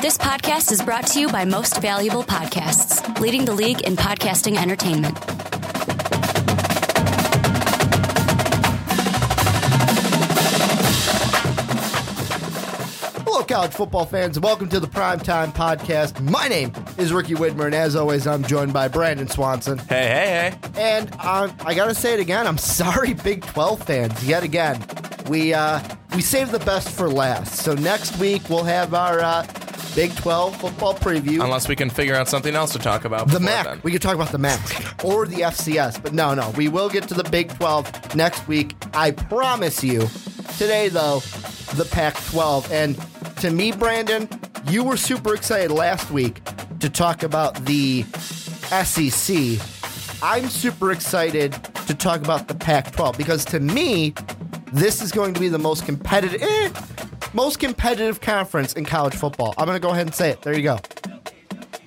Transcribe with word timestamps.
This 0.00 0.16
podcast 0.16 0.72
is 0.72 0.80
brought 0.80 1.06
to 1.08 1.20
you 1.20 1.28
by 1.28 1.44
Most 1.44 1.82
Valuable 1.82 2.22
Podcasts, 2.22 3.20
leading 3.20 3.44
the 3.44 3.52
league 3.52 3.82
in 3.82 3.96
podcasting 3.96 4.56
entertainment. 4.56 5.18
Hello, 13.24 13.44
college 13.44 13.72
football 13.72 14.06
fans. 14.06 14.38
And 14.38 14.44
welcome 14.44 14.70
to 14.70 14.80
the 14.80 14.86
Primetime 14.86 15.52
Podcast. 15.54 16.18
My 16.22 16.48
name 16.48 16.72
is 16.96 17.12
Ricky 17.12 17.34
Widmer, 17.34 17.66
and 17.66 17.74
as 17.74 17.94
always, 17.94 18.26
I'm 18.26 18.42
joined 18.42 18.72
by 18.72 18.88
Brandon 18.88 19.28
Swanson. 19.28 19.76
Hey, 19.76 20.08
hey, 20.08 20.56
hey. 20.72 20.80
And 20.98 21.12
um, 21.20 21.54
I 21.60 21.74
got 21.74 21.88
to 21.88 21.94
say 21.94 22.14
it 22.14 22.20
again. 22.20 22.46
I'm 22.46 22.56
sorry, 22.56 23.12
Big 23.22 23.44
12 23.44 23.82
fans, 23.82 24.26
yet 24.26 24.44
again. 24.44 24.82
We 25.28 25.52
uh, 25.52 25.80
we 26.14 26.22
saved 26.22 26.52
the 26.52 26.58
best 26.60 26.88
for 26.88 27.10
last. 27.10 27.56
So 27.56 27.74
next 27.74 28.18
week, 28.18 28.48
we'll 28.48 28.64
have 28.64 28.94
our 28.94 29.20
uh, 29.20 29.46
Big 30.00 30.16
12 30.16 30.56
football 30.56 30.94
preview. 30.94 31.44
Unless 31.44 31.68
we 31.68 31.76
can 31.76 31.90
figure 31.90 32.14
out 32.14 32.26
something 32.26 32.56
else 32.56 32.72
to 32.72 32.78
talk 32.78 33.04
about. 33.04 33.28
the 33.28 33.38
MAC. 33.38 33.66
then. 33.66 33.80
We 33.82 33.92
could 33.92 34.00
talk 34.00 34.14
about 34.14 34.32
the 34.32 34.38
MAC 34.38 35.04
or 35.04 35.26
the 35.26 35.40
FCS, 35.40 36.02
but 36.02 36.14
no, 36.14 36.32
no. 36.32 36.48
We 36.56 36.68
will 36.68 36.88
get 36.88 37.06
to 37.08 37.14
the 37.14 37.24
Big 37.24 37.52
12 37.58 38.16
next 38.16 38.48
week. 38.48 38.74
I 38.94 39.10
promise 39.10 39.84
you. 39.84 40.08
Today, 40.56 40.88
though, 40.88 41.18
the 41.74 41.86
Pac 41.90 42.14
12. 42.30 42.72
And 42.72 42.98
to 43.42 43.50
me, 43.50 43.72
Brandon, 43.72 44.26
you 44.68 44.84
were 44.84 44.96
super 44.96 45.34
excited 45.34 45.70
last 45.70 46.10
week 46.10 46.40
to 46.78 46.88
talk 46.88 47.22
about 47.22 47.62
the 47.66 48.04
SEC. 48.04 49.58
I'm 50.22 50.48
super 50.48 50.92
excited 50.92 51.52
to 51.86 51.94
talk 51.94 52.22
about 52.22 52.48
the 52.48 52.54
Pac 52.54 52.92
12 52.92 53.18
because 53.18 53.44
to 53.44 53.60
me, 53.60 54.14
this 54.72 55.02
is 55.02 55.12
going 55.12 55.34
to 55.34 55.40
be 55.40 55.50
the 55.50 55.58
most 55.58 55.84
competitive. 55.84 56.40
Eh, 56.40 56.70
most 57.32 57.58
competitive 57.58 58.20
conference 58.20 58.72
in 58.74 58.84
college 58.84 59.14
football. 59.14 59.54
I'm 59.58 59.66
going 59.66 59.76
to 59.80 59.86
go 59.86 59.90
ahead 59.92 60.06
and 60.06 60.14
say 60.14 60.30
it. 60.30 60.42
There 60.42 60.56
you 60.56 60.62
go. 60.62 60.78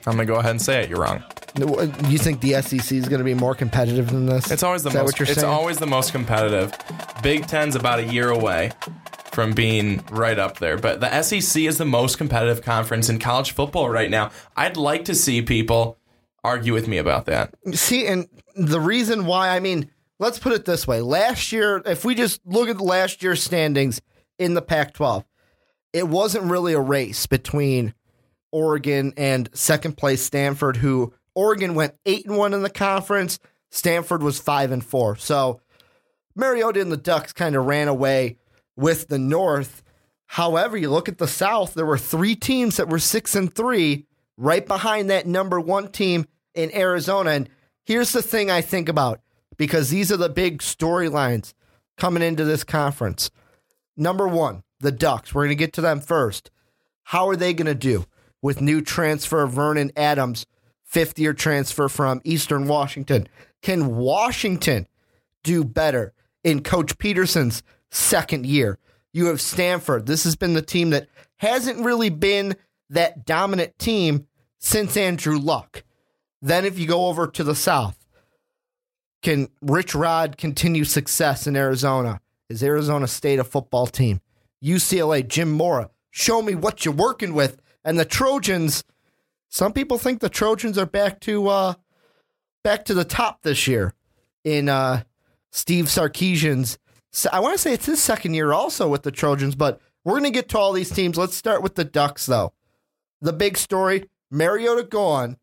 I'm 0.05 0.13
gonna 0.17 0.25
go 0.25 0.35
ahead 0.35 0.51
and 0.51 0.61
say 0.61 0.83
it. 0.83 0.89
You're 0.89 0.99
wrong. 0.99 1.23
Uh, 1.61 1.87
You 2.09 2.17
think 2.17 2.41
the 2.41 2.61
SEC 2.61 2.91
is 2.91 3.07
going 3.07 3.19
to 3.19 3.23
be 3.23 3.33
more 3.33 3.55
competitive 3.55 4.09
than 4.11 4.25
this? 4.25 4.51
It's 4.51 4.63
always 4.63 4.83
the 4.83 4.89
Is 4.89 4.93
that 4.95 4.99
most. 5.03 5.11
what 5.13 5.19
you're 5.19 5.29
it's 5.29 5.39
saying? 5.39 5.53
always 5.53 5.77
the 5.77 5.87
most 5.87 6.11
competitive. 6.11 6.73
Big 7.21 7.47
Ten's 7.47 7.75
about 7.75 7.99
a 7.99 8.03
year 8.03 8.29
away 8.29 8.71
from 9.31 9.53
being 9.53 10.03
right 10.11 10.37
up 10.37 10.59
there, 10.59 10.77
but 10.77 10.99
the 10.99 11.21
SEC 11.21 11.61
is 11.63 11.77
the 11.77 11.85
most 11.85 12.17
competitive 12.17 12.61
conference 12.63 13.07
in 13.07 13.17
college 13.17 13.51
football 13.51 13.89
right 13.89 14.09
now. 14.11 14.29
I'd 14.57 14.75
like 14.77 15.05
to 15.05 15.15
see 15.15 15.41
people 15.41 15.97
argue 16.43 16.73
with 16.73 16.87
me 16.89 16.97
about 16.97 17.25
that. 17.27 17.53
See, 17.73 18.05
and 18.07 18.27
the 18.55 18.81
reason 18.81 19.25
why, 19.25 19.49
I 19.55 19.61
mean, 19.61 19.89
let's 20.19 20.37
put 20.37 20.51
it 20.51 20.65
this 20.65 20.85
way. 20.85 20.99
Last 20.99 21.53
year, 21.53 21.81
if 21.85 22.03
we 22.03 22.13
just 22.13 22.41
look 22.45 22.67
at 22.67 22.81
last 22.81 23.23
year's 23.23 23.41
standings 23.41 24.01
in 24.37 24.53
the 24.53 24.61
Pac 24.61 24.93
12, 24.95 25.23
it 25.93 26.07
wasn't 26.07 26.45
really 26.45 26.73
a 26.73 26.81
race 26.81 27.27
between 27.27 27.93
Oregon 28.51 29.13
and 29.15 29.49
second 29.53 29.97
place 29.97 30.23
Stanford, 30.23 30.77
who 30.77 31.13
Oregon 31.35 31.75
went 31.75 31.95
8 32.05 32.25
and 32.27 32.37
1 32.37 32.53
in 32.53 32.61
the 32.63 32.69
conference, 32.69 33.39
Stanford 33.71 34.21
was 34.21 34.39
5 34.39 34.71
and 34.71 34.85
4. 34.85 35.15
So 35.17 35.61
Mariota 36.35 36.81
and 36.81 36.91
the 36.91 36.97
Ducks 36.97 37.33
kind 37.33 37.55
of 37.55 37.65
ran 37.65 37.87
away 37.87 38.37
with 38.75 39.07
the 39.07 39.19
North. 39.19 39.83
However, 40.27 40.77
you 40.77 40.89
look 40.89 41.07
at 41.07 41.17
the 41.17 41.27
South, 41.27 41.73
there 41.73 41.85
were 41.85 41.97
three 41.97 42.35
teams 42.35 42.77
that 42.77 42.89
were 42.89 42.99
6 42.99 43.35
and 43.35 43.53
3 43.53 44.05
right 44.37 44.65
behind 44.65 45.09
that 45.09 45.27
number 45.27 45.59
1 45.59 45.91
team 45.91 46.25
in 46.53 46.75
Arizona. 46.75 47.31
And 47.31 47.49
here's 47.83 48.11
the 48.11 48.21
thing 48.21 48.49
I 48.49 48.61
think 48.61 48.89
about 48.89 49.21
because 49.57 49.89
these 49.89 50.11
are 50.11 50.17
the 50.17 50.29
big 50.29 50.59
storylines 50.59 51.53
coming 51.97 52.23
into 52.23 52.43
this 52.43 52.63
conference. 52.63 53.29
Number 53.95 54.27
1, 54.27 54.63
the 54.83 54.91
Ducks. 54.91 55.33
We're 55.33 55.45
going 55.45 55.57
to 55.57 55.63
get 55.63 55.73
to 55.73 55.81
them 55.81 55.99
first. 55.99 56.51
How 57.05 57.27
are 57.29 57.35
they 57.35 57.53
going 57.53 57.65
to 57.65 57.73
do 57.73 58.05
with 58.41 58.61
new 58.61 58.81
transfer 58.81 59.47
Vernon 59.47 59.91
Adams, 59.97 60.45
fifth 60.83 61.17
year 61.17 61.33
transfer 61.33 61.89
from 61.89 62.21
Eastern 62.23 62.67
Washington? 62.67 63.27
Can 63.63 63.95
Washington 63.95 64.87
do 65.43 65.63
better 65.63 66.13
in 66.43 66.61
Coach 66.61 66.97
Petersen's 66.97 67.63
second 67.89 68.45
year? 68.45 68.77
You 69.11 69.27
have 69.27 69.41
Stanford. 69.41 70.05
This 70.05 70.23
has 70.25 70.35
been 70.35 70.53
the 70.53 70.61
team 70.61 70.91
that 70.91 71.07
hasn't 71.37 71.83
really 71.83 72.09
been 72.09 72.55
that 72.89 73.25
dominant 73.25 73.77
team 73.79 74.27
since 74.59 74.95
Andrew 74.97 75.37
Luck. 75.37 75.83
Then, 76.41 76.65
if 76.65 76.77
you 76.77 76.87
go 76.87 77.07
over 77.07 77.27
to 77.27 77.43
the 77.43 77.55
South, 77.55 77.97
can 79.21 79.47
Rich 79.61 79.95
Rod 79.95 80.37
continue 80.37 80.83
success 80.83 81.47
in 81.47 81.55
Arizona? 81.55 82.19
Is 82.49 82.61
Arizona 82.61 83.07
State 83.07 83.39
a 83.39 83.45
football 83.45 83.87
team? 83.87 84.19
UCLA, 84.63 85.27
Jim 85.27 85.51
Mora, 85.51 85.89
show 86.09 86.41
me 86.41 86.55
what 86.55 86.85
you're 86.85 86.93
working 86.93 87.33
with. 87.33 87.61
And 87.83 87.99
the 87.99 88.05
Trojans, 88.05 88.83
some 89.49 89.73
people 89.73 89.97
think 89.97 90.19
the 90.19 90.29
Trojans 90.29 90.77
are 90.77 90.85
back 90.85 91.19
to 91.21 91.47
uh 91.47 91.73
back 92.63 92.85
to 92.85 92.93
the 92.93 93.03
top 93.03 93.41
this 93.41 93.67
year 93.67 93.93
in 94.43 94.69
uh 94.69 95.03
Steve 95.51 95.85
Sarkisian's 95.85 96.77
I 97.31 97.39
want 97.41 97.53
to 97.53 97.59
say 97.59 97.73
it's 97.73 97.85
his 97.85 98.01
second 98.01 98.33
year 98.33 98.53
also 98.53 98.87
with 98.89 99.03
the 99.03 99.11
Trojans, 99.11 99.55
but 99.55 99.79
we're 100.03 100.13
going 100.13 100.23
to 100.23 100.31
get 100.31 100.49
to 100.49 100.57
all 100.57 100.73
these 100.73 100.89
teams. 100.89 101.17
Let's 101.17 101.35
start 101.35 101.61
with 101.61 101.75
the 101.75 101.85
Ducks 101.85 102.25
though. 102.25 102.53
The 103.21 103.33
big 103.33 103.57
story, 103.57 104.09
Mariota 104.31 104.83
gone, 104.83 105.37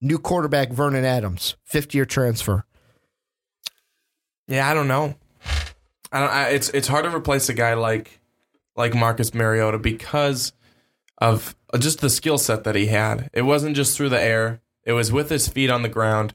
new 0.00 0.18
quarterback 0.18 0.70
Vernon 0.72 1.04
Adams, 1.04 1.56
5th 1.70 1.94
year 1.94 2.04
transfer. 2.04 2.64
Yeah, 4.48 4.68
I 4.68 4.74
don't 4.74 4.88
know. 4.88 5.14
I 6.12 6.20
don't. 6.20 6.30
I, 6.30 6.48
it's 6.50 6.68
it's 6.70 6.86
hard 6.86 7.04
to 7.04 7.14
replace 7.14 7.48
a 7.48 7.54
guy 7.54 7.74
like 7.74 8.20
like 8.76 8.94
Marcus 8.94 9.34
Mariota 9.34 9.78
because 9.78 10.52
of 11.18 11.54
just 11.78 12.00
the 12.00 12.10
skill 12.10 12.38
set 12.38 12.64
that 12.64 12.74
he 12.74 12.86
had. 12.86 13.30
It 13.32 13.42
wasn't 13.42 13.76
just 13.76 13.96
through 13.96 14.10
the 14.10 14.22
air; 14.22 14.60
it 14.84 14.92
was 14.92 15.12
with 15.12 15.30
his 15.30 15.48
feet 15.48 15.70
on 15.70 15.82
the 15.82 15.88
ground. 15.88 16.34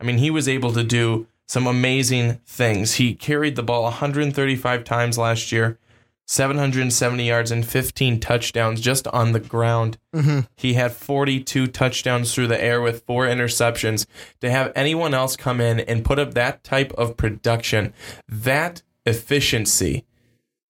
I 0.00 0.04
mean, 0.04 0.18
he 0.18 0.30
was 0.30 0.48
able 0.48 0.72
to 0.72 0.84
do 0.84 1.26
some 1.46 1.66
amazing 1.66 2.40
things. 2.46 2.94
He 2.94 3.14
carried 3.14 3.56
the 3.56 3.62
ball 3.62 3.84
135 3.84 4.84
times 4.84 5.18
last 5.18 5.50
year, 5.50 5.78
770 6.26 7.26
yards 7.26 7.50
and 7.50 7.66
15 7.66 8.20
touchdowns 8.20 8.82
just 8.82 9.08
on 9.08 9.32
the 9.32 9.40
ground. 9.40 9.96
Mm-hmm. 10.14 10.40
He 10.56 10.74
had 10.74 10.92
42 10.92 11.66
touchdowns 11.68 12.34
through 12.34 12.48
the 12.48 12.62
air 12.62 12.82
with 12.82 13.04
four 13.06 13.26
interceptions. 13.26 14.06
To 14.42 14.50
have 14.50 14.72
anyone 14.76 15.14
else 15.14 15.36
come 15.36 15.60
in 15.60 15.80
and 15.80 16.04
put 16.04 16.18
up 16.18 16.34
that 16.34 16.62
type 16.62 16.92
of 16.92 17.16
production, 17.16 17.94
that 18.28 18.82
efficiency, 19.06 20.04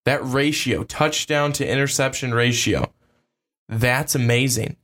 that 0.08 0.24
ratio, 0.24 0.84
touchdown 0.84 1.52
to 1.52 1.70
interception 1.70 2.32
ratio, 2.32 2.90
that's 3.68 4.14
amazing. 4.14 4.76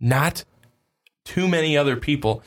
Not 0.00 0.44
too 1.26 1.46
many 1.46 1.76
other 1.76 1.96
people 1.96 2.42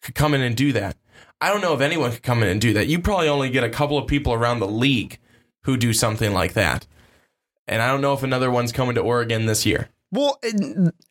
could 0.00 0.14
come 0.14 0.34
in 0.34 0.40
and 0.40 0.56
do 0.56 0.72
that. 0.72 0.96
I 1.40 1.50
don't 1.50 1.60
know 1.60 1.74
if 1.74 1.80
anyone 1.80 2.12
could 2.12 2.22
come 2.22 2.44
in 2.44 2.48
and 2.48 2.60
do 2.60 2.72
that. 2.74 2.86
You 2.86 3.00
probably 3.00 3.28
only 3.28 3.50
get 3.50 3.64
a 3.64 3.70
couple 3.70 3.98
of 3.98 4.06
people 4.06 4.32
around 4.32 4.60
the 4.60 4.68
league 4.68 5.18
who 5.64 5.76
do 5.76 5.92
something 5.92 6.32
like 6.32 6.52
that. 6.52 6.86
And 7.66 7.82
I 7.82 7.88
don't 7.88 8.02
know 8.02 8.14
if 8.14 8.22
another 8.22 8.52
one's 8.52 8.70
coming 8.70 8.94
to 8.94 9.00
Oregon 9.00 9.46
this 9.46 9.66
year. 9.66 9.88
Well, 10.12 10.38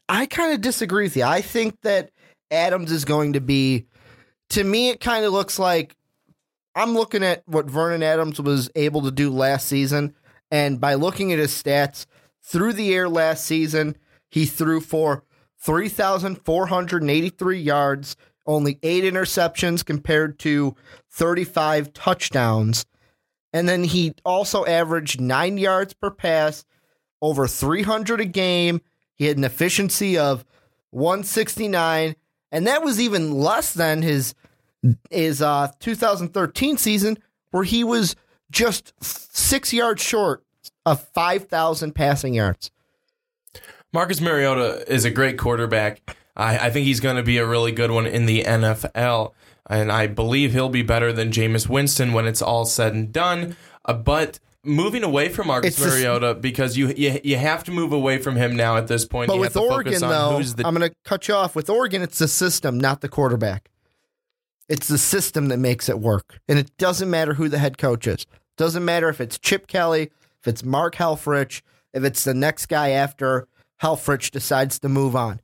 I 0.07 0.27
kind 0.27 0.53
of 0.53 0.61
disagree 0.61 1.03
with 1.03 1.17
you. 1.17 1.23
I 1.23 1.41
think 1.41 1.81
that 1.81 2.11
Adams 2.51 2.91
is 2.93 3.03
going 3.03 3.33
to 3.33 3.41
be, 3.41 3.85
to 4.51 4.63
me, 4.63 4.91
it 4.91 5.01
kind 5.01 5.25
of 5.25 5.33
looks 5.33 5.59
like 5.59 5.97
I'm 6.73 6.93
looking 6.93 7.23
at 7.23 7.43
what 7.47 7.69
Vernon 7.69 8.01
Adams 8.01 8.39
was 8.39 8.71
able 8.75 9.01
to 9.01 9.11
do 9.11 9.29
last 9.29 9.67
season. 9.67 10.15
And 10.51 10.79
by 10.79 10.93
looking 10.93 11.33
at 11.33 11.39
his 11.39 11.51
stats 11.51 12.05
through 12.41 12.73
the 12.73 12.93
air 12.93 13.09
last 13.09 13.45
season, 13.45 13.97
he 14.29 14.45
threw 14.45 14.79
for 14.79 15.23
3,483 15.59 17.59
yards, 17.59 18.15
only 18.45 18.77
eight 18.83 19.03
interceptions 19.03 19.83
compared 19.83 20.37
to 20.39 20.75
35 21.11 21.91
touchdowns. 21.93 22.85
And 23.51 23.67
then 23.67 23.83
he 23.83 24.13
also 24.23 24.65
averaged 24.65 25.19
nine 25.19 25.57
yards 25.57 25.93
per 25.93 26.11
pass, 26.11 26.63
over 27.21 27.47
300 27.47 28.21
a 28.21 28.25
game. 28.25 28.81
He 29.15 29.25
had 29.25 29.37
an 29.37 29.43
efficiency 29.43 30.17
of 30.17 30.45
169, 30.91 32.15
and 32.51 32.67
that 32.67 32.83
was 32.83 33.01
even 33.01 33.31
less 33.31 33.73
than 33.73 34.03
his 34.03 34.35
his 35.09 35.41
uh, 35.41 35.71
2013 35.79 36.77
season, 36.77 37.17
where 37.49 37.63
he 37.63 37.83
was 37.83 38.15
just 38.51 38.93
six 39.03 39.73
yards 39.73 40.03
short 40.03 40.43
of 40.87 41.05
5,000 41.09 41.93
passing 41.93 42.33
yards. 42.33 42.71
Marcus 43.93 44.21
Mariota 44.21 44.83
is 44.91 45.05
a 45.05 45.11
great 45.11 45.37
quarterback. 45.37 46.15
I, 46.35 46.57
I 46.57 46.69
think 46.69 46.85
he's 46.85 46.99
going 46.99 47.17
to 47.17 47.23
be 47.23 47.37
a 47.37 47.45
really 47.45 47.71
good 47.71 47.91
one 47.91 48.05
in 48.05 48.25
the 48.25 48.43
NFL. 48.43 49.33
And 49.69 49.91
I 49.91 50.07
believe 50.07 50.53
he'll 50.53 50.69
be 50.69 50.81
better 50.81 51.11
than 51.11 51.31
Jameis 51.31 51.67
Winston 51.67 52.13
when 52.13 52.25
it's 52.25 52.41
all 52.41 52.63
said 52.65 52.93
and 52.93 53.11
done. 53.11 53.57
Uh, 53.83 53.93
but 53.93 54.39
moving 54.63 55.03
away 55.03 55.27
from 55.29 55.47
Marcus 55.47 55.77
It's 55.77 55.85
Mariota 55.85 56.35
because 56.35 56.77
you, 56.77 56.93
you 56.95 57.19
you 57.23 57.37
have 57.37 57.65
to 57.65 57.71
move 57.71 57.91
away 57.91 58.17
from 58.17 58.37
him 58.37 58.55
now 58.55 58.77
at 58.77 58.87
this 58.87 59.05
point. 59.05 59.27
But 59.27 59.35
you 59.35 59.41
with 59.41 59.57
Oregon, 59.57 59.99
though, 59.99 60.37
who's 60.37 60.55
the 60.55 60.65
I'm 60.65 60.73
going 60.73 60.89
to 60.89 60.95
cut 61.03 61.27
you 61.27 61.33
off. 61.33 61.53
With 61.55 61.69
Oregon, 61.69 62.01
it's 62.01 62.19
the 62.19 62.27
system, 62.29 62.77
not 62.77 63.01
the 63.01 63.09
quarterback. 63.09 63.69
It's 64.69 64.87
the 64.87 64.97
system 64.97 65.49
that 65.49 65.57
makes 65.57 65.89
it 65.89 65.99
work. 65.99 66.39
And 66.47 66.57
it 66.57 66.75
doesn't 66.77 67.09
matter 67.09 67.33
who 67.33 67.49
the 67.49 67.57
head 67.57 67.77
coach 67.77 68.07
is. 68.07 68.25
Doesn't 68.57 68.83
matter 68.83 69.09
if 69.09 69.19
it's 69.21 69.37
Chip 69.37 69.67
Kelly, 69.67 70.11
if 70.47 70.53
it's 70.53 70.63
Mark 70.63 70.95
Helfrich, 70.95 71.61
if 71.93 72.05
it's 72.05 72.23
the 72.23 72.33
next 72.33 72.67
guy 72.67 72.91
after 72.91 73.47
Helfrich 73.81 74.31
decides 74.31 74.79
to 74.79 74.87
move 74.87 75.13
on. 75.13 75.41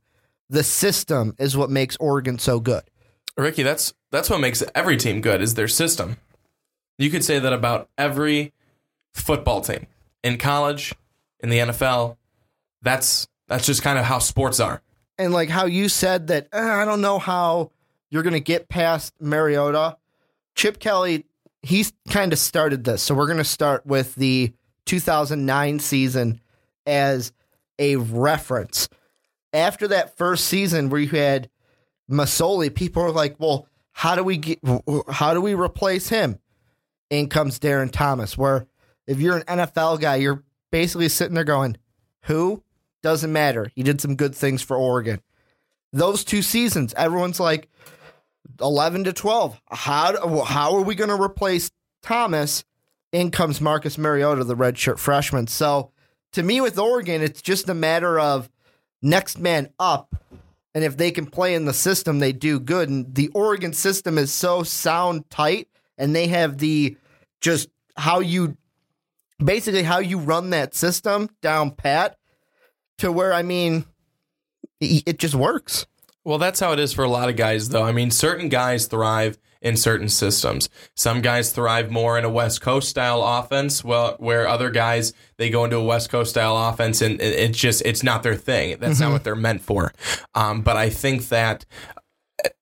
The 0.48 0.64
system 0.64 1.34
is 1.38 1.56
what 1.56 1.68
makes 1.68 1.96
Oregon 1.98 2.38
so 2.38 2.58
good. 2.58 2.82
Ricky, 3.36 3.62
that's 3.62 3.92
that's 4.10 4.30
what 4.30 4.40
makes 4.40 4.62
every 4.74 4.96
team 4.96 5.20
good 5.20 5.42
is 5.42 5.54
their 5.54 5.68
system. 5.68 6.16
You 6.98 7.10
could 7.10 7.22
say 7.22 7.38
that 7.38 7.52
about 7.52 7.90
every 7.98 8.52
football 9.12 9.60
team 9.60 9.86
in 10.22 10.38
college, 10.38 10.94
in 11.40 11.50
the 11.50 11.58
NFL. 11.58 12.16
That's 12.80 13.28
that's 13.48 13.66
just 13.66 13.82
kind 13.82 13.98
of 13.98 14.06
how 14.06 14.20
sports 14.20 14.58
are. 14.58 14.80
And 15.18 15.34
like 15.34 15.50
how 15.50 15.66
you 15.66 15.90
said 15.90 16.28
that, 16.28 16.48
eh, 16.52 16.60
I 16.62 16.84
don't 16.86 17.02
know 17.02 17.18
how 17.18 17.72
you're 18.10 18.22
going 18.22 18.32
to 18.32 18.40
get 18.40 18.68
past 18.68 19.12
Mariota. 19.20 19.98
Chip 20.54 20.78
Kelly, 20.78 21.26
he's 21.62 21.92
kind 22.08 22.32
of 22.32 22.38
started 22.38 22.84
this. 22.84 23.02
So 23.02 23.14
we're 23.14 23.26
going 23.26 23.38
to 23.38 23.44
start 23.44 23.84
with 23.84 24.14
the 24.14 24.52
2009 24.86 25.78
season 25.78 26.40
as 26.86 27.32
a 27.78 27.96
reference. 27.96 28.88
After 29.52 29.88
that 29.88 30.16
first 30.16 30.46
season 30.46 30.90
where 30.90 31.00
you 31.00 31.08
had 31.08 31.48
Masoli, 32.10 32.74
people 32.74 33.02
are 33.02 33.12
like, 33.12 33.36
well, 33.38 33.68
how 33.92 34.14
do 34.14 34.24
we 34.24 34.36
get, 34.36 34.58
how 35.10 35.34
do 35.34 35.40
we 35.40 35.54
replace 35.54 36.08
him? 36.08 36.38
In 37.10 37.28
comes 37.28 37.58
Darron 37.58 37.92
Thomas, 37.92 38.36
where 38.36 38.66
if 39.06 39.20
you're 39.20 39.36
an 39.36 39.42
NFL 39.60 40.00
guy, 40.00 40.16
you're 40.16 40.42
basically 40.72 41.08
sitting 41.08 41.34
there 41.34 41.44
going, 41.44 41.76
who? 42.22 42.62
Doesn't 43.02 43.32
matter. 43.32 43.70
He 43.74 43.82
did 43.82 44.00
some 44.00 44.16
good 44.16 44.34
things 44.34 44.62
for 44.62 44.76
Oregon. 44.76 45.20
Those 45.92 46.24
two 46.24 46.42
seasons, 46.42 46.94
everyone's 46.96 47.38
like 47.38 47.68
11 48.60 49.04
to 49.04 49.12
12. 49.12 49.60
How, 49.70 50.44
how 50.44 50.74
are 50.74 50.82
we 50.82 50.94
going 50.94 51.10
to 51.10 51.22
replace 51.22 51.70
Thomas? 52.02 52.64
In 53.14 53.30
comes 53.30 53.60
Marcus 53.60 53.96
Mariota, 53.96 54.42
the 54.42 54.56
redshirt 54.56 54.98
freshman. 54.98 55.46
So 55.46 55.92
to 56.32 56.42
me, 56.42 56.60
with 56.60 56.80
Oregon, 56.80 57.22
it's 57.22 57.40
just 57.40 57.68
a 57.68 57.74
matter 57.74 58.18
of 58.18 58.50
next 59.02 59.38
man 59.38 59.68
up. 59.78 60.16
And 60.74 60.82
if 60.82 60.96
they 60.96 61.12
can 61.12 61.26
play 61.26 61.54
in 61.54 61.64
the 61.64 61.72
system, 61.72 62.18
they 62.18 62.32
do 62.32 62.58
good. 62.58 62.88
And 62.88 63.14
the 63.14 63.28
Oregon 63.28 63.72
system 63.72 64.18
is 64.18 64.32
so 64.32 64.64
sound 64.64 65.30
tight, 65.30 65.68
and 65.96 66.12
they 66.12 66.26
have 66.26 66.58
the 66.58 66.96
just 67.40 67.68
how 67.96 68.18
you 68.18 68.56
basically 69.38 69.84
how 69.84 70.00
you 70.00 70.18
run 70.18 70.50
that 70.50 70.74
system 70.74 71.30
down 71.40 71.70
pat 71.70 72.18
to 72.98 73.12
where 73.12 73.32
I 73.32 73.42
mean 73.42 73.84
it 74.80 75.20
just 75.20 75.36
works. 75.36 75.86
Well, 76.24 76.38
that's 76.38 76.58
how 76.58 76.72
it 76.72 76.80
is 76.80 76.92
for 76.92 77.04
a 77.04 77.08
lot 77.08 77.28
of 77.28 77.36
guys, 77.36 77.68
though. 77.68 77.84
I 77.84 77.92
mean, 77.92 78.10
certain 78.10 78.48
guys 78.48 78.88
thrive 78.88 79.38
in 79.64 79.76
certain 79.76 80.08
systems. 80.08 80.68
Some 80.94 81.22
guys 81.22 81.50
thrive 81.50 81.90
more 81.90 82.16
in 82.18 82.24
a 82.24 82.30
West 82.30 82.60
Coast 82.60 82.88
style 82.88 83.22
offense, 83.22 83.82
well, 83.82 84.14
where 84.18 84.46
other 84.46 84.70
guys 84.70 85.12
they 85.38 85.50
go 85.50 85.64
into 85.64 85.78
a 85.78 85.84
West 85.84 86.10
Coast 86.10 86.30
style 86.30 86.56
offense 86.56 87.00
and 87.00 87.20
it's 87.20 87.58
just 87.58 87.82
it's 87.84 88.02
not 88.02 88.22
their 88.22 88.36
thing. 88.36 88.76
That's 88.78 88.94
mm-hmm. 88.94 89.04
not 89.04 89.12
what 89.12 89.24
they're 89.24 89.34
meant 89.34 89.62
for. 89.62 89.92
Um, 90.34 90.60
but 90.60 90.76
I 90.76 90.90
think 90.90 91.28
that 91.30 91.64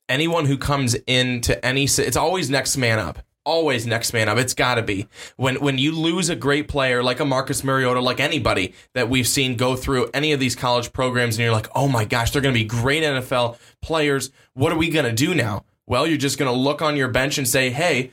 anyone 0.08 0.46
who 0.46 0.56
comes 0.56 0.94
into 1.06 1.62
any, 1.64 1.84
it's 1.84 2.16
always 2.16 2.49
next 2.49 2.76
man 2.76 2.99
up 2.99 3.19
always 3.44 3.88
next 3.88 4.12
man 4.12 4.28
up. 4.28 4.38
It's 4.38 4.54
got 4.54 4.76
to 4.76 4.82
be 4.82 5.08
when 5.37 5.56
when 5.56 5.76
you 5.76 5.93
lose 5.93 6.28
a 6.28 6.37
great 6.37 6.69
player 6.69 7.02
like 7.02 7.19
a 7.19 7.25
Marcus 7.25 7.64
Mariota, 7.64 8.00
like 8.00 8.20
anybody 8.20 8.72
that 8.94 9.08
we've 9.08 9.26
seen 9.26 9.56
go 9.56 9.75
through 9.75 10.10
any 10.14 10.32
of 10.32 10.38
these 10.38 10.54
college 10.54 10.93
programs, 10.93 11.37
and 11.37 11.43
you're 11.43 11.52
like, 11.52 11.69
oh 11.75 11.88
my 11.88 12.04
gosh, 12.04 12.31
they're 12.31 12.43
going 12.43 12.54
to 12.54 12.60
be 12.60 12.64
great 12.64 13.02
NFL 13.02 13.58
players. 13.81 14.31
What 14.54 14.72
are 14.72 14.78
we 14.78 14.90
going 14.90 15.06
to 15.06 15.12
do 15.12 15.34
now? 15.34 15.64
Well, 15.92 16.06
you're 16.06 16.16
just 16.16 16.38
going 16.38 16.50
to 16.50 16.58
look 16.58 16.80
on 16.80 16.96
your 16.96 17.08
bench 17.08 17.36
and 17.36 17.46
say, 17.46 17.68
hey. 17.68 18.12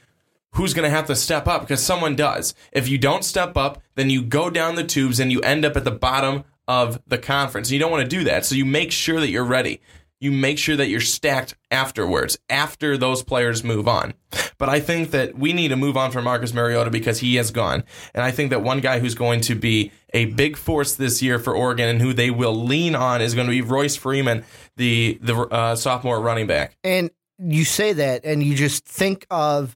Who's 0.53 0.73
going 0.73 0.83
to 0.83 0.89
have 0.89 1.05
to 1.05 1.15
step 1.15 1.47
up? 1.47 1.61
Because 1.61 1.83
someone 1.83 2.15
does. 2.15 2.55
If 2.71 2.89
you 2.89 2.97
don't 2.97 3.23
step 3.23 3.55
up, 3.55 3.83
then 3.93 4.09
you 4.09 4.23
go 4.23 4.49
down 4.49 4.73
the 4.73 4.83
tubes 4.83 5.19
and 5.19 5.31
you 5.31 5.41
end 5.41 5.63
up 5.63 5.77
at 5.77 5.83
the 5.83 5.91
bottom 5.91 6.43
of 6.67 6.99
the 7.05 7.19
conference. 7.19 7.69
You 7.69 7.77
don't 7.77 7.91
want 7.91 8.01
to 8.01 8.17
do 8.17 8.23
that. 8.23 8.47
So 8.47 8.55
you 8.55 8.65
make 8.65 8.91
sure 8.91 9.19
that 9.19 9.29
you're 9.29 9.45
ready 9.45 9.79
you 10.19 10.31
make 10.31 10.57
sure 10.57 10.75
that 10.75 10.89
you're 10.89 10.99
stacked 10.99 11.55
afterwards, 11.71 12.37
after 12.49 12.97
those 12.97 13.23
players 13.23 13.63
move 13.63 13.87
on. 13.87 14.13
But 14.57 14.67
I 14.67 14.81
think 14.81 15.11
that 15.11 15.37
we 15.37 15.53
need 15.53 15.69
to 15.69 15.77
move 15.77 15.95
on 15.95 16.11
from 16.11 16.25
Marcus 16.25 16.53
Mariota 16.53 16.91
because 16.91 17.19
he 17.19 17.35
has 17.35 17.51
gone. 17.51 17.85
And 18.13 18.23
I 18.23 18.31
think 18.31 18.49
that 18.49 18.61
one 18.61 18.81
guy 18.81 18.99
who's 18.99 19.15
going 19.15 19.41
to 19.41 19.55
be 19.55 19.91
a 20.13 20.25
big 20.25 20.57
force 20.57 20.95
this 20.95 21.21
year 21.21 21.39
for 21.39 21.53
Oregon 21.55 21.87
and 21.87 22.01
who 22.01 22.13
they 22.13 22.31
will 22.31 22.55
lean 22.55 22.95
on 22.95 23.21
is 23.21 23.33
going 23.33 23.47
to 23.47 23.51
be 23.51 23.61
Royce 23.61 23.95
Freeman, 23.95 24.43
the 24.75 25.17
the 25.21 25.35
uh, 25.35 25.75
sophomore 25.75 26.19
running 26.19 26.47
back. 26.47 26.75
And 26.83 27.11
you 27.39 27.65
say 27.65 27.93
that, 27.93 28.25
and 28.25 28.43
you 28.43 28.55
just 28.55 28.85
think 28.85 29.25
of, 29.29 29.75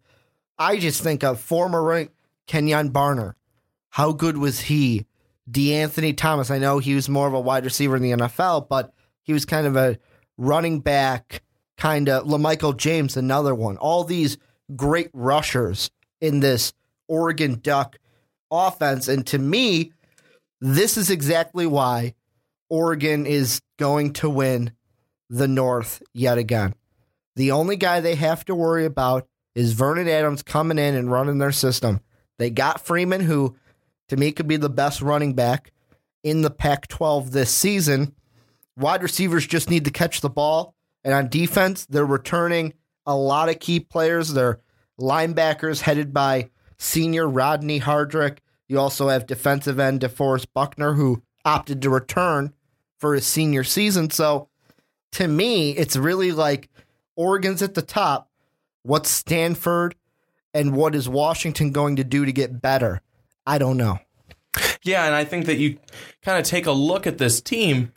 I 0.57 0.77
just 0.77 1.01
think 1.01 1.24
of 1.24 1.39
former 1.39 1.81
running 1.81 2.10
Kenjon 2.48 2.92
Barner. 2.92 3.33
How 3.89 4.12
good 4.12 4.38
was 4.38 4.62
he? 4.62 5.06
DeAnthony 5.50 6.15
Thomas. 6.15 6.50
I 6.50 6.57
know 6.57 6.80
he 6.80 6.95
was 6.95 7.10
more 7.10 7.27
of 7.27 7.33
a 7.33 7.39
wide 7.39 7.65
receiver 7.65 7.95
in 7.95 8.01
the 8.01 8.12
NFL, 8.12 8.68
but 8.69 8.94
he 9.24 9.33
was 9.33 9.45
kind 9.45 9.68
of 9.68 9.75
a 9.75 9.98
running 10.38 10.80
back, 10.80 11.42
kind 11.77 12.10
of 12.10 12.25
LaMichael 12.25 12.77
James, 12.77 13.18
another 13.18 13.54
one. 13.54 13.77
All 13.77 14.04
these 14.04 14.38
great 14.75 15.10
rushers 15.13 15.92
in 16.21 16.39
this 16.39 16.74
Oregon 17.07 17.60
Duck 17.62 17.98
offense. 18.50 19.07
And 19.07 19.25
to 19.27 19.38
me, 19.38 19.92
this 20.62 20.98
is 20.98 21.10
exactly 21.10 21.65
why 21.65 22.13
Oregon 22.69 23.25
is 23.25 23.62
going 23.77 24.13
to 24.13 24.30
win 24.30 24.71
the 25.30 25.48
North 25.48 26.01
yet 26.13 26.38
again. 26.38 26.74
The 27.35 27.51
only 27.51 27.75
guy 27.75 28.00
they 28.00 28.15
have 28.15 28.45
to 28.45 28.56
worry 28.56 28.85
about 28.85 29.27
is 29.56 29.74
Vernon 29.74 30.07
Adams 30.07 30.44
coming 30.44 30.77
in 30.77 30.95
and 30.95 31.12
running 31.12 31.38
their 31.38 31.51
system. 31.51 32.01
They 32.38 32.50
got 32.50 32.85
Freeman, 32.85 33.21
who 33.21 33.56
to 34.09 34.18
me 34.18 34.31
could 34.31 34.47
be 34.47 34.57
the 34.57 34.69
best 34.69 35.01
running 35.01 35.33
back 35.33 35.71
in 36.24 36.41
the 36.41 36.50
Pac 36.50 36.88
12 36.88 37.31
this 37.31 37.51
season. 37.51 38.15
Wide 38.77 39.03
receivers 39.03 39.45
just 39.45 39.69
need 39.69 39.85
to 39.85 39.91
catch 39.91 40.21
the 40.21 40.30
ball. 40.30 40.75
And 41.03 41.13
on 41.13 41.30
defense, 41.30 41.85
they're 41.85 42.06
returning 42.06 42.74
a 43.06 43.15
lot 43.15 43.50
of 43.50 43.59
key 43.59 43.79
players. 43.79 44.33
They're 44.33 44.59
linebackers 45.00 45.81
headed 45.81 46.13
by 46.13 46.50
senior 46.77 47.27
Rodney 47.27 47.79
Hardrick. 47.79 48.39
You 48.68 48.79
also 48.79 49.09
have 49.09 49.25
defensive 49.25 49.79
end 49.79 50.01
DeForest 50.01 50.47
Buckner, 50.53 50.94
who 50.94 51.21
opted 51.45 51.81
to 51.81 51.89
return 51.89 52.53
for 52.97 53.13
his 53.13 53.25
senior 53.25 53.63
season. 53.63 54.09
So 54.09 54.47
to 55.13 55.27
me, 55.27 55.71
it's 55.71 55.95
really 55.95 56.31
like 56.31 56.69
Oregon's 57.15 57.62
at 57.62 57.74
the 57.74 57.81
top. 57.81 58.30
What's 58.83 59.10
Stanford 59.10 59.95
and 60.54 60.75
what 60.75 60.95
is 60.95 61.07
Washington 61.07 61.71
going 61.71 61.95
to 61.98 62.04
do 62.04 62.25
to 62.25 62.31
get 62.31 62.62
better? 62.62 63.01
I 63.45 63.57
don't 63.57 63.77
know. 63.77 64.00
Yeah, 64.83 65.06
and 65.06 65.15
I 65.15 65.24
think 65.24 65.45
that 65.45 65.57
you 65.57 65.80
kind 66.21 66.38
of 66.38 66.45
take 66.45 66.65
a 66.65 66.71
look 66.71 67.07
at 67.07 67.18
this 67.18 67.42
team 67.42 67.92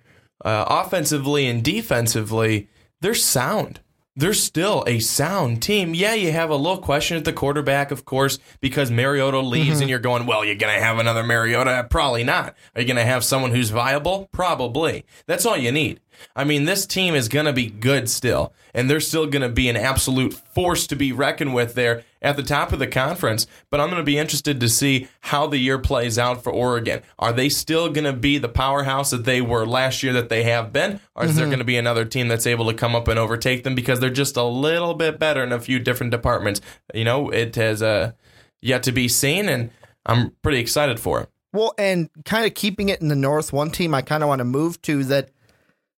uh, 0.44 0.64
offensively 0.68 1.46
and 1.46 1.62
defensively, 1.62 2.68
they're 3.00 3.14
sound. 3.14 3.80
They're 4.18 4.32
still 4.32 4.82
a 4.86 4.98
sound 5.00 5.60
team. 5.60 5.92
Yeah, 5.92 6.14
you 6.14 6.32
have 6.32 6.48
a 6.48 6.56
little 6.56 6.78
question 6.78 7.18
at 7.18 7.26
the 7.26 7.34
quarterback, 7.34 7.90
of 7.90 8.06
course, 8.06 8.38
because 8.62 8.90
Mariota 8.90 9.40
leaves 9.40 9.74
mm-hmm. 9.74 9.82
and 9.82 9.90
you're 9.90 9.98
going, 9.98 10.24
well, 10.24 10.42
you're 10.42 10.54
going 10.54 10.74
to 10.74 10.82
have 10.82 10.98
another 10.98 11.22
Mariota? 11.22 11.86
Probably 11.90 12.24
not. 12.24 12.56
Are 12.74 12.80
you 12.80 12.86
going 12.86 12.96
to 12.96 13.04
have 13.04 13.24
someone 13.24 13.50
who's 13.50 13.68
viable? 13.68 14.30
Probably. 14.32 15.04
That's 15.26 15.44
all 15.44 15.58
you 15.58 15.70
need. 15.70 16.00
I 16.34 16.44
mean, 16.44 16.64
this 16.64 16.86
team 16.86 17.14
is 17.14 17.28
going 17.28 17.46
to 17.46 17.52
be 17.52 17.66
good 17.66 18.08
still, 18.10 18.52
and 18.74 18.90
they're 18.90 19.00
still 19.00 19.26
going 19.26 19.42
to 19.42 19.48
be 19.48 19.68
an 19.68 19.76
absolute 19.76 20.34
force 20.34 20.86
to 20.88 20.96
be 20.96 21.12
reckoned 21.12 21.54
with 21.54 21.74
there 21.74 22.04
at 22.20 22.36
the 22.36 22.42
top 22.42 22.72
of 22.72 22.78
the 22.78 22.86
conference. 22.86 23.46
But 23.70 23.80
I'm 23.80 23.88
going 23.88 24.00
to 24.00 24.04
be 24.04 24.18
interested 24.18 24.60
to 24.60 24.68
see 24.68 25.08
how 25.20 25.46
the 25.46 25.58
year 25.58 25.78
plays 25.78 26.18
out 26.18 26.42
for 26.42 26.52
Oregon. 26.52 27.02
Are 27.18 27.32
they 27.32 27.48
still 27.48 27.88
going 27.88 28.04
to 28.04 28.12
be 28.12 28.38
the 28.38 28.48
powerhouse 28.48 29.10
that 29.10 29.24
they 29.24 29.40
were 29.40 29.66
last 29.66 30.02
year 30.02 30.12
that 30.12 30.28
they 30.28 30.42
have 30.42 30.72
been? 30.72 31.00
Or 31.14 31.24
is 31.24 31.30
mm-hmm. 31.30 31.38
there 31.38 31.46
going 31.46 31.58
to 31.58 31.64
be 31.64 31.76
another 31.76 32.04
team 32.04 32.28
that's 32.28 32.46
able 32.46 32.66
to 32.66 32.74
come 32.74 32.94
up 32.94 33.08
and 33.08 33.18
overtake 33.18 33.64
them 33.64 33.74
because 33.74 34.00
they're 34.00 34.10
just 34.10 34.36
a 34.36 34.44
little 34.44 34.94
bit 34.94 35.18
better 35.18 35.42
in 35.42 35.52
a 35.52 35.60
few 35.60 35.78
different 35.78 36.10
departments? 36.10 36.60
You 36.92 37.04
know, 37.04 37.30
it 37.30 37.54
has 37.56 37.82
uh, 37.82 38.12
yet 38.60 38.82
to 38.82 38.92
be 38.92 39.08
seen, 39.08 39.48
and 39.48 39.70
I'm 40.04 40.32
pretty 40.42 40.58
excited 40.58 41.00
for 41.00 41.20
it. 41.20 41.30
Well, 41.52 41.72
and 41.78 42.10
kind 42.26 42.44
of 42.44 42.52
keeping 42.52 42.90
it 42.90 43.00
in 43.00 43.08
the 43.08 43.16
North, 43.16 43.50
one 43.50 43.70
team 43.70 43.94
I 43.94 44.02
kind 44.02 44.22
of 44.22 44.28
want 44.28 44.40
to 44.40 44.44
move 44.44 44.82
to 44.82 45.04
that 45.04 45.30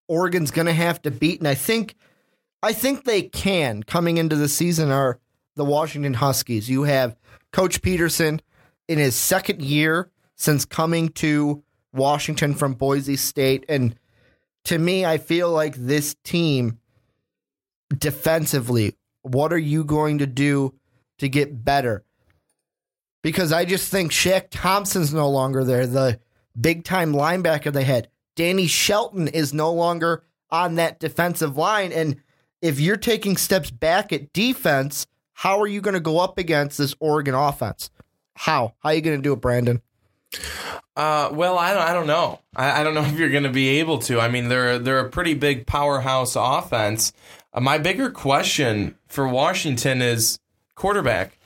Oregon's 0.08 0.50
going 0.50 0.66
to 0.66 0.72
have 0.72 1.00
to 1.02 1.10
beat, 1.10 1.38
and 1.38 1.46
I 1.46 1.54
think, 1.54 1.94
I 2.62 2.72
think 2.72 3.04
they 3.04 3.22
can 3.22 3.82
coming 3.82 4.16
into 4.16 4.36
the 4.36 4.48
season 4.48 4.90
are 4.90 5.20
the 5.54 5.64
Washington 5.64 6.14
Huskies. 6.14 6.68
You 6.68 6.84
have 6.84 7.16
Coach 7.52 7.82
Petersen 7.82 8.40
in 8.88 8.98
his 8.98 9.14
second 9.14 9.62
year 9.62 10.10
since 10.34 10.64
coming 10.64 11.10
to 11.10 11.62
Washington 11.92 12.54
from 12.54 12.74
Boise 12.74 13.16
State, 13.16 13.64
and 13.68 13.94
to 14.64 14.78
me, 14.78 15.04
I 15.04 15.18
feel 15.18 15.50
like 15.50 15.74
this 15.76 16.14
team 16.24 16.78
defensively, 17.96 18.96
what 19.22 19.52
are 19.52 19.58
you 19.58 19.84
going 19.84 20.18
to 20.18 20.26
do 20.26 20.74
to 21.18 21.28
get 21.28 21.64
better? 21.64 22.04
Because 23.22 23.52
I 23.52 23.64
just 23.64 23.90
think 23.90 24.12
Shaq 24.12 24.48
Thompson's 24.50 25.12
no 25.12 25.28
longer 25.28 25.64
there, 25.64 25.86
the 25.86 26.20
big 26.58 26.84
time 26.84 27.12
linebacker 27.12 27.72
they 27.72 27.84
had. 27.84 28.08
Danny 28.38 28.68
Shelton 28.68 29.26
is 29.26 29.52
no 29.52 29.72
longer 29.72 30.22
on 30.48 30.76
that 30.76 31.00
defensive 31.00 31.56
line. 31.56 31.90
And 31.90 32.18
if 32.62 32.78
you're 32.78 32.96
taking 32.96 33.36
steps 33.36 33.72
back 33.72 34.12
at 34.12 34.32
defense, 34.32 35.08
how 35.32 35.60
are 35.60 35.66
you 35.66 35.80
going 35.80 35.94
to 35.94 36.00
go 36.00 36.20
up 36.20 36.38
against 36.38 36.78
this 36.78 36.94
Oregon 37.00 37.34
offense? 37.34 37.90
How? 38.36 38.74
How 38.78 38.90
are 38.90 38.94
you 38.94 39.00
going 39.00 39.18
to 39.18 39.22
do 39.22 39.32
it, 39.32 39.40
Brandon? 39.40 39.82
Uh, 40.94 41.30
well, 41.32 41.58
I 41.58 41.74
don't, 41.74 41.82
I 41.82 41.92
don't 41.92 42.06
know. 42.06 42.38
I, 42.54 42.80
I 42.80 42.84
don't 42.84 42.94
know 42.94 43.02
if 43.06 43.18
you're 43.18 43.28
going 43.28 43.42
to 43.42 43.50
be 43.50 43.80
able 43.80 43.98
to. 44.02 44.20
I 44.20 44.28
mean, 44.28 44.48
they're 44.48 44.78
they're 44.78 45.00
a 45.00 45.10
pretty 45.10 45.34
big 45.34 45.66
powerhouse 45.66 46.36
offense. 46.36 47.12
Uh, 47.52 47.58
my 47.58 47.76
bigger 47.76 48.08
question 48.08 48.96
for 49.08 49.26
Washington 49.26 50.00
is 50.00 50.38
quarterback. 50.76 51.36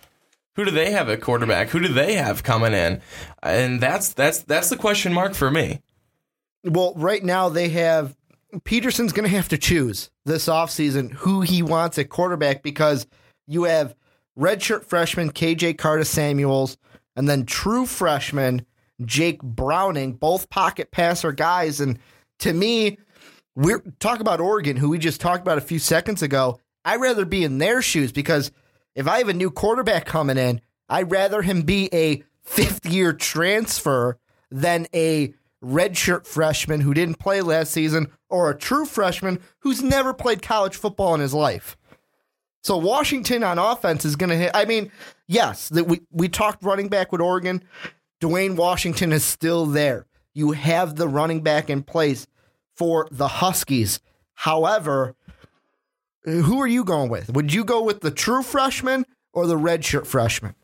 Who 0.57 0.67
do 0.67 0.71
they 0.71 0.91
have 0.91 1.09
at 1.09 1.23
quarterback? 1.23 1.71
Who 1.71 1.81
do 1.81 1.89
they 1.89 2.17
have 2.17 2.43
coming 2.43 2.75
in? 2.75 3.01
And 3.43 3.81
that's 3.81 4.13
that's 4.13 4.41
that's 4.41 4.69
the 4.69 4.77
question 4.77 5.15
mark 5.15 5.33
for 5.33 5.51
me. 5.51 5.81
Well, 6.65 6.93
right 6.97 7.23
now 7.23 7.49
they 7.49 7.71
have 7.71 8.17
Petersen's 8.65 9.13
going 9.13 9.29
to 9.29 9.37
have 9.37 9.49
to 9.49 9.59
choose 9.59 10.11
this 10.25 10.47
offseason 10.47 11.13
who 11.13 11.41
he 11.41 11.63
wants 11.63 11.99
at 11.99 12.09
quarterback 12.09 12.63
because 12.63 13.07
you 13.47 13.65
have 13.65 13.95
redshirt 14.39 14.85
freshman 14.85 15.31
KJ 15.31 15.79
Carta-Samuels 15.79 16.77
and 17.17 17.29
then 17.29 17.47
true 17.47 17.87
freshman 17.87 18.65
Jake 19.05 19.43
Browning, 19.43 20.13
both 20.13 20.51
pocket 20.51 20.91
passer 20.91 21.33
guys. 21.33 21.81
And 21.81 21.99
to 22.41 22.53
me, 22.53 22.99
we're 23.55 23.83
talk 24.01 24.21
about 24.21 24.41
Oregon, 24.41 24.77
who 24.77 24.91
we 24.91 24.99
just 24.99 25.21
talked 25.21 25.43
about 25.43 25.59
a 25.59 25.63
few 25.63 25.79
seconds 25.79 26.23
ago. 26.23 26.59
I'd 26.85 27.01
rather 27.01 27.25
be 27.25 27.45
in 27.45 27.59
their 27.59 27.83
shoes 27.83 28.13
because 28.13 28.51
if 28.95 29.09
I 29.09 29.19
have 29.19 29.29
a 29.29 29.35
new 29.35 29.51
quarterback 29.51 30.05
coming 30.05 30.39
in, 30.39 30.61
I'd 30.89 31.11
rather 31.11 31.43
him 31.43 31.63
be 31.63 31.89
a 31.93 32.23
fifth 32.43 32.87
year 32.87 33.13
transfer 33.13 34.19
than 34.51 34.87
a 34.95 35.35
redshirt 35.63 36.27
freshman 36.27 36.81
who 36.81 36.95
didn't 36.95 37.19
play 37.19 37.41
last 37.41 37.73
season 37.73 38.13
or 38.29 38.51
a 38.51 38.59
true 38.59 38.85
freshman 38.85 39.39
who's 39.61 39.83
never 39.83 40.13
played 40.13 40.43
college 40.43 40.77
football 40.77 41.15
in 41.15 41.21
his 41.21 41.35
life. 41.35 41.77
So 42.63 42.77
Washington 42.77 43.43
on 43.43 43.59
offense 43.59 44.05
is 44.05 44.17
going 44.17 44.31
to 44.31 44.37
hit. 44.37 44.51
I 44.55 44.65
mean, 44.65 44.93
yes, 45.27 45.69
that 45.71 45.85
we 45.85 46.01
we 46.11 46.29
talked 46.29 46.63
running 46.63 46.89
back 46.89 47.11
with 47.11 47.21
Oregon. 47.21 47.63
Dwayne 48.21 48.57
Washington 48.57 49.13
is 49.13 49.25
still 49.25 49.67
there. 49.67 50.07
You 50.33 50.53
have 50.53 50.95
the 50.97 51.09
running 51.09 51.43
back 51.43 51.69
in 51.69 51.83
place 51.83 52.27
for 52.77 53.09
the 53.11 53.29
Huskies. 53.29 54.01
However, 54.35 55.17
who 56.25 56.61
are 56.61 56.69
you 56.69 56.85
going 56.85 57.11
with? 57.11 57.31
Would 57.33 57.53
you 57.53 57.65
go 57.65 57.83
with 57.83 58.01
the 58.01 58.13
true 58.13 58.43
freshman 58.43 59.07
or 59.33 59.47
the 59.47 59.59
redshirt 59.59 60.07
freshman? 60.07 60.55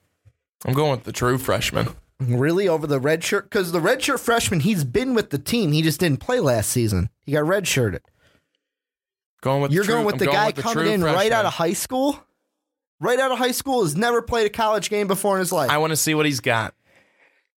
I'm 0.64 0.75
going 0.75 0.93
with 0.93 1.05
the 1.05 1.12
true 1.12 1.38
freshman. 1.38 1.88
Really 2.21 2.67
over 2.69 2.87
the 2.87 3.01
redshirt? 3.01 3.45
Because 3.45 3.71
the 3.71 3.81
redshirt 3.81 4.19
freshman, 4.19 4.61
he's 4.61 4.85
been 4.85 5.15
with 5.15 5.31
the 5.31 5.39
team. 5.39 5.73
He 5.73 5.83
just 5.83 6.01
didn't 6.01 6.19
play 6.21 6.41
last 6.41 6.71
season. 6.71 7.11
He 7.25 7.33
got 7.33 7.45
redshirted. 7.45 8.01
Going 9.41 9.63
with 9.63 9.73
You're 9.73 9.85
going 9.85 10.05
with 10.05 10.15
I'm 10.15 10.19
the 10.19 10.25
going 10.27 10.37
guy 10.37 10.47
with 10.47 10.57
the 10.57 10.63
coming 10.63 10.87
in 10.93 11.05
right 11.05 11.31
out 11.31 11.45
of 11.45 11.53
high 11.55 11.75
school? 11.75 12.19
Right 13.01 13.21
out 13.21 13.31
of 13.31 13.39
high 13.39 13.53
school, 13.53 13.85
has 13.85 13.95
never 13.95 14.21
played 14.21 14.47
a 14.47 14.51
college 14.51 14.91
game 14.91 15.07
before 15.07 15.37
in 15.37 15.41
his 15.41 15.53
life. 15.53 15.71
I 15.71 15.79
want 15.79 15.93
to 15.93 15.97
see 15.97 16.15
what 16.15 16.27
he's 16.27 16.41
got. 16.41 16.75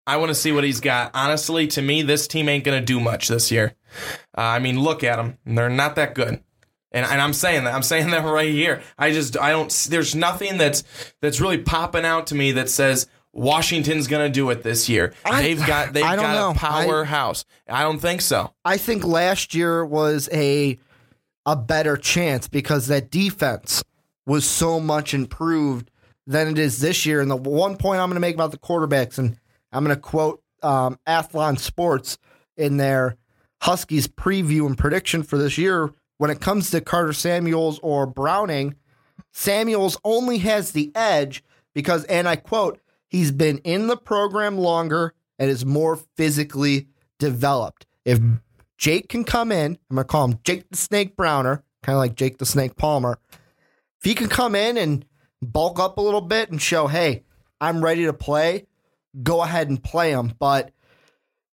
I 0.05 0.17
want 0.17 0.29
to 0.29 0.35
see 0.35 0.51
what 0.51 0.63
he's 0.63 0.79
got. 0.79 1.11
Honestly, 1.15 1.65
to 1.67 1.81
me, 1.81 2.03
this 2.03 2.27
team 2.27 2.47
ain't 2.47 2.63
going 2.63 2.79
to 2.79 2.85
do 2.85 2.99
much 2.99 3.27
this 3.27 3.51
year. 3.51 3.73
Uh, 4.37 4.41
I 4.41 4.59
mean, 4.59 4.79
look 4.79 5.03
at 5.03 5.15
them; 5.15 5.39
they're 5.43 5.69
not 5.69 5.95
that 5.95 6.13
good. 6.13 6.43
And, 6.91 7.05
and 7.05 7.21
I'm 7.21 7.33
saying 7.33 7.63
that 7.63 7.73
I'm 7.73 7.83
saying 7.83 8.11
that 8.11 8.23
right 8.23 8.51
here. 8.51 8.83
I 8.99 9.11
just 9.11 9.39
I 9.39 9.51
don't. 9.51 9.71
There's 9.89 10.13
nothing 10.13 10.57
that's 10.59 10.83
that's 11.21 11.41
really 11.41 11.57
popping 11.57 12.05
out 12.05 12.27
to 12.27 12.35
me 12.35 12.51
that 12.51 12.69
says 12.69 13.07
Washington's 13.33 14.07
going 14.07 14.25
to 14.29 14.33
do 14.33 14.49
it 14.49 14.63
this 14.63 14.89
year. 14.89 15.13
I- 15.25 15.41
they've 15.41 15.65
got 15.65 15.93
they've 15.93 16.03
I 16.03 16.15
don't 16.15 16.25
got 16.25 16.33
know. 16.33 16.51
a 16.51 16.53
powerhouse. 16.55 17.45
I, 17.67 17.83
don't 17.83 17.99
think 17.99 18.21
so. 18.21 18.53
I 18.65 18.77
think 18.77 19.03
last 19.05 19.53
year 19.55 19.85
was 19.85 20.29
a 20.33 20.77
a 21.45 21.55
better 21.55 21.97
chance 21.97 22.47
because 22.47 22.87
that 22.87 23.09
defense 23.09 23.83
was 24.27 24.45
so 24.45 24.79
much 24.79 25.13
improved 25.13 25.89
than 26.27 26.47
it 26.47 26.59
is 26.59 26.79
this 26.79 27.05
year. 27.05 27.19
And 27.19 27.31
the 27.31 27.35
one 27.35 27.77
point 27.77 27.99
I'm 27.99 28.09
going 28.09 28.15
to 28.15 28.19
make 28.21 28.35
about 28.35 28.51
the 28.51 28.59
quarterbacks, 28.59 29.17
and 29.17 29.37
I'm 29.71 29.83
going 29.83 29.95
to 29.95 30.01
quote 30.01 30.43
um, 30.61 30.99
Athlon 31.07 31.57
Sports 31.57 32.17
in 32.57 32.77
their 32.77 33.17
Huskies 33.63 34.07
preview 34.07 34.67
and 34.67 34.77
prediction 34.77 35.23
for 35.23 35.37
this 35.37 35.57
year. 35.57 35.91
When 36.19 36.29
it 36.29 36.39
comes 36.39 36.69
to 36.71 36.81
Carta-Samuels 36.81 37.79
or 37.81 38.05
Browning, 38.05 38.75
Samuels 39.33 39.97
only 40.03 40.37
has 40.39 40.71
the 40.71 40.91
edge 40.93 41.43
because, 41.73 42.03
and 42.05 42.27
I 42.27 42.35
quote, 42.35 42.79
he's 43.11 43.31
been 43.31 43.59
in 43.59 43.85
the 43.87 43.97
program 43.97 44.57
longer 44.57 45.13
and 45.37 45.51
is 45.51 45.65
more 45.65 45.99
physically 46.17 46.87
developed. 47.19 47.85
If 48.05 48.19
Jake 48.77 49.09
can 49.09 49.23
come 49.23 49.51
in, 49.51 49.77
I'm 49.89 49.95
going 49.95 50.03
to 50.05 50.05
call 50.05 50.25
him 50.25 50.39
Jake 50.43 50.69
the 50.71 50.77
Snake 50.77 51.15
Browner, 51.15 51.63
kind 51.83 51.95
of 51.95 51.99
like 51.99 52.15
Jake 52.15 52.39
the 52.39 52.45
Snake 52.45 52.75
Plummer. 52.75 53.19
If 53.99 54.05
he 54.05 54.15
can 54.15 54.29
come 54.29 54.55
in 54.55 54.77
and 54.77 55.05
bulk 55.41 55.79
up 55.79 55.97
a 55.97 56.01
little 56.01 56.21
bit 56.21 56.49
and 56.49 56.59
show, 56.59 56.87
hey, 56.87 57.23
I'm 57.59 57.83
ready 57.83 58.05
to 58.05 58.13
play, 58.13 58.65
go 59.21 59.43
ahead 59.43 59.69
and 59.69 59.83
play 59.83 60.11
him. 60.11 60.33
But 60.39 60.71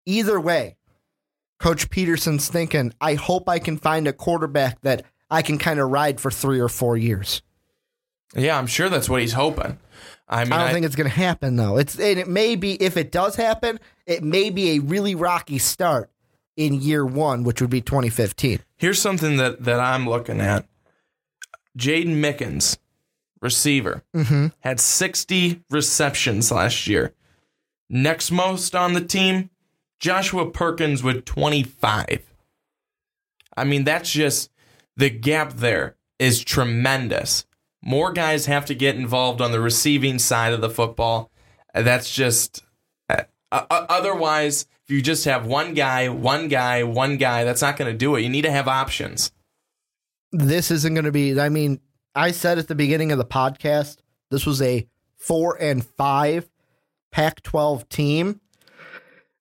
either 0.06 0.40
way, 0.40 0.78
Coach 1.60 1.90
Petersen's 1.90 2.48
thinking, 2.48 2.94
I 3.02 3.16
hope 3.16 3.50
I 3.50 3.60
can 3.60 3.78
find 3.78 4.08
a 4.08 4.14
quarterback 4.14 4.80
that 4.82 5.06
I 5.30 5.42
can 5.42 5.58
kind 5.58 5.80
of 5.80 5.90
ride 5.90 6.22
for 6.22 6.32
three 6.32 6.60
or 6.60 6.70
four 6.70 6.96
years. 6.96 7.42
Yeah, 8.36 8.58
I'm 8.58 8.68
sure 8.68 8.90
that's 8.90 9.10
what 9.10 9.22
he's 9.22 9.34
hoping. 9.34 9.80
I 10.30 10.44
mean, 10.44 10.54
I 10.54 10.58
don't 10.60 10.68
I- 10.68 10.74
think 10.74 10.86
it's 10.86 10.96
going 10.96 11.10
to 11.10 11.16
happen 11.16 11.56
though. 11.56 11.78
It's 11.78 11.98
and 12.00 12.20
it 12.20 12.28
may 12.28 12.56
be 12.56 12.74
if 12.82 12.98
it 12.98 13.12
does 13.12 13.36
happen, 13.36 13.80
it 14.06 14.24
may 14.24 14.50
be 14.50 14.72
a 14.72 14.80
really 14.80 15.16
rocky 15.16 15.58
start 15.58 16.10
in 16.56 16.74
year 16.82 17.06
one, 17.06 17.44
which 17.44 17.62
would 17.62 17.70
be 17.70 17.82
2015. 17.82 18.60
Here's 18.78 19.02
something 19.02 19.38
that 19.38 19.64
that 19.64 19.80
I'm 19.80 20.08
looking 20.10 20.42
at. 20.42 20.66
Jaydon 21.78 22.16
Mickens, 22.20 22.78
receiver, 23.42 24.04
Mm-hmm. 24.16 24.48
had 24.62 24.80
60 24.80 25.64
receptions 25.70 26.52
last 26.52 26.88
year. 26.88 27.14
Next 27.90 28.32
most 28.32 28.76
on 28.76 28.94
the 28.94 29.02
team, 29.02 29.50
Joshua 30.00 30.50
Perkins 30.50 31.04
with 31.04 31.24
25. 31.26 32.20
I 33.56 33.64
mean, 33.64 33.84
that's 33.86 34.12
just 34.12 34.52
the 34.98 35.10
gap 35.10 35.54
there 35.54 35.96
is 36.20 36.44
tremendous. 36.44 37.46
More 37.88 38.12
guys 38.12 38.48
have 38.48 38.66
to 38.66 38.76
get 38.76 38.98
involved 38.98 39.40
on 39.40 39.54
the 39.54 39.62
receiving 39.62 40.20
side 40.20 40.52
of 40.52 40.60
the 40.60 40.70
football. 40.70 41.32
Uh, 41.74 41.84
That's 41.84 42.14
just 42.14 42.66
uh, 43.50 43.64
uh, 43.72 43.86
otherwise, 43.90 44.66
if 44.84 44.92
you 44.92 45.02
just 45.02 45.24
have 45.24 45.46
one 45.46 45.74
guy, 45.74 46.10
one 46.10 46.50
guy, 46.50 46.84
one 46.84 47.16
guy, 47.16 47.46
that's 47.46 47.62
not 47.62 47.78
going 47.78 47.90
to 47.90 47.98
do 47.98 48.16
it. 48.16 48.22
You 48.22 48.30
need 48.30 48.42
to 48.42 48.52
have 48.52 48.68
options. 48.68 49.32
This 50.34 50.70
isn't 50.70 50.94
going 50.94 51.06
to 51.06 51.14
be. 51.14 51.40
I 51.40 51.48
mean, 51.48 51.80
I 52.14 52.32
said 52.32 52.58
at 52.58 52.68
the 52.68 52.76
beginning 52.76 53.14
of 53.14 53.18
the 53.18 53.26
podcast, 53.26 54.00
this 54.32 54.46
was 54.46 54.62
a 54.62 54.86
four 55.16 55.56
and 55.62 55.86
five 55.86 56.50
Pac-12 57.14 57.88
team. 57.88 58.42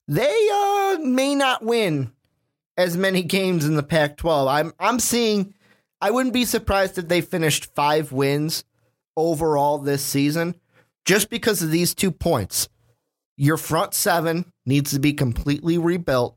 They 0.07 0.49
uh, 0.53 0.99
may 1.01 1.35
not 1.35 1.65
win 1.65 2.13
as 2.77 2.97
many 2.97 3.23
games 3.25 3.65
in 3.65 3.75
the 3.75 3.83
Pac-12. 3.83 4.49
I'm 4.49 4.73
I'm 4.79 5.01
seeing. 5.01 5.53
I 6.07 6.11
wouldn't 6.11 6.35
be 6.35 6.45
surprised 6.45 6.99
if 6.99 7.09
they 7.09 7.21
finished 7.21 7.75
five 7.75 8.13
wins 8.13 8.63
overall 9.17 9.79
this 9.79 10.05
season, 10.05 10.55
just 11.05 11.29
because 11.31 11.65
of 11.65 11.73
these 11.73 11.97
two 11.97 12.13
points. 12.13 12.69
Your 13.37 13.57
front 13.57 13.93
seven 13.93 14.53
needs 14.65 14.93
to 14.93 15.01
be 15.01 15.13
completely 15.13 15.79
rebuilt. 15.79 16.37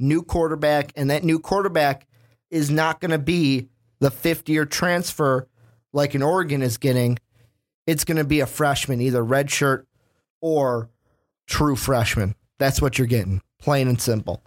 New 0.00 0.24
quarterback, 0.24 0.90
and 0.96 1.08
that 1.08 1.22
new 1.22 1.38
quarterback 1.38 2.08
is 2.50 2.68
not 2.68 2.98
going 2.98 3.12
to 3.12 3.18
be 3.18 3.68
the 4.00 4.10
fifth 4.10 4.48
year 4.48 4.66
transfer 4.66 5.46
like 5.92 6.16
an 6.16 6.22
Oregon 6.24 6.60
is 6.60 6.76
getting. 6.76 7.16
It's 7.86 8.02
going 8.02 8.16
to 8.16 8.24
be 8.24 8.40
a 8.40 8.46
freshman, 8.46 9.00
either 9.00 9.22
redshirt 9.22 9.84
or 10.40 10.90
true 11.46 11.76
freshman. 11.76 12.34
That's 12.58 12.82
what 12.82 12.98
you're 12.98 13.06
getting, 13.06 13.40
plain 13.60 13.86
and 13.86 14.02
simple. 14.02 14.42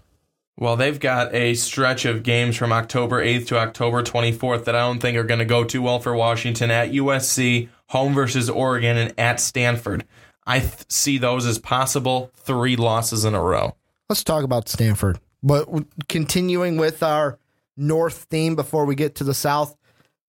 Well, 0.58 0.76
they've 0.76 1.00
got 1.00 1.34
a 1.34 1.56
stretch 1.56 2.06
of 2.06 2.22
games 2.22 2.56
from 2.56 2.72
October 2.72 3.24
8th 3.24 3.48
to 3.48 3.58
October 3.58 4.04
24th 4.04 4.66
that 4.66 4.76
I 4.76 4.82
don't 4.82 5.00
think 5.00 5.18
are 5.18 5.24
going 5.24 5.40
to 5.40 5.46
go 5.46 5.64
too 5.64 5.82
well 5.82 6.00
for 6.00 6.16
Washington 6.16 6.70
at 6.70 6.92
USC, 6.92 7.70
home 7.90 8.14
versus 8.14 8.50
Oregon, 8.50 8.98
and 8.98 9.14
at 9.18 9.40
Stanford. 9.40 10.06
I 10.46 10.60
th- 10.60 10.86
see 10.90 11.18
those 11.18 11.46
as 11.46 11.58
possible 11.58 12.30
three 12.36 12.76
losses 12.76 13.26
in 13.26 13.34
a 13.34 13.42
row. 13.42 13.76
Let's 14.10 14.24
talk 14.24 14.44
about 14.44 14.70
Stanford. 14.70 15.20
But 15.42 15.68
continuing 16.08 16.78
with 16.78 17.02
our 17.02 17.40
North 17.76 18.28
theme 18.30 18.56
before 18.56 18.86
we 18.86 18.96
get 18.96 19.16
to 19.16 19.24
the 19.24 19.34
South, 19.34 19.76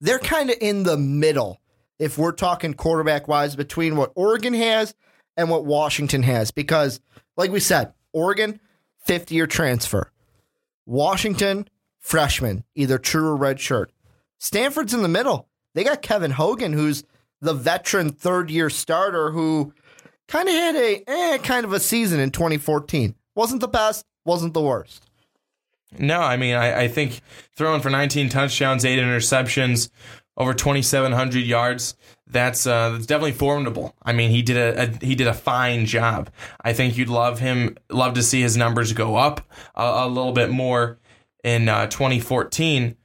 they're 0.01 0.19
kind 0.19 0.51
of 0.51 0.57
in 0.61 0.85
the 0.85 0.97
middle 0.97 1.61
if 1.99 2.17
we're 2.17 2.33
talking 2.33 2.75
quarterback 2.75 3.29
wise 3.29 3.57
between 3.57 3.97
what 3.97 4.13
Oregon 4.15 4.55
has 4.55 4.95
and 5.37 5.51
what 5.51 5.65
Washington 5.65 6.23
has. 6.23 6.51
Because, 6.51 7.01
like 7.37 7.51
we 7.51 7.61
said, 7.61 7.93
Oregon, 8.13 8.61
fifth 9.05 9.31
year 9.31 9.47
transfer. 9.47 10.11
Washington, 10.87 11.69
freshman, 11.99 12.65
either 12.75 12.99
true 12.99 13.27
or 13.27 13.37
red 13.37 13.61
shirt. 13.61 13.93
Stanford's 14.39 14.95
in 14.95 15.03
the 15.03 15.09
middle. 15.09 15.49
They 15.75 15.85
got 15.85 16.03
Kevin 16.03 16.33
Hogan, 16.33 16.73
who's 16.73 17.05
the 17.41 17.55
veteran 17.55 18.11
third 18.11 18.51
year 18.51 18.71
starter 18.71 19.31
who 19.31 19.73
kind 20.29 20.49
of 20.49 20.55
had 20.55 20.77
a 20.77 21.03
eh, 21.07 21.39
kind 21.39 21.65
of 21.65 21.73
a 21.73 21.81
season 21.81 22.21
in 22.21 22.31
2014. 22.31 23.15
Wasn't 23.35 23.61
the 23.61 23.69
best, 23.69 24.05
wasn't 24.25 24.55
the 24.55 24.61
worst. 24.61 25.05
No, 25.99 26.21
I 26.21 26.37
mean, 26.37 26.55
I, 26.55 26.83
I 26.83 26.89
think 26.89 27.21
throwing 27.55 27.81
for 27.81 27.91
19 27.91 28.29
touchdowns, 28.29 28.85
eight 28.85 28.99
interceptions 28.99 29.91
over 30.37 30.55
2,700 30.55 31.45
yards. 31.45 31.95
That's 32.27 32.67
uh, 32.67 32.91
that's 32.91 33.07
definitely 33.07 33.33
formidable. 33.33 33.95
I 34.03 34.13
mean, 34.13 34.31
he 34.31 34.43
did 34.43 34.57
a, 34.57 34.83
a, 34.83 35.07
he 35.07 35.15
did 35.15 35.27
a 35.27 35.35
fine 35.35 35.87
job. 35.87 36.31
I 36.61 36.73
think 36.73 36.97
you'd 36.97 37.09
love 37.09 37.39
him, 37.39 37.77
love 37.91 38.15
to 38.15 38.23
see 38.23 38.41
his 38.41 38.57
numbers 38.57 38.93
go 38.93 39.17
up 39.17 39.43
a, 39.75 39.83
a 39.83 40.09
little 40.09 40.33
bit 40.33 40.51
more 40.51 40.99
in 41.45 41.69
uh, 41.69 41.87
2014. 41.87 42.97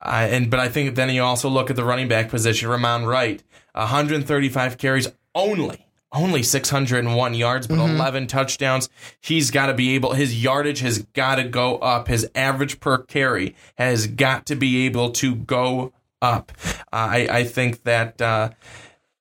Uh, 0.00 0.08
and 0.30 0.50
but 0.50 0.58
I 0.58 0.68
think 0.68 0.96
then 0.96 1.10
you 1.10 1.22
also 1.22 1.48
look 1.48 1.70
at 1.70 1.76
the 1.76 1.84
running 1.84 2.08
back 2.08 2.28
position. 2.28 2.68
Remound 2.68 3.06
Wright, 3.06 3.42
135 3.74 4.78
carries 4.78 5.06
only, 5.34 5.86
only 6.10 6.42
601 6.42 7.34
yards, 7.34 7.66
but 7.68 7.78
11 7.78 8.26
touchdowns. 8.26 8.88
He's 9.20 9.50
got 9.50 9.66
to 9.66 9.74
be 9.74 9.94
able. 9.94 10.14
His 10.14 10.42
yardage 10.42 10.80
has 10.80 11.02
got 11.12 11.36
to 11.36 11.44
go 11.44 11.76
up. 11.78 12.08
His 12.08 12.28
average 12.34 12.80
per 12.80 12.98
carry 12.98 13.54
has 13.76 14.08
got 14.08 14.46
to 14.46 14.56
be 14.56 14.86
able 14.86 15.10
to 15.12 15.36
go 15.36 15.92
up. 16.22 16.52
I 16.92 17.28
I 17.30 17.44
think 17.44 17.82
that. 17.82 18.20
Uh, 18.20 18.50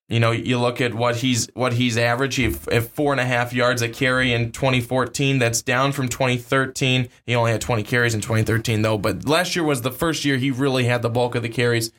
you 0.08 0.20
know, 0.20 0.32
you 0.32 0.60
look 0.60 0.82
at 0.82 0.94
what 0.94 1.16
he's 1.16 1.48
what 1.54 1.72
he's 1.72 1.98
averaged. 1.98 2.36
He 2.36 2.48
at 2.70 2.84
four 2.84 3.14
and 3.14 3.22
a 3.22 3.26
half 3.26 3.54
yards 3.54 3.82
a 3.82 3.88
carry 3.88 4.34
in 4.34 4.52
2014. 4.52 5.40
That's 5.40 5.62
down 5.62 5.94
from 5.94 6.10
2013. 6.10 7.08
He 7.26 7.34
only 7.34 7.52
had 7.54 7.62
20 7.62 7.82
carries 7.84 8.14
in 8.14 8.20
2013 8.20 8.82
though. 8.82 8.98
But 8.98 9.26
last 9.26 9.56
year 9.56 9.64
was 9.64 9.84
the 9.84 9.92
first 9.92 10.26
year 10.26 10.36
he 10.36 10.52
really 10.52 10.84
had 10.84 11.02
the 11.02 11.10
bulk 11.10 11.36
of 11.36 11.44
the 11.44 11.50
carries. 11.50 11.94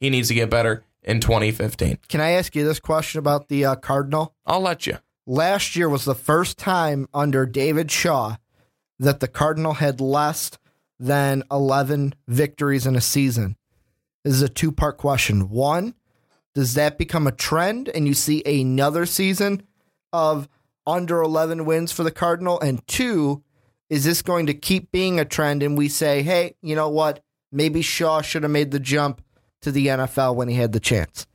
He 0.00 0.10
needs 0.10 0.28
to 0.28 0.34
get 0.34 0.50
better 0.50 0.84
in 1.02 1.20
2015. 1.20 2.00
Can 2.08 2.20
I 2.20 2.32
ask 2.32 2.54
you 2.54 2.62
this 2.62 2.78
question 2.78 3.20
about 3.20 3.48
the 3.48 3.64
uh, 3.64 3.76
Cardinal? 3.76 4.34
I'll 4.44 4.60
let 4.60 4.86
you. 4.86 4.98
Last 5.26 5.76
year 5.76 5.88
was 5.88 6.04
the 6.04 6.14
first 6.14 6.58
time 6.58 7.08
under 7.14 7.46
David 7.46 7.90
Shaw 7.90 8.36
that 8.98 9.20
the 9.20 9.28
Cardinal 9.28 9.74
had 9.74 9.98
less 9.98 10.50
than 11.00 11.42
11 11.50 12.14
victories 12.28 12.86
in 12.86 12.96
a 12.96 13.00
season. 13.00 13.56
This 14.26 14.34
is 14.34 14.42
a 14.42 14.48
two 14.48 14.72
part 14.72 14.96
question. 14.98 15.50
One, 15.50 15.94
does 16.52 16.74
that 16.74 16.98
become 16.98 17.28
a 17.28 17.32
trend 17.32 17.88
and 17.88 18.08
you 18.08 18.14
see 18.14 18.42
another 18.44 19.06
season 19.06 19.62
of 20.12 20.48
under 20.84 21.22
11 21.22 21.64
wins 21.64 21.92
for 21.92 22.02
the 22.02 22.10
Cardinal? 22.10 22.60
And 22.60 22.84
two, 22.88 23.44
is 23.88 24.02
this 24.02 24.22
going 24.22 24.46
to 24.46 24.54
keep 24.54 24.90
being 24.90 25.20
a 25.20 25.24
trend 25.24 25.62
and 25.62 25.78
we 25.78 25.88
say, 25.88 26.22
hey, 26.22 26.56
you 26.60 26.74
know 26.74 26.88
what? 26.88 27.22
Maybe 27.52 27.82
Shaw 27.82 28.20
should 28.20 28.42
have 28.42 28.50
made 28.50 28.72
the 28.72 28.80
jump 28.80 29.22
to 29.62 29.70
the 29.70 29.86
NFL 29.86 30.34
when 30.34 30.48
he 30.48 30.56
had 30.56 30.72
the 30.72 30.80
chance. 30.80 31.28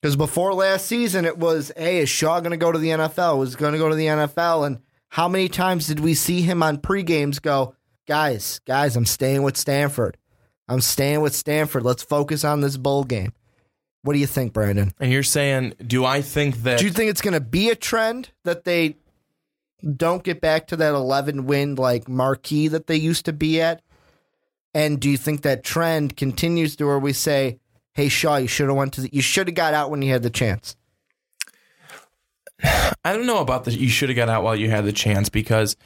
Because 0.00 0.16
before 0.16 0.54
last 0.54 0.86
season, 0.86 1.26
it 1.26 1.36
was, 1.36 1.70
hey, 1.76 1.98
is 1.98 2.08
Shaw 2.08 2.40
going 2.40 2.52
to 2.52 2.56
go 2.56 2.72
to 2.72 2.78
the 2.78 2.88
NFL? 2.88 3.38
Was 3.38 3.56
going 3.56 3.74
to 3.74 3.78
go 3.78 3.90
to 3.90 3.94
the 3.94 4.06
NFL? 4.06 4.66
And 4.66 4.78
how 5.10 5.28
many 5.28 5.50
times 5.50 5.86
did 5.86 6.00
we 6.00 6.14
see 6.14 6.40
him 6.40 6.62
on 6.62 6.78
pre-games 6.78 7.40
go, 7.40 7.74
guys, 8.08 8.58
guys, 8.66 8.96
I'm 8.96 9.04
staying 9.04 9.42
with 9.42 9.58
Stanford. 9.58 10.16
I'm 10.72 10.80
staying 10.80 11.20
with 11.20 11.34
Stanford. 11.34 11.82
Let's 11.82 12.02
focus 12.02 12.44
on 12.44 12.62
this 12.62 12.78
bowl 12.78 13.04
game. 13.04 13.34
What 14.04 14.14
do 14.14 14.18
you 14.18 14.26
think, 14.26 14.54
Brandon? 14.54 14.92
And 14.98 15.12
you're 15.12 15.22
saying, 15.22 15.74
do 15.86 16.06
I 16.06 16.22
think 16.22 16.62
that? 16.62 16.78
Do 16.78 16.86
you 16.86 16.90
think 16.90 17.10
it's 17.10 17.20
going 17.20 17.34
to 17.34 17.40
be 17.40 17.68
a 17.68 17.76
trend 17.76 18.30
that 18.44 18.64
they 18.64 18.96
don't 19.96 20.24
get 20.24 20.40
back 20.40 20.68
to 20.68 20.76
that 20.76 20.94
11 20.94 21.44
win 21.44 21.74
like 21.74 22.08
marquee 22.08 22.68
that 22.68 22.86
they 22.86 22.96
used 22.96 23.26
to 23.26 23.34
be 23.34 23.60
at? 23.60 23.82
And 24.72 24.98
do 24.98 25.10
you 25.10 25.18
think 25.18 25.42
that 25.42 25.62
trend 25.62 26.16
continues 26.16 26.74
to 26.76 26.86
where 26.86 26.98
we 26.98 27.12
say, 27.12 27.58
"Hey 27.92 28.08
Shaw, 28.08 28.36
you 28.36 28.48
should 28.48 28.68
have 28.68 28.76
went 28.76 28.94
to 28.94 29.02
the, 29.02 29.10
you 29.12 29.20
should 29.20 29.48
have 29.48 29.54
got 29.54 29.74
out 29.74 29.90
when 29.90 30.00
you 30.00 30.10
had 30.10 30.22
the 30.22 30.30
chance." 30.30 30.74
I 32.64 33.12
don't 33.12 33.26
know 33.26 33.40
about 33.40 33.64
the 33.64 33.72
you 33.72 33.90
should 33.90 34.08
have 34.08 34.16
got 34.16 34.30
out 34.30 34.42
while 34.42 34.56
you 34.56 34.70
had 34.70 34.86
the 34.86 34.92
chance 34.92 35.28
because 35.28 35.76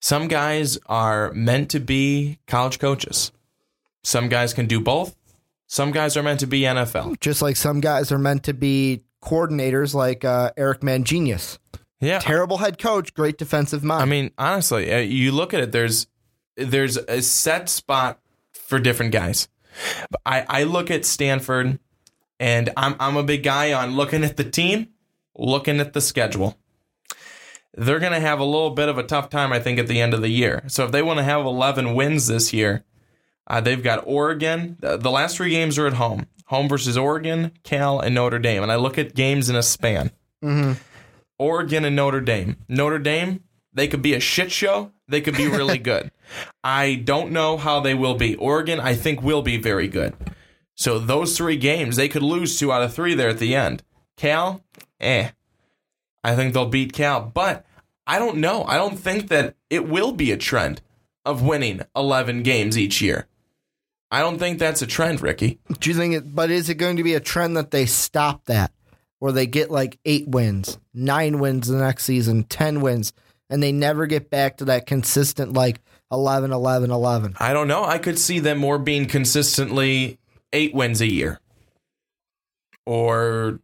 some 0.00 0.26
guys 0.28 0.78
are 0.86 1.30
meant 1.34 1.70
to 1.72 1.80
be 1.80 2.38
college 2.46 2.78
coaches. 2.78 3.30
Some 4.04 4.28
guys 4.28 4.52
can 4.52 4.66
do 4.66 4.80
both. 4.80 5.16
Some 5.66 5.90
guys 5.90 6.16
are 6.16 6.22
meant 6.22 6.40
to 6.40 6.46
be 6.46 6.62
NFL. 6.62 7.18
Just 7.20 7.40
like 7.40 7.56
some 7.56 7.80
guys 7.80 8.12
are 8.12 8.18
meant 8.18 8.44
to 8.44 8.54
be 8.54 9.02
coordinators, 9.22 9.94
like 9.94 10.24
uh, 10.24 10.50
Eric 10.56 10.80
Mangenius. 10.80 11.58
Yeah. 12.00 12.18
Terrible 12.18 12.58
head 12.58 12.78
coach, 12.78 13.14
great 13.14 13.38
defensive 13.38 13.84
mind. 13.84 14.02
I 14.02 14.06
mean, 14.06 14.32
honestly, 14.36 14.92
uh, 14.92 14.98
you 14.98 15.32
look 15.32 15.54
at 15.54 15.60
it. 15.60 15.72
There's 15.72 16.08
there's 16.56 16.96
a 16.96 17.22
set 17.22 17.68
spot 17.68 18.20
for 18.52 18.78
different 18.78 19.12
guys. 19.12 19.48
I 20.26 20.44
I 20.48 20.62
look 20.64 20.90
at 20.90 21.04
Stanford, 21.04 21.78
and 22.40 22.70
I'm 22.76 22.96
I'm 22.98 23.16
a 23.16 23.22
big 23.22 23.44
guy 23.44 23.72
on 23.72 23.94
looking 23.94 24.24
at 24.24 24.36
the 24.36 24.44
team, 24.44 24.88
looking 25.36 25.78
at 25.80 25.92
the 25.92 26.00
schedule. 26.00 26.58
They're 27.74 28.00
going 28.00 28.12
to 28.12 28.20
have 28.20 28.38
a 28.38 28.44
little 28.44 28.70
bit 28.70 28.90
of 28.90 28.98
a 28.98 29.02
tough 29.02 29.30
time, 29.30 29.50
I 29.50 29.58
think, 29.58 29.78
at 29.78 29.86
the 29.86 29.98
end 29.98 30.12
of 30.12 30.20
the 30.20 30.28
year. 30.28 30.62
So 30.66 30.84
if 30.84 30.92
they 30.92 31.00
want 31.00 31.20
to 31.20 31.24
have 31.24 31.46
11 31.46 31.94
wins 31.94 32.26
this 32.26 32.52
year, 32.52 32.84
uh, 33.46 33.60
they've 33.60 33.82
got 33.82 34.04
Oregon. 34.06 34.76
The, 34.80 35.10
last 35.10 35.36
three 35.36 35.50
games 35.50 35.78
are 35.78 35.86
at 35.86 35.94
home. 35.94 36.26
Home 36.46 36.68
versus 36.68 36.96
Oregon, 36.98 37.52
Cal, 37.62 37.98
and 38.00 38.14
Notre 38.14 38.38
Dame. 38.38 38.62
And 38.62 38.70
I 38.70 38.76
look 38.76 38.98
at 38.98 39.14
games 39.14 39.48
in 39.48 39.56
a 39.56 39.62
span. 39.62 40.10
Oregon 41.38 41.84
and 41.84 41.96
Notre 41.96 42.20
Dame. 42.20 42.56
Notre 42.68 42.98
Dame, 42.98 43.42
they 43.72 43.88
could 43.88 44.02
be 44.02 44.14
a 44.14 44.20
shit 44.20 44.52
show. 44.52 44.92
They 45.08 45.20
could 45.20 45.36
be 45.36 45.48
really 45.48 45.78
good. 45.92 46.10
I 46.62 46.94
don't 46.94 47.32
know 47.32 47.56
how 47.56 47.80
they 47.80 47.94
will 47.94 48.14
be. 48.14 48.36
Oregon, 48.36 48.80
I 48.80 48.94
think, 48.94 49.22
will 49.22 49.42
be 49.42 49.56
very 49.56 49.88
good. 49.88 50.14
So 50.74 50.98
those 50.98 51.36
three 51.36 51.56
games, 51.56 51.96
they 51.96 52.08
could 52.08 52.22
lose 52.22 52.58
two 52.58 52.72
out 52.72 52.82
of 52.82 52.94
three 52.94 53.14
there 53.14 53.28
at 53.28 53.38
the 53.38 53.54
end. 53.54 53.82
Cal, 54.16 54.62
eh. 55.00 55.30
I 56.24 56.36
think 56.36 56.54
they'll 56.54 56.66
beat 56.66 56.92
Cal, 56.92 57.20
but 57.20 57.66
I 58.06 58.18
don't 58.18 58.38
know. 58.38 58.64
I 58.64 58.76
don't 58.76 58.98
think 58.98 59.28
that 59.28 59.56
it 59.70 59.88
will 59.88 60.12
be 60.12 60.32
a 60.32 60.36
trend 60.36 60.80
of 61.24 61.42
winning 61.42 61.82
11 61.96 62.42
games 62.42 62.78
each 62.78 63.00
year. 63.00 63.26
I 64.12 64.20
don't 64.20 64.38
think 64.38 64.58
that's 64.58 64.82
a 64.82 64.86
trend, 64.86 65.22
Ricky. 65.22 65.58
Do 65.80 65.88
you 65.88 65.96
think 65.96 66.14
it, 66.14 66.34
but 66.34 66.50
is 66.50 66.68
it 66.68 66.74
going 66.74 66.98
to 66.98 67.02
be 67.02 67.14
a 67.14 67.20
trend 67.20 67.56
that 67.56 67.70
they 67.70 67.86
stop 67.86 68.44
that? 68.44 68.70
Where 69.20 69.32
they 69.32 69.46
get 69.46 69.70
like 69.70 69.98
eight 70.04 70.28
wins, 70.28 70.78
nine 70.92 71.38
wins 71.38 71.68
the 71.68 71.78
next 71.78 72.04
season, 72.04 72.42
10 72.42 72.80
wins, 72.80 73.12
and 73.48 73.62
they 73.62 73.70
never 73.72 74.06
get 74.06 74.30
back 74.30 74.56
to 74.58 74.64
that 74.66 74.84
consistent 74.84 75.52
like 75.52 75.80
11, 76.10 76.52
11, 76.52 76.90
11. 76.90 77.36
I 77.38 77.52
don't 77.52 77.68
know. 77.68 77.84
I 77.84 77.98
could 77.98 78.18
see 78.18 78.40
them 78.40 78.58
more 78.58 78.78
being 78.78 79.06
consistently 79.06 80.18
eight 80.52 80.74
wins 80.74 81.00
a 81.00 81.10
year 81.10 81.40
or 82.84 83.60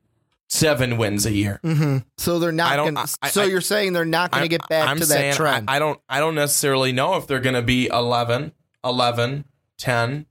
seven 0.49 0.97
wins 0.97 1.27
a 1.27 1.33
year. 1.33 1.61
Mm-hmm. 1.65 1.99
So 2.17 2.39
they're 2.39 2.53
not 2.53 2.77
going 2.77 2.97
I- 2.97 3.29
so 3.29 3.43
I- 3.43 3.47
you're 3.47 3.61
saying 3.61 3.93
they're 3.93 4.05
not 4.05 4.31
going 4.31 4.45
to 4.45 4.49
get 4.49 4.67
back 4.69 4.89
I'm 4.89 4.99
to 4.99 5.07
that 5.07 5.35
trend. 5.35 5.69
I, 5.69 5.77
I 5.77 5.79
don't 5.79 6.01
I 6.09 6.21
don't 6.21 6.37
necessarily 6.37 6.93
know 6.93 7.17
if 7.17 7.27
they're 7.27 7.41
going 7.41 7.55
to 7.57 7.63
be 7.63 7.89
11, 7.89 8.53
11, 8.85 9.45
10, 9.79 10.27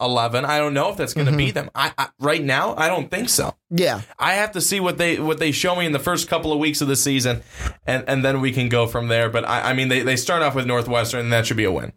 11. 0.00 0.44
I 0.44 0.58
don't 0.58 0.74
know 0.74 0.90
if 0.90 0.96
that's 0.96 1.12
going 1.14 1.26
to 1.26 1.30
Mm-hmm. 1.32 1.38
be 1.38 1.50
them. 1.50 1.70
I, 1.74 1.92
I 1.98 2.08
right 2.20 2.42
now 2.42 2.74
I 2.76 2.86
don't 2.88 3.10
think 3.10 3.28
so. 3.28 3.54
yeah. 3.70 4.02
I 4.18 4.34
have 4.34 4.52
to 4.52 4.60
see 4.60 4.78
what 4.80 4.96
they 4.98 5.18
what 5.18 5.38
they 5.38 5.50
show 5.52 5.74
me 5.76 5.86
in 5.86 5.92
the 5.92 5.98
first 5.98 6.28
couple 6.28 6.52
of 6.52 6.58
weeks 6.58 6.80
of 6.80 6.88
the 6.88 6.96
season, 6.96 7.42
and 7.86 8.04
and 8.08 8.24
then 8.24 8.40
we 8.40 8.52
can 8.52 8.68
go 8.68 8.86
from 8.86 9.08
there. 9.08 9.28
But 9.28 9.44
I, 9.48 9.70
I 9.70 9.72
mean, 9.74 9.88
they, 9.88 10.00
they 10.02 10.16
start 10.16 10.42
off 10.42 10.54
with 10.54 10.66
Northwestern, 10.66 11.20
and 11.20 11.32
that 11.32 11.46
should 11.46 11.56
be 11.56 11.64
a 11.64 11.72
win. 11.72 11.92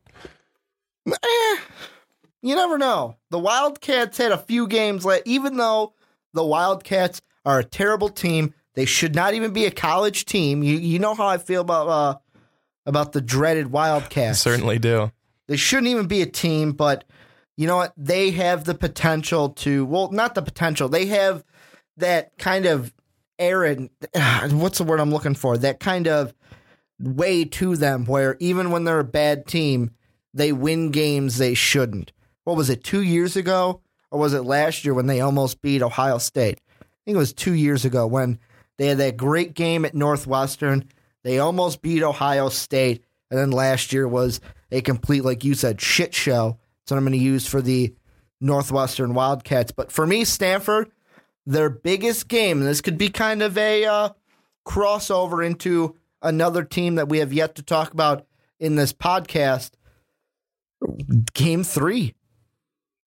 Eh, 1.07 1.57
you 2.41 2.55
never 2.55 2.77
know. 2.77 3.17
The 3.29 3.39
Wildcats 3.39 4.17
had 4.17 4.31
a 4.31 4.37
few 4.37 4.67
games 4.67 5.05
left, 5.05 5.23
even 5.27 5.57
though 5.57 5.93
the 6.33 6.43
Wildcats 6.45 7.21
are 7.45 7.59
a 7.59 7.63
terrible 7.63 8.09
team. 8.09 8.53
They 8.73 8.85
should 8.85 9.15
not 9.15 9.33
even 9.33 9.51
be 9.51 9.65
a 9.65 9.71
college 9.71 10.25
team. 10.25 10.63
You 10.63 10.77
you 10.77 10.97
know 10.99 11.13
how 11.13 11.27
I 11.27 11.37
feel 11.37 11.61
about 11.61 11.87
uh 11.87 12.17
about 12.85 13.11
the 13.11 13.21
dreaded 13.21 13.71
Wildcats. 13.71 14.39
Certainly 14.39 14.79
do. 14.79 15.11
They 15.47 15.57
shouldn't 15.57 15.87
even 15.87 16.07
be 16.07 16.21
a 16.21 16.25
team, 16.25 16.71
but 16.71 17.03
you 17.57 17.67
know 17.67 17.77
what? 17.77 17.93
They 17.97 18.31
have 18.31 18.63
the 18.63 18.75
potential 18.75 19.49
to 19.49 19.85
well, 19.85 20.11
not 20.11 20.35
the 20.35 20.41
potential. 20.41 20.89
They 20.89 21.07
have 21.07 21.43
that 21.97 22.37
kind 22.37 22.65
of 22.65 22.93
Aaron 23.39 23.89
what's 24.51 24.77
the 24.77 24.83
word 24.83 24.99
I'm 24.99 25.11
looking 25.11 25.35
for? 25.35 25.57
That 25.57 25.79
kind 25.79 26.07
of 26.07 26.33
way 26.99 27.43
to 27.43 27.75
them 27.75 28.05
where 28.05 28.37
even 28.39 28.71
when 28.71 28.83
they're 28.83 28.99
a 28.99 29.03
bad 29.03 29.47
team, 29.47 29.91
they 30.33 30.51
win 30.51 30.91
games 30.91 31.37
they 31.37 31.53
shouldn't. 31.53 32.11
What 32.43 32.57
was 32.57 32.69
it, 32.69 32.83
two 32.83 33.01
years 33.01 33.35
ago? 33.35 33.81
Or 34.11 34.19
was 34.19 34.33
it 34.33 34.41
last 34.41 34.83
year 34.83 34.93
when 34.93 35.07
they 35.07 35.21
almost 35.21 35.61
beat 35.61 35.81
Ohio 35.81 36.17
State? 36.17 36.59
I 36.81 36.85
think 37.05 37.15
it 37.15 37.19
was 37.19 37.33
two 37.33 37.53
years 37.53 37.85
ago 37.85 38.05
when 38.05 38.39
they 38.77 38.87
had 38.87 38.97
that 38.97 39.17
great 39.17 39.53
game 39.53 39.85
at 39.85 39.95
Northwestern. 39.95 40.85
They 41.23 41.39
almost 41.39 41.81
beat 41.81 42.03
Ohio 42.03 42.49
State. 42.49 43.03
And 43.29 43.39
then 43.39 43.51
last 43.51 43.93
year 43.93 44.07
was 44.07 44.41
a 44.71 44.81
complete, 44.81 45.23
like 45.23 45.43
you 45.43 45.53
said, 45.53 45.79
shit 45.79 46.13
show. 46.13 46.57
What 46.91 46.97
I'm 46.97 47.03
going 47.03 47.13
to 47.13 47.17
use 47.17 47.47
for 47.47 47.61
the 47.61 47.95
Northwestern 48.39 49.13
Wildcats. 49.13 49.71
But 49.71 49.91
for 49.91 50.05
me, 50.05 50.25
Stanford, 50.25 50.91
their 51.45 51.69
biggest 51.69 52.27
game, 52.27 52.59
and 52.59 52.67
this 52.67 52.81
could 52.81 52.97
be 52.97 53.09
kind 53.09 53.41
of 53.41 53.57
a 53.57 53.85
uh, 53.85 54.09
crossover 54.67 55.45
into 55.45 55.95
another 56.21 56.63
team 56.63 56.95
that 56.95 57.09
we 57.09 57.19
have 57.19 57.33
yet 57.33 57.55
to 57.55 57.63
talk 57.63 57.93
about 57.93 58.25
in 58.59 58.75
this 58.75 58.93
podcast. 58.93 59.71
Game 61.33 61.63
three 61.63 62.15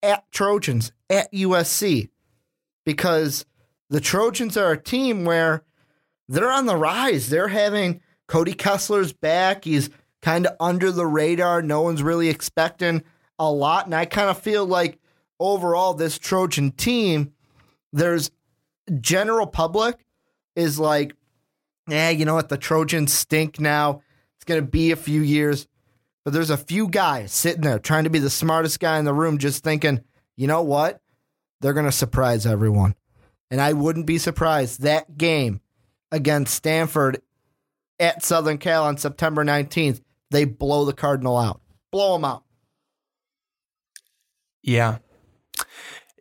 at 0.01 0.29
Trojans 0.31 0.91
at 1.09 1.31
USC 1.31 2.09
because 2.85 3.45
the 3.89 4.01
Trojans 4.01 4.57
are 4.57 4.71
a 4.71 4.81
team 4.81 5.25
where 5.25 5.63
they're 6.27 6.51
on 6.51 6.65
the 6.65 6.75
rise. 6.75 7.29
They're 7.29 7.47
having 7.47 8.01
Cody 8.27 8.53
Kessler's 8.53 9.13
back. 9.13 9.65
He's 9.65 9.89
kind 10.21 10.47
of 10.47 10.55
under 10.59 10.91
the 10.91 11.05
radar. 11.05 11.61
No 11.61 11.81
one's 11.81 12.03
really 12.03 12.29
expecting 12.29 13.03
a 13.39 13.51
lot. 13.51 13.85
And 13.85 13.95
I 13.95 14.05
kind 14.05 14.29
of 14.29 14.37
feel 14.39 14.65
like 14.65 14.99
overall, 15.39 15.93
this 15.93 16.19
Trojan 16.19 16.71
team, 16.71 17.33
there's 17.91 18.29
general 19.01 19.47
public 19.47 20.05
is 20.55 20.77
like, 20.77 21.15
yeah, 21.87 22.09
you 22.09 22.25
know 22.25 22.35
what? 22.35 22.49
The 22.49 22.57
Trojans 22.57 23.13
stink 23.13 23.59
now. 23.59 24.01
It's 24.35 24.45
going 24.45 24.61
to 24.61 24.67
be 24.67 24.91
a 24.91 24.95
few 24.95 25.21
years. 25.21 25.67
But 26.25 26.33
there's 26.33 26.49
a 26.49 26.57
few 26.57 26.87
guys 26.87 27.31
sitting 27.31 27.61
there 27.61 27.79
trying 27.79 28.03
to 28.03 28.09
be 28.09 28.19
the 28.19 28.29
smartest 28.29 28.79
guy 28.79 28.99
in 28.99 29.05
the 29.05 29.13
room, 29.13 29.37
just 29.37 29.63
thinking, 29.63 30.03
you 30.35 30.47
know 30.47 30.61
what? 30.61 31.01
They're 31.61 31.73
going 31.73 31.85
to 31.85 31.91
surprise 31.91 32.45
everyone. 32.45 32.95
And 33.49 33.59
I 33.59 33.73
wouldn't 33.73 34.05
be 34.05 34.17
surprised 34.17 34.81
that 34.81 35.17
game 35.17 35.61
against 36.11 36.53
Stanford 36.53 37.21
at 37.99 38.23
Southern 38.23 38.57
Cal 38.57 38.85
on 38.85 38.97
September 38.97 39.43
19th, 39.43 40.01
they 40.31 40.45
blow 40.45 40.85
the 40.85 40.93
Cardinal 40.93 41.37
out. 41.37 41.61
Blow 41.91 42.13
them 42.13 42.25
out. 42.25 42.43
Yeah, 44.61 44.97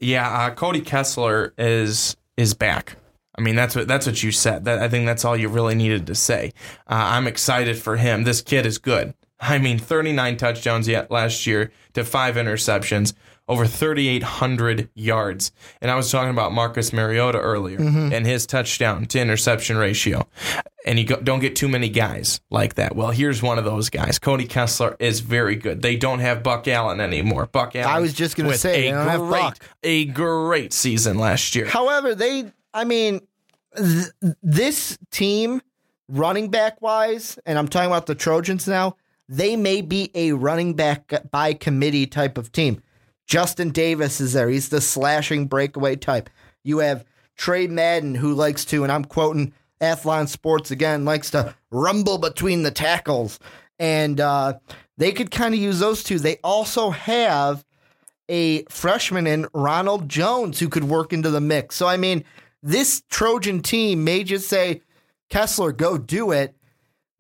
yeah. 0.01 0.29
Uh, 0.29 0.55
Cody 0.55 0.81
Kessler 0.81 1.55
is 1.59 2.17
is 2.37 2.55
back. 2.55 2.97
I 3.37 3.41
mean, 3.41 3.55
that's 3.55 3.77
what 3.77 3.87
that's 3.87 4.07
what 4.07 4.23
you 4.23 4.33
said. 4.33 4.65
That 4.65 4.81
I 4.81 4.89
think 4.89 5.07
that's 5.07 5.25
all 5.25 5.37
you 5.37 5.49
really 5.49 5.75
needed 5.75 6.07
to 6.09 6.15
say. 6.15 6.53
Uh, 6.89 6.95
I'm 6.95 7.27
excited 7.27 7.79
for 7.79 7.97
him. 7.97 8.25
This 8.25 8.43
kid 8.43 8.67
is 8.67 8.79
good. 8.79 9.15
I 9.41 9.59
mean, 9.59 9.79
39 9.79 10.37
touchdowns 10.37 10.89
yet 10.89 11.11
last 11.11 11.47
year 11.47 11.71
to 11.95 12.05
five 12.05 12.35
interceptions, 12.35 13.15
over 13.49 13.67
3,800 13.67 14.91
yards. 14.95 15.53
And 15.81 15.91
I 15.91 15.95
was 15.95 16.11
talking 16.11 16.31
about 16.31 16.53
Marcus 16.53 16.93
Mariota 16.93 17.39
earlier 17.39 17.79
mm-hmm. 17.79 18.13
and 18.13 18.27
his 18.27 18.47
touchdown 18.47 19.07
to 19.07 19.21
interception 19.21 19.79
ratio. 19.79 20.27
And 20.85 20.99
you 20.99 21.05
go, 21.05 21.17
don't 21.17 21.41
get 21.41 21.57
too 21.57 21.69
many 21.69 21.89
guys 21.89 22.41
like 22.51 22.75
that. 22.75 22.95
Well, 22.95 23.11
here's 23.11 23.43
one 23.43 23.59
of 23.59 23.65
those 23.65 23.91
guys. 23.91 24.19
Cody 24.19 24.47
Kessler 24.47 24.97
is 24.99 25.21
very 25.21 25.57
good. 25.57 25.83
They 25.83 25.97
don't 25.97 26.21
have 26.21 26.43
Buck 26.43 26.69
Allen 26.69 27.01
anymore. 27.01 27.47
Buck 27.47 27.75
Allen. 27.75 27.95
I 27.95 28.01
was 28.01 28.13
just 28.13 28.37
gonna 28.37 28.55
say, 28.55 28.71
a 28.71 28.83
they 28.83 28.91
don't 28.91 29.09
have 29.09 29.21
great, 29.21 29.53
a 29.83 30.05
great 30.07 30.73
season 30.73 31.19
last 31.19 31.55
year. 31.55 31.67
However, 31.67 32.15
they, 32.15 32.53
I 32.73 32.85
mean, 32.85 33.21
th- 33.77 34.13
this 34.43 34.99
team, 35.11 35.63
running 36.09 36.51
back 36.51 36.81
wise, 36.81 37.39
and 37.45 37.59
I'm 37.59 37.69
talking 37.69 37.91
about 37.91 38.07
the 38.07 38.15
Trojans 38.15 38.67
now, 38.67 38.97
they 39.29 39.57
may 39.57 39.83
be 39.83 40.11
a 40.15 40.33
running 40.33 40.75
back 40.75 41.13
by 41.31 41.53
committee 41.53 42.07
type 42.07 42.39
of 42.39 42.51
team. 42.51 42.83
Justin 43.29 43.71
Davis 43.71 44.21
is 44.21 44.33
there. 44.33 44.49
He's 44.49 44.71
the 44.71 44.81
slashing 44.81 45.47
breakaway 45.47 45.97
type. 45.97 46.31
You 46.65 46.79
have 46.79 47.05
Tre 47.37 47.69
Madden, 47.69 48.17
who 48.17 48.35
likes 48.35 48.65
to, 48.67 48.83
and 48.83 48.91
I'm 48.91 49.05
quoting 49.05 49.53
Athlon 49.81 50.27
Sports 50.29 50.71
again, 50.71 51.05
likes 51.05 51.31
to 51.31 51.55
rumble 51.71 52.19
between 52.19 52.63
the 52.63 52.71
tackles. 52.71 53.39
And 53.79 54.19
uh, 54.19 54.55
they 54.97 55.13
could 55.13 55.31
kind 55.31 55.55
of 55.55 55.61
use 55.61 55.79
those 55.79 56.03
two. 56.03 56.19
They 56.19 56.39
also 56.43 56.91
have 56.91 57.65
a 58.29 58.65
freshman 58.65 59.27
in 59.27 59.47
Ronald 59.55 60.09
Jones 60.09 60.59
who 60.59 60.69
could 60.69 60.85
work 60.85 61.13
into 61.13 61.31
the 61.31 61.41
mix. 61.41 61.77
So, 61.77 61.87
I 61.87 61.97
mean, 61.97 62.25
this 62.63 63.03
Trojan 63.09 63.63
team 63.63 64.05
may 64.05 64.25
just 64.25 64.49
say, 64.49 64.83
Kessler, 65.31 65.73
go 65.73 65.99
do 65.99 66.33
it. 66.33 66.55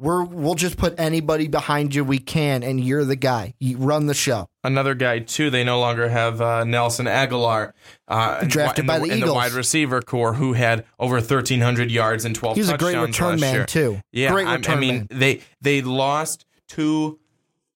We're, 0.00 0.22
we'll 0.22 0.54
just 0.54 0.76
put 0.76 0.94
anybody 1.00 1.48
behind 1.48 1.92
you 1.92 2.04
we 2.04 2.20
can, 2.20 2.62
and 2.62 2.78
you're 2.78 3.04
the 3.04 3.16
guy. 3.16 3.54
You 3.58 3.78
run 3.78 4.06
the 4.06 4.14
show. 4.14 4.48
Another 4.62 4.94
guy 4.94 5.18
too. 5.18 5.50
They 5.50 5.64
no 5.64 5.80
longer 5.80 6.08
have 6.08 6.40
uh, 6.40 6.62
Nelson 6.62 7.06
Agholor, 7.06 7.72
uh, 8.06 8.44
Drafted 8.44 8.84
in 8.84 8.86
by 8.86 9.00
the, 9.00 9.06
the 9.08 9.12
in 9.14 9.20
the 9.20 9.34
wide 9.34 9.52
receiver 9.52 10.00
corps, 10.00 10.34
who 10.34 10.52
had 10.52 10.84
over 11.00 11.16
1,300 11.16 11.90
yards 11.90 12.24
and 12.24 12.34
12 12.36 12.56
He 12.56 12.60
was 12.60 12.70
a 12.70 12.78
great 12.78 12.96
return 12.96 13.40
man, 13.40 13.54
year. 13.54 13.66
too. 13.66 14.00
Yeah, 14.12 14.30
Great 14.30 14.46
I- 14.46 14.52
I, 14.52 14.56
return 14.56 14.78
mean, 14.78 14.94
man. 14.94 15.08
they 15.10 15.40
they 15.60 15.82
lost 15.82 16.46
two 16.68 17.18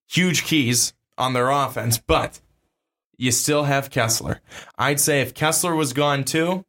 huge 0.08 0.44
keys 0.44 0.92
on 1.18 1.32
their 1.32 1.50
offense, 1.50 1.98
but 1.98 2.40
you 3.16 3.32
still 3.32 3.64
have 3.64 3.90
Kessler. 3.90 4.40
I'd 4.78 5.00
say 5.00 5.22
if 5.22 5.34
Kessler 5.34 5.74
was 5.74 5.92
gone 5.92 6.22
too, 6.22 6.64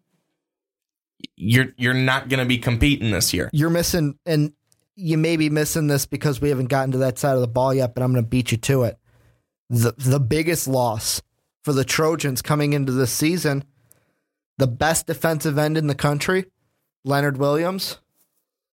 you're 1.35 1.67
you're 1.77 1.93
not 1.93 2.27
going 2.29 2.39
to 2.39 2.45
be 2.45 2.57
competing 2.57 3.11
this 3.11 3.33
year. 3.35 3.49
You're 3.53 3.69
missing, 3.69 4.17
and 4.25 4.53
you 4.95 5.17
may 5.17 5.37
be 5.37 5.49
missing 5.49 5.87
this 5.87 6.05
because 6.05 6.41
we 6.41 6.49
haven't 6.49 6.69
gotten 6.69 6.91
to 6.91 6.97
that 6.99 7.17
side 7.17 7.35
of 7.35 7.41
the 7.41 7.47
ball 7.47 7.73
yet, 7.73 7.93
but 7.93 8.03
I'm 8.03 8.11
going 8.11 8.23
to 8.23 8.29
beat 8.29 8.51
you 8.51 8.57
to 8.57 8.83
it. 8.83 8.97
The, 9.69 9.93
the 9.97 10.19
biggest 10.19 10.67
loss 10.67 11.21
for 11.63 11.73
the 11.73 11.85
Trojans 11.85 12.41
coming 12.41 12.73
into 12.73 12.91
this 12.91 13.11
season, 13.11 13.63
the 14.57 14.67
best 14.67 15.07
defensive 15.07 15.57
end 15.57 15.77
in 15.77 15.87
the 15.87 15.95
country, 15.95 16.45
Leonard 17.03 17.37
Williams, 17.37 17.99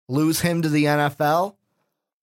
lose 0.07 0.41
him 0.41 0.61
to 0.61 0.69
the 0.69 0.85
NFL. 0.85 1.55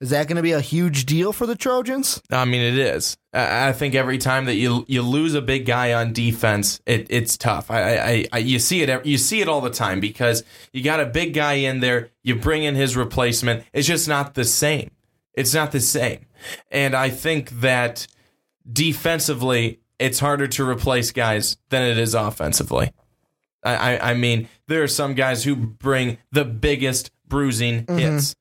Is 0.01 0.11
that 0.11 0.29
going 0.29 0.37
to 0.37 0.43
be 0.43 0.53
a 0.53 0.61
huge 0.61 1.07
deal 1.07 1.33
for 1.33 1.47
the 1.47 1.57
Trojans? 1.57 2.21
I 2.31 2.45
mean, 2.45 2.61
it 2.61 2.79
is. 2.79 3.17
I 3.33 3.69
I 3.69 3.73
think 3.73 3.95
every 3.95 4.19
time 4.19 4.45
that 4.45 4.57
you 4.57 4.85
you 4.89 5.01
lose 5.01 5.35
a 5.35 5.41
big 5.41 5.65
guy 5.65 5.95
on 5.95 6.13
defense, 6.13 6.81
it, 6.85 7.07
it's 7.09 7.39
tough. 7.39 7.71
I, 7.71 7.97
I, 7.97 8.25
I 8.33 8.39
you 8.39 8.59
see 8.59 8.83
it 8.83 9.07
you 9.07 9.17
see 9.17 9.41
it 9.41 9.49
all 9.49 9.63
the 9.63 9.71
time 9.71 10.01
because 10.01 10.45
you 10.73 10.83
got 10.83 11.01
a 11.01 11.07
big 11.07 11.33
guy 11.33 11.55
in 11.55 11.81
there. 11.81 12.11
You 12.23 12.37
bring 12.37 12.65
in 12.65 12.75
his 12.75 12.95
replacement. 12.95 13.65
It's 13.73 13.87
just 13.87 14.07
not 14.07 14.35
the 14.35 14.45
same. 14.45 14.91
It's 15.33 15.55
not 15.55 15.73
the 15.73 15.81
same. 15.81 16.27
And 16.71 16.95
I 16.95 17.09
think 17.09 17.51
that 17.61 18.07
defensively, 18.71 19.81
it's 19.99 20.19
harder 20.19 20.47
to 20.49 20.69
replace 20.69 21.11
guys 21.11 21.57
than 21.71 21.83
it 21.83 21.99
is 21.99 22.15
offensively. 22.15 22.93
I, 23.65 23.97
I, 23.97 24.11
I 24.11 24.15
mean, 24.15 24.49
there 24.69 24.83
are 24.83 24.89
some 24.89 25.15
guys 25.15 25.45
who 25.45 25.57
bring 25.57 26.19
the 26.33 26.45
biggest 26.45 27.11
bruising 27.27 27.85
mm-hmm. 27.85 27.99
hits. 27.99 28.35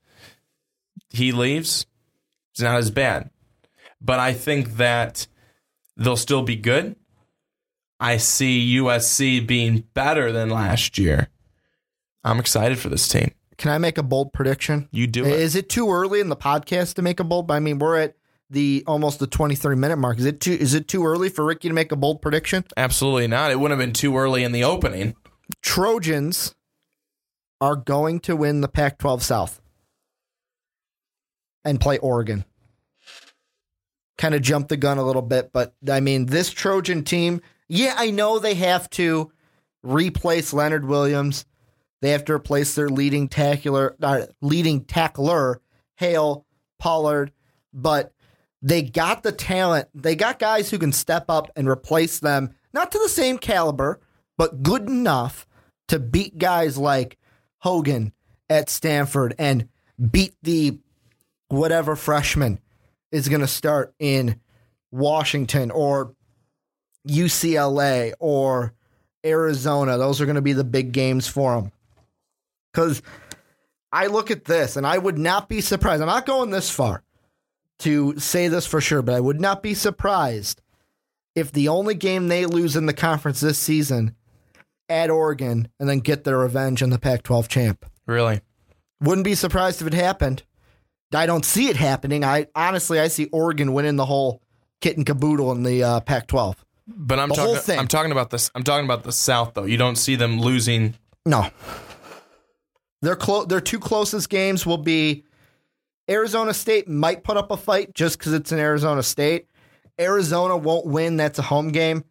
He 1.15 1.31
leaves, 1.31 1.85
it's 2.53 2.61
not 2.61 2.77
as 2.77 2.91
bad. 2.91 3.29
But 4.01 4.19
I 4.19 4.33
think 4.33 4.77
that 4.77 5.27
they'll 5.97 6.17
still 6.17 6.43
be 6.43 6.55
good. 6.55 6.95
I 7.99 8.17
see 8.17 8.77
USC 8.77 9.45
being 9.45 9.85
better 9.93 10.31
than 10.31 10.49
last 10.49 10.97
year. 10.97 11.29
I'm 12.23 12.39
excited 12.39 12.77
for 12.77 12.89
this 12.89 13.07
team. 13.07 13.31
Can 13.57 13.71
I 13.71 13.77
make 13.77 13.97
a 13.97 14.03
bold 14.03 14.33
prediction? 14.33 14.89
You 14.91 15.07
do 15.07 15.25
it. 15.25 15.31
Is 15.31 15.55
it 15.55 15.69
too 15.69 15.89
early 15.89 16.19
in 16.19 16.29
the 16.29 16.35
podcast 16.35 16.95
to 16.95 17.01
make 17.01 17.19
a 17.19 17.23
bold? 17.23 17.49
I 17.49 17.59
mean, 17.59 17.79
we're 17.79 17.97
at 17.97 18.15
the 18.49 18.83
almost 18.85 19.19
the 19.19 19.27
23 19.27 19.75
minute 19.75 19.97
mark. 19.97 20.19
Is 20.19 20.25
it 20.25 20.41
too 20.41 20.51
is 20.51 20.73
it 20.73 20.87
too 20.87 21.05
early 21.05 21.29
for 21.29 21.45
Ricky 21.45 21.67
to 21.69 21.73
make 21.73 21.91
a 21.91 21.95
bold 21.95 22.21
prediction? 22.21 22.65
Absolutely 22.75 23.27
not. 23.27 23.51
It 23.51 23.59
wouldn't 23.59 23.79
have 23.79 23.87
been 23.87 23.93
too 23.93 24.17
early 24.17 24.43
in 24.43 24.51
the 24.51 24.63
opening. 24.63 25.15
Trojans 25.61 26.55
are 27.61 27.75
going 27.75 28.19
to 28.21 28.35
win 28.35 28.61
the 28.61 28.67
Pac 28.67 28.97
12 28.97 29.23
South 29.23 29.61
and 31.65 31.81
play 31.81 31.97
Oregon. 31.97 32.45
Kind 34.17 34.35
of 34.35 34.41
jumped 34.41 34.69
the 34.69 34.77
gun 34.77 34.97
a 34.97 35.03
little 35.03 35.21
bit, 35.21 35.51
but 35.51 35.73
I 35.89 35.99
mean, 35.99 36.27
this 36.27 36.51
Trojan 36.51 37.03
team, 37.03 37.41
yeah, 37.67 37.95
I 37.97 38.11
know 38.11 38.39
they 38.39 38.53
have 38.55 38.89
to 38.91 39.31
replace 39.83 40.53
Leonard 40.53 40.85
Williams. 40.85 41.45
They 42.01 42.11
have 42.11 42.25
to 42.25 42.33
replace 42.33 42.75
their 42.75 42.89
leading 42.89 43.27
tackler, 43.27 43.95
uh, 44.01 44.27
leading 44.41 44.85
tackler, 44.85 45.59
Hayes 45.97 46.37
Pullard, 46.79 47.31
but 47.73 48.13
they 48.61 48.81
got 48.83 49.23
the 49.23 49.31
talent. 49.31 49.89
They 49.93 50.15
got 50.15 50.39
guys 50.39 50.69
who 50.69 50.77
can 50.77 50.91
step 50.91 51.25
up 51.29 51.51
and 51.55 51.67
replace 51.67 52.19
them, 52.19 52.55
not 52.73 52.91
to 52.91 52.99
the 52.99 53.09
same 53.09 53.37
caliber, 53.37 53.99
but 54.37 54.63
good 54.63 54.83
enough 54.83 55.47
to 55.87 55.99
beat 55.99 56.37
guys 56.37 56.77
like 56.77 57.17
Hogan 57.59 58.13
at 58.49 58.69
Stanford 58.69 59.35
and 59.37 59.67
beat 60.11 60.35
the 60.41 60.79
whatever 61.49 61.95
freshman 61.95 62.59
is 63.11 63.29
going 63.29 63.41
to 63.41 63.47
start 63.47 63.93
in 63.99 64.39
Washington 64.91 65.71
or 65.71 66.15
UCLA 67.07 68.13
or 68.19 68.73
Arizona. 69.25 69.97
Those 69.97 70.21
are 70.21 70.25
going 70.25 70.35
to 70.35 70.41
be 70.41 70.53
the 70.53 70.63
big 70.63 70.91
games 70.91 71.27
for 71.27 71.55
them. 71.55 71.71
Because 72.71 73.01
I 73.91 74.07
look 74.07 74.31
at 74.31 74.45
this 74.45 74.75
and 74.75 74.85
I 74.85 74.97
would 74.97 75.17
not 75.17 75.47
be 75.47 75.61
surprised. 75.61 76.01
I'm 76.01 76.07
not 76.07 76.25
going 76.25 76.49
this 76.49 76.69
far 76.69 77.03
to 77.79 78.17
say 78.19 78.47
this 78.47 78.65
for 78.65 78.81
sure, 78.81 79.01
but 79.01 79.15
I 79.15 79.19
would 79.19 79.39
not 79.39 79.63
be 79.63 79.73
surprised 79.73 80.61
if 81.35 81.51
the 81.51 81.67
only 81.67 81.95
game 81.95 82.27
they 82.27 82.45
lose 82.45 82.75
in 82.75 82.85
the 82.85 82.93
conference 82.93 83.39
this 83.39 83.59
season 83.59 84.15
at 84.87 85.09
Oregon 85.09 85.67
and 85.79 85.89
then 85.89 85.99
get 85.99 86.23
their 86.23 86.37
revenge 86.39 86.81
in 86.81 86.89
the 86.89 86.99
Pac 86.99 87.23
12 87.23 87.47
champ. 87.47 87.85
Really? 88.05 88.41
Wouldn't 89.01 89.25
be 89.25 89.35
surprised 89.35 89.81
if 89.81 89.87
it 89.87 89.93
happened. 89.93 90.43
I 91.13 91.25
don't 91.25 91.45
see 91.45 91.67
it 91.69 91.75
happening. 91.75 92.23
I 92.23 92.47
honestly 92.55 92.99
I 92.99 93.07
see 93.07 93.25
Oregon 93.31 93.73
winning 93.73 93.95
the 93.95 94.05
whole 94.05 94.41
kit 94.81 94.97
and 94.97 95.05
caboodle 95.05 95.51
in 95.51 95.63
the 95.63 95.83
uh, 95.83 95.99
Pac 96.01 96.27
12. 96.27 96.63
But 96.87 97.19
I'm 97.19 97.29
The 97.29 97.35
whole 97.35 97.45
talking 97.55 97.61
thing. 97.61 97.79
I'm 97.79 97.87
talking 97.87 98.11
about 98.11 98.29
this 98.29 98.51
I'm 98.55 98.63
talking 98.63 98.85
about 98.85 99.03
the 99.03 99.11
South 99.11 99.53
though. 99.53 99.65
You 99.65 99.77
don't 99.77 99.95
see 99.97 100.15
them 100.15 100.39
losing 100.39 100.95
No. 101.25 101.49
Their 103.01 103.15
clo- 103.15 103.45
their 103.45 103.61
two 103.61 103.79
closest 103.79 104.29
games 104.29 104.65
will 104.65 104.77
be 104.77 105.23
Arizona 106.09 106.53
State 106.53 106.87
might 106.87 107.23
put 107.23 107.37
up 107.37 107.51
a 107.51 107.57
fight 107.57 107.93
just 107.93 108.17
because 108.17 108.33
it's 108.33 108.51
in 108.51 108.59
Arizona 108.59 109.03
State. 109.03 109.47
Arizona 109.99 110.57
won't 110.57 110.85
win. 110.85 111.17
That's 111.17 111.39
a 111.39 111.43
home 111.43 111.69
game. 111.69 112.03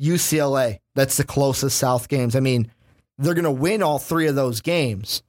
UCLA, 0.00 0.78
that's 0.94 1.16
the 1.16 1.24
closest 1.24 1.76
South 1.78 2.08
games. 2.08 2.34
I 2.34 2.40
mean, 2.40 2.70
they're 3.18 3.34
going 3.34 3.44
to 3.44 3.50
win 3.50 3.82
all 3.82 3.98
three 3.98 4.26
of 4.28 4.34
those 4.34 4.60
games. 4.62 5.22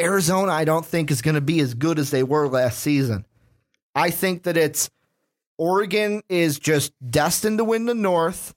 Arizona, 0.00 0.52
I 0.52 0.64
don't 0.64 0.86
think 0.86 1.10
is 1.10 1.22
going 1.22 1.34
to 1.34 1.40
be 1.40 1.60
as 1.60 1.74
good 1.74 1.98
as 1.98 2.10
they 2.10 2.22
were 2.22 2.48
last 2.48 2.78
season. 2.80 3.26
I 3.94 4.10
think 4.10 4.44
that 4.44 4.56
it's 4.56 4.90
Oregon 5.56 6.22
is 6.28 6.58
just 6.58 6.92
destined 7.10 7.58
to 7.58 7.64
win 7.64 7.86
the 7.86 7.94
North. 7.94 8.54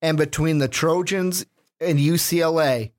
And 0.00 0.16
between 0.16 0.58
the 0.58 0.68
Trojans 0.68 1.44
and 1.80 1.98
UCLA, 1.98 2.92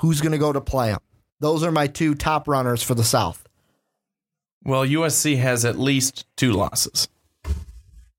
who's 0.00 0.20
going 0.20 0.30
to 0.32 0.38
go 0.38 0.52
to 0.52 0.60
play 0.60 0.90
them? 0.90 1.00
Those 1.40 1.64
are 1.64 1.72
my 1.72 1.88
two 1.88 2.14
top 2.14 2.46
runners 2.46 2.82
for 2.84 2.94
the 2.94 3.02
South. 3.02 3.44
Well, 4.62 4.86
USC 4.86 5.38
has 5.38 5.64
at 5.64 5.76
least 5.78 6.24
two 6.36 6.52
losses. 6.52 7.08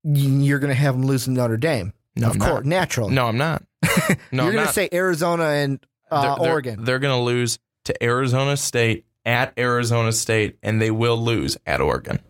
You're 0.04 0.58
going 0.58 0.68
to 0.68 0.74
have 0.80 0.94
them 0.94 1.06
losing 1.06 1.34
Notre 1.34 1.56
Dame. 1.56 1.92
No, 2.16 2.28
of 2.28 2.34
I'm 2.34 2.40
course, 2.40 2.52
not. 2.54 2.64
naturally. 2.66 3.14
No, 3.14 3.26
I'm 3.26 3.38
not. 3.38 3.62
No, 4.32 4.44
You're 4.44 4.52
going 4.52 4.66
to 4.66 4.72
say 4.72 4.88
Arizona 4.92 5.44
and 5.44 5.80
uh, 6.10 6.22
They're- 6.22 6.36
they're- 6.44 6.52
Oregon. 6.52 6.84
They're, 6.84 6.98
going 6.98 7.16
to 7.18 7.22
lose 7.22 7.58
to 7.88 8.04
Arizona 8.04 8.56
State 8.56 9.04
at 9.26 9.52
Arizona 9.58 10.12
State, 10.12 10.56
and 10.62 10.80
they 10.80 10.90
will 10.90 11.18
lose 11.22 11.58
at 11.66 11.82
Oregon. 11.82 12.20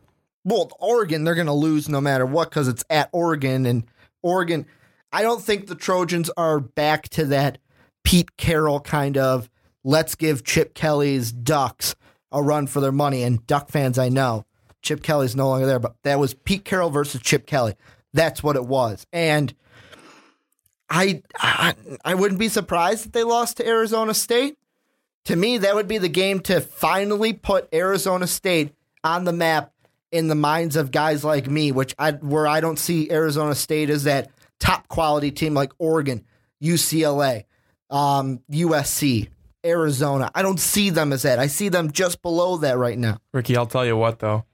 well, 0.44 0.70
Oregon, 0.80 1.22
they're 1.22 1.36
going 1.36 1.46
to 1.46 1.52
lose 1.52 1.88
no 1.88 2.00
matter 2.00 2.26
what 2.26 2.48
because 2.50 2.66
it's 2.66 2.84
at 2.90 3.08
Oregon. 3.12 3.66
And 3.66 3.84
Oregon, 4.22 4.66
I 5.12 5.22
don't 5.22 5.42
think 5.42 5.66
the 5.66 5.74
Trojans 5.76 6.30
are 6.36 6.58
back 6.58 7.08
to 7.10 7.26
that 7.26 7.58
Pete 8.02 8.36
Carroll 8.36 8.80
kind 8.80 9.16
of 9.16 9.48
let's 9.84 10.14
give 10.14 10.44
Chip 10.44 10.74
Kelly's 10.74 11.30
Ducks 11.30 11.94
a 12.32 12.42
run 12.42 12.66
for 12.66 12.80
their 12.80 12.92
money. 12.92 13.22
And 13.22 13.46
Duck 13.46 13.70
fans, 13.70 13.98
I 13.98 14.08
know 14.08 14.44
Chip 14.82 15.02
Kelly's 15.02 15.36
no 15.36 15.48
longer 15.48 15.66
there, 15.66 15.78
but 15.78 15.96
that 16.02 16.18
was 16.18 16.34
Pete 16.34 16.64
Carroll 16.64 16.90
versus 16.90 17.20
Chip 17.20 17.46
Kelly. 17.46 17.74
That's 18.12 18.42
what 18.42 18.56
it 18.56 18.64
was. 18.64 19.06
And 19.12 19.54
I, 20.90 21.22
I, 21.36 21.74
I 22.04 22.14
wouldn't 22.14 22.40
be 22.40 22.48
surprised 22.48 23.06
if 23.06 23.12
they 23.12 23.24
lost 23.24 23.58
to 23.58 23.68
Arizona 23.68 24.14
State. 24.14 24.56
To 25.28 25.36
me, 25.36 25.58
that 25.58 25.74
would 25.74 25.88
be 25.88 25.98
the 25.98 26.08
game 26.08 26.40
to 26.40 26.62
finally 26.62 27.34
put 27.34 27.68
Arizona 27.74 28.26
State 28.26 28.72
on 29.04 29.24
the 29.24 29.32
map 29.32 29.74
in 30.10 30.28
the 30.28 30.34
minds 30.34 30.74
of 30.74 30.90
guys 30.90 31.22
like 31.22 31.46
me, 31.46 31.70
which 31.70 31.94
I 31.98 32.12
where 32.12 32.46
I 32.46 32.60
don't 32.60 32.78
see 32.78 33.10
Arizona 33.10 33.54
State 33.54 33.90
as 33.90 34.04
that 34.04 34.30
top 34.58 34.88
quality 34.88 35.30
team 35.30 35.52
like 35.52 35.72
Oregon, 35.78 36.24
UCLA, 36.64 37.44
um, 37.90 38.40
USC, 38.50 39.28
Arizona. 39.66 40.30
I 40.34 40.40
don't 40.40 40.58
see 40.58 40.88
them 40.88 41.12
as 41.12 41.24
that. 41.24 41.38
I 41.38 41.48
see 41.48 41.68
them 41.68 41.92
just 41.92 42.22
below 42.22 42.56
that 42.56 42.78
right 42.78 42.98
now. 42.98 43.18
Ricky, 43.34 43.54
I'll 43.54 43.66
tell 43.66 43.84
you 43.84 43.98
what 43.98 44.20
though, 44.20 44.46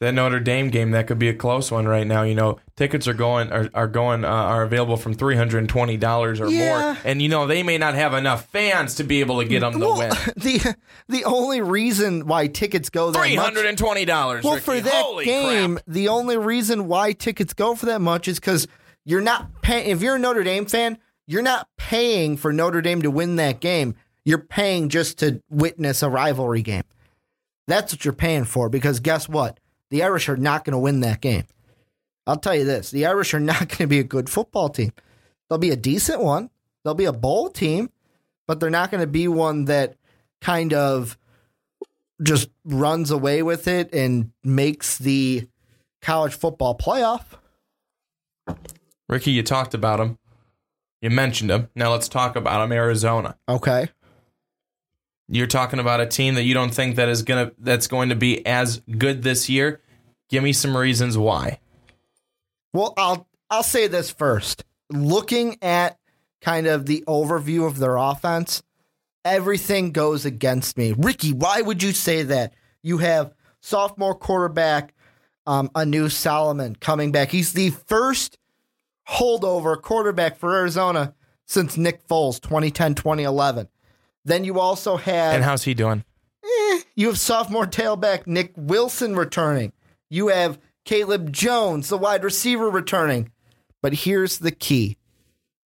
that 0.00 0.12
Notre 0.14 0.38
Dame 0.38 0.70
game 0.70 0.92
that 0.92 1.06
could 1.08 1.18
be 1.18 1.28
a 1.28 1.34
close 1.34 1.70
one 1.72 1.88
right 1.88 2.06
now. 2.06 2.22
You 2.22 2.34
know, 2.36 2.58
tickets 2.76 3.08
are 3.08 3.14
going 3.14 3.50
are, 3.52 3.68
are 3.74 3.88
going 3.88 4.24
uh, 4.24 4.28
are 4.28 4.62
available 4.62 4.96
from 4.96 5.14
three 5.14 5.34
hundred 5.36 5.58
and 5.58 5.68
twenty 5.68 5.96
dollars 5.96 6.40
or 6.40 6.48
Yeah. 6.48 6.92
more, 6.94 6.98
and 7.04 7.20
you 7.20 7.28
know 7.28 7.46
they 7.46 7.62
may 7.62 7.78
not 7.78 7.94
have 7.94 8.14
enough 8.14 8.46
fans 8.46 8.94
to 8.96 9.04
be 9.04 9.20
able 9.20 9.40
to 9.40 9.44
get 9.44 9.60
them 9.60 9.72
to 9.72 9.78
Well, 9.80 9.98
win. 9.98 10.10
the 10.36 10.76
the 11.08 11.24
only 11.24 11.60
reason 11.60 12.26
why 12.26 12.46
tickets 12.46 12.90
go 12.90 13.10
that 13.10 13.18
Three 13.18 13.36
much 13.36 13.44
hundred 13.44 13.66
and 13.66 13.76
twenty 13.76 14.04
dollars. 14.04 14.44
Well, 14.44 14.58
for 14.58 14.80
that 14.80 15.04
Holy 15.04 15.24
game, 15.24 15.74
crap. 15.74 15.84
the 15.88 16.08
only 16.08 16.36
reason 16.36 16.86
why 16.86 17.12
tickets 17.12 17.52
go 17.54 17.74
for 17.74 17.86
that 17.86 18.00
much 18.00 18.28
is 18.28 18.38
because 18.38 18.68
you're 19.04 19.20
not 19.20 19.62
paying. 19.62 19.90
If 19.90 20.00
you're 20.02 20.16
a 20.16 20.18
Notre 20.18 20.44
Dame 20.44 20.66
fan, 20.66 20.98
you're 21.26 21.42
not 21.42 21.66
paying 21.76 22.36
for 22.36 22.52
Notre 22.52 22.82
Dame 22.82 23.02
to 23.02 23.10
win 23.10 23.36
that 23.36 23.58
game. 23.60 23.94
You're 24.24 24.38
paying 24.38 24.90
just 24.90 25.18
to 25.20 25.42
witness 25.50 26.02
a 26.02 26.08
rivalry 26.10 26.62
game. 26.62 26.82
That's 27.66 27.92
what 27.92 28.04
you're 28.04 28.12
paying 28.14 28.44
for. 28.44 28.68
Because 28.68 29.00
guess 29.00 29.28
what? 29.28 29.58
The 29.90 30.02
Irish 30.02 30.28
are 30.28 30.36
not 30.36 30.64
going 30.64 30.72
to 30.72 30.78
win 30.78 31.00
that 31.00 31.20
game. 31.20 31.44
I'll 32.26 32.36
tell 32.36 32.54
you 32.54 32.64
this: 32.64 32.90
the 32.90 33.06
Irish 33.06 33.34
are 33.34 33.40
not 33.40 33.58
going 33.68 33.78
to 33.78 33.86
be 33.86 33.98
a 33.98 34.04
good 34.04 34.28
football 34.28 34.68
team. 34.68 34.92
They'll 35.48 35.58
be 35.58 35.70
a 35.70 35.76
decent 35.76 36.20
one. 36.20 36.50
They'll 36.84 36.94
be 36.94 37.06
a 37.06 37.12
bowl 37.12 37.48
team, 37.48 37.90
but 38.46 38.60
they're 38.60 38.70
not 38.70 38.90
going 38.90 39.00
to 39.00 39.06
be 39.06 39.28
one 39.28 39.66
that 39.66 39.96
kind 40.40 40.72
of 40.72 41.18
just 42.22 42.50
runs 42.64 43.10
away 43.10 43.42
with 43.42 43.68
it 43.68 43.94
and 43.94 44.32
makes 44.42 44.98
the 44.98 45.48
college 46.02 46.34
football 46.34 46.76
playoff. 46.76 47.24
Ricky, 49.08 49.30
you 49.30 49.42
talked 49.42 49.74
about 49.74 50.00
him. 50.00 50.18
You 51.00 51.10
mentioned 51.10 51.50
him. 51.50 51.68
Now 51.74 51.92
let's 51.92 52.08
talk 52.08 52.36
about 52.36 52.64
him. 52.64 52.72
Arizona. 52.72 53.36
Okay. 53.48 53.88
You're 55.28 55.46
talking 55.46 55.78
about 55.78 56.00
a 56.00 56.06
team 56.06 56.34
that 56.34 56.44
you 56.44 56.54
don't 56.54 56.72
think 56.72 56.96
that 56.96 57.08
is 57.08 57.22
gonna 57.22 57.52
that's 57.58 57.86
going 57.86 58.08
to 58.08 58.16
be 58.16 58.44
as 58.46 58.80
good 58.80 59.22
this 59.22 59.48
year. 59.48 59.80
Give 60.28 60.42
me 60.42 60.52
some 60.52 60.76
reasons 60.76 61.18
why. 61.18 61.60
Well, 62.72 62.94
I'll 62.96 63.28
I'll 63.50 63.62
say 63.62 63.86
this 63.86 64.10
first. 64.10 64.64
Looking 64.90 65.58
at 65.62 65.98
kind 66.40 66.66
of 66.66 66.86
the 66.86 67.04
overview 67.06 67.66
of 67.66 67.78
their 67.78 67.96
offense, 67.96 68.62
everything 69.24 69.92
goes 69.92 70.24
against 70.24 70.78
me. 70.78 70.94
Ricky, 70.96 71.32
why 71.32 71.60
would 71.60 71.82
you 71.82 71.92
say 71.92 72.22
that? 72.24 72.54
You 72.82 72.98
have 72.98 73.34
sophomore 73.60 74.14
quarterback 74.14 74.94
um, 75.46 75.70
Anu 75.74 76.08
Solomon 76.08 76.76
coming 76.76 77.10
back. 77.10 77.30
He's 77.30 77.52
the 77.52 77.70
first 77.70 78.38
holdover 79.08 79.80
quarterback 79.80 80.36
for 80.36 80.54
Arizona 80.54 81.14
since 81.46 81.76
Nick 81.76 82.06
Foles 82.06 82.40
2010 82.40 82.94
2011. 82.94 83.68
Then 84.28 84.44
you 84.44 84.60
also 84.60 84.96
have 84.98 85.34
And 85.34 85.42
how's 85.42 85.64
he 85.64 85.72
doing? 85.74 86.04
Eh, 86.44 86.80
you 86.94 87.06
have 87.08 87.18
sophomore 87.18 87.66
tailback 87.66 88.26
Nick 88.26 88.52
Wilson 88.56 89.16
returning. 89.16 89.72
You 90.10 90.28
have 90.28 90.58
Cayleb 90.84 91.30
Jones, 91.30 91.88
the 91.88 91.96
wide 91.96 92.22
receiver, 92.22 92.68
returning. 92.68 93.32
But 93.82 93.94
here's 93.94 94.38
the 94.38 94.50
key. 94.50 94.98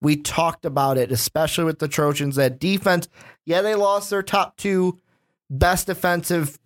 We 0.01 0.16
talked 0.16 0.64
about 0.64 0.96
it, 0.96 1.11
especially 1.11 1.64
with 1.64 1.81
the 1.81 1.88
Trojans. 1.88 2.37
That 2.37 2.61
defense, 2.61 3.09
yeah, 3.44 3.62
they 3.62 3.75
lost 3.75 4.11
their 4.11 4.22
top 4.22 4.57
two 4.57 4.98
best 5.51 5.88
defensive 5.88 6.59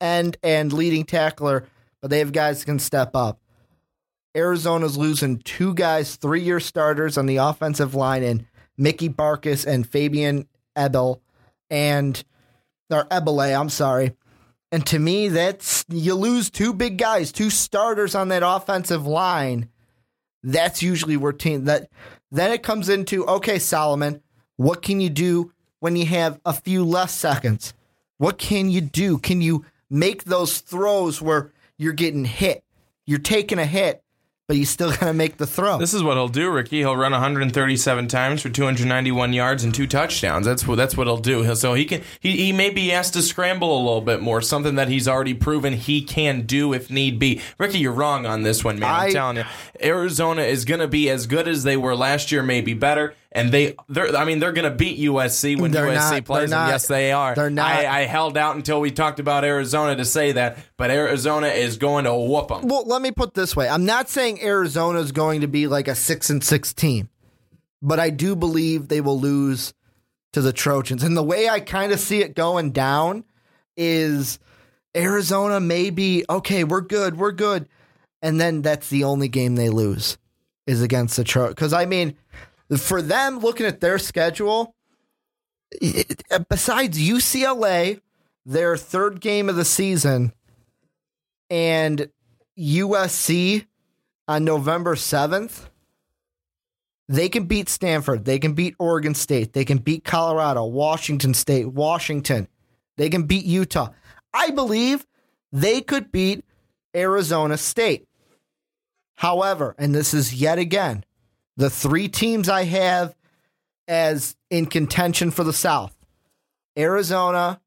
end 0.00 0.36
and 0.42 0.72
leading 0.72 1.04
tackler, 1.04 1.66
but 2.02 2.10
they 2.10 2.18
have 2.18 2.32
guys 2.32 2.60
that 2.60 2.66
can 2.66 2.78
step 2.78 3.16
up. 3.16 3.40
Arizona's 4.36 4.96
losing 4.96 5.38
two 5.38 5.74
guys, 5.74 6.16
three 6.16 6.42
year 6.42 6.60
starters 6.60 7.16
on 7.16 7.26
the 7.26 7.36
offensive 7.38 7.94
line, 7.94 8.22
and 8.22 8.46
Mickey 8.76 9.08
Baucus 9.08 9.66
and 9.66 9.86
Fabian 9.86 10.46
Ebel, 10.76 11.20
and 11.70 12.22
or 12.90 13.04
Ebele, 13.06 13.58
I'm 13.58 13.68
sorry. 13.68 14.14
And 14.72 14.86
to 14.86 14.98
me, 14.98 15.28
that's 15.28 15.84
you 15.88 16.14
lose 16.14 16.50
two 16.50 16.72
big 16.72 16.96
guys, 16.98 17.32
two 17.32 17.50
starters 17.50 18.14
on 18.14 18.28
that 18.28 18.42
offensive 18.44 19.06
line. 19.06 19.68
That's 20.42 20.82
usually 20.82 21.16
where 21.16 21.32
team 21.32 21.64
that 21.64 21.90
then 22.30 22.52
it 22.52 22.62
comes 22.62 22.88
into 22.88 23.26
okay, 23.26 23.58
Solomon, 23.58 24.22
what 24.56 24.82
can 24.82 25.00
you 25.00 25.10
do 25.10 25.52
when 25.80 25.96
you 25.96 26.06
have 26.06 26.40
a 26.44 26.52
few 26.52 26.84
less 26.84 27.12
seconds? 27.12 27.74
What 28.18 28.38
can 28.38 28.70
you 28.70 28.80
do? 28.80 29.18
Can 29.18 29.40
you 29.40 29.64
make 29.88 30.24
those 30.24 30.58
throws 30.58 31.20
where 31.22 31.52
you're 31.78 31.92
getting 31.92 32.24
hit? 32.24 32.62
You're 33.06 33.18
taking 33.18 33.58
a 33.58 33.66
hit, 33.66 34.04
but 34.50 34.56
you 34.56 34.64
still 34.64 34.90
gotta 35.00 35.12
make 35.12 35.36
the 35.36 35.46
throw. 35.46 35.78
This 35.78 35.94
is 35.94 36.02
what 36.02 36.16
he'll 36.16 36.26
do, 36.26 36.50
Ricky. 36.50 36.78
He'll 36.78 36.96
run 36.96 37.12
137 37.12 38.08
times 38.08 38.42
for 38.42 38.48
291 38.48 39.32
yards 39.32 39.62
and 39.62 39.72
two 39.72 39.86
touchdowns. 39.86 40.44
That's 40.44 40.66
what 40.66 40.74
that's 40.74 40.96
what 40.96 41.06
he'll 41.06 41.18
do. 41.18 41.42
He'll, 41.42 41.54
so 41.54 41.74
he 41.74 41.84
can 41.84 42.02
he, 42.18 42.32
he 42.32 42.52
may 42.52 42.70
be 42.70 42.90
asked 42.90 43.12
to 43.12 43.22
scramble 43.22 43.72
a 43.72 43.78
little 43.78 44.00
bit 44.00 44.20
more, 44.20 44.42
something 44.42 44.74
that 44.74 44.88
he's 44.88 45.06
already 45.06 45.34
proven 45.34 45.74
he 45.74 46.02
can 46.02 46.46
do 46.46 46.72
if 46.72 46.90
need 46.90 47.20
be. 47.20 47.40
Ricky, 47.58 47.78
you're 47.78 47.92
wrong 47.92 48.26
on 48.26 48.42
this 48.42 48.64
one, 48.64 48.80
man. 48.80 48.92
I'm 48.92 49.00
I- 49.02 49.12
telling 49.12 49.36
you, 49.36 49.44
Arizona 49.80 50.42
is 50.42 50.64
going 50.64 50.80
to 50.80 50.88
be 50.88 51.08
as 51.08 51.28
good 51.28 51.46
as 51.46 51.62
they 51.62 51.76
were 51.76 51.94
last 51.94 52.32
year, 52.32 52.42
maybe 52.42 52.74
better. 52.74 53.14
And 53.32 53.52
they, 53.52 53.76
they're, 53.88 54.16
I 54.16 54.24
mean, 54.24 54.40
they're 54.40 54.52
going 54.52 54.68
to 54.68 54.76
beat 54.76 54.98
USC 54.98 55.56
when 55.60 55.70
They're 55.70 55.86
USC 55.86 56.10
not. 56.10 56.24
plays 56.24 56.50
them. 56.50 56.58
not. 56.58 56.68
Yes, 56.70 56.88
they 56.88 57.12
are. 57.12 57.34
They're 57.36 57.48
not. 57.48 57.70
I, 57.70 58.00
I 58.00 58.06
held 58.06 58.36
out 58.36 58.56
until 58.56 58.80
we 58.80 58.90
talked 58.90 59.20
about 59.20 59.44
Arizona 59.44 59.94
to 59.94 60.04
say 60.04 60.32
that, 60.32 60.58
but 60.76 60.90
Arizona 60.90 61.46
is 61.46 61.76
going 61.76 62.06
to 62.06 62.14
whoop 62.14 62.48
them. 62.48 62.66
Well, 62.66 62.84
let 62.86 63.00
me 63.00 63.12
put 63.12 63.34
this 63.34 63.54
way. 63.54 63.68
I'm 63.68 63.84
not 63.84 64.08
saying 64.08 64.42
Arizona 64.42 64.98
is 64.98 65.12
going 65.12 65.42
to 65.42 65.46
be 65.46 65.68
like 65.68 65.86
a 65.86 65.94
six 65.94 66.28
and 66.28 66.42
six 66.42 66.72
team, 66.72 67.08
but 67.80 68.00
I 68.00 68.10
do 68.10 68.34
believe 68.34 68.88
they 68.88 69.00
will 69.00 69.20
lose 69.20 69.74
to 70.32 70.40
the 70.40 70.52
Trojans. 70.52 71.04
And 71.04 71.16
the 71.16 71.22
way 71.22 71.48
I 71.48 71.60
kind 71.60 71.92
of 71.92 72.00
see 72.00 72.22
it 72.22 72.34
going 72.34 72.72
down 72.72 73.24
is 73.76 74.40
Arizona 74.96 75.60
may 75.60 75.90
be 75.90 76.24
okay, 76.28 76.64
we're 76.64 76.80
good, 76.80 77.16
we're 77.16 77.32
good. 77.32 77.68
And 78.22 78.40
then 78.40 78.62
that's 78.62 78.90
the 78.90 79.04
only 79.04 79.28
game 79.28 79.54
they 79.54 79.70
lose 79.70 80.18
is 80.66 80.82
against 80.82 81.16
the 81.16 81.24
Trojans. 81.24 81.54
Because 81.54 81.72
I 81.72 81.86
mean, 81.86 82.16
for 82.78 83.02
them 83.02 83.40
looking 83.40 83.66
at 83.66 83.80
their 83.80 83.98
schedule, 83.98 84.74
it, 85.72 86.22
besides 86.48 86.98
UCLA, 86.98 88.00
their 88.46 88.76
third 88.76 89.20
game 89.20 89.48
of 89.48 89.56
the 89.56 89.64
season, 89.64 90.32
and 91.48 92.10
USC 92.58 93.66
on 94.28 94.44
November 94.44 94.94
7th, 94.94 95.68
they 97.08 97.28
can 97.28 97.46
beat 97.46 97.68
Stanford. 97.68 98.24
They 98.24 98.38
can 98.38 98.52
beat 98.52 98.76
Oregon 98.78 99.14
State. 99.14 99.52
They 99.52 99.64
can 99.64 99.78
beat 99.78 100.04
Colorado, 100.04 100.64
Washington 100.64 101.34
State, 101.34 101.66
Washington. 101.66 102.46
They 102.96 103.10
can 103.10 103.24
beat 103.24 103.44
Utah. 103.44 103.90
I 104.32 104.50
believe 104.50 105.04
they 105.50 105.80
could 105.80 106.12
beat 106.12 106.44
Arizona 106.94 107.56
State. 107.56 108.06
However, 109.16 109.74
and 109.76 109.92
this 109.92 110.14
is 110.14 110.34
yet 110.34 110.58
again 110.58 111.04
the 111.60 111.68
three 111.68 112.08
teams 112.08 112.48
I 112.48 112.64
have 112.64 113.14
as 113.86 114.34
in 114.48 114.64
contention 114.64 115.30
for 115.30 115.44
the 115.44 115.52
South 115.52 115.94
Arizona, 116.76 117.60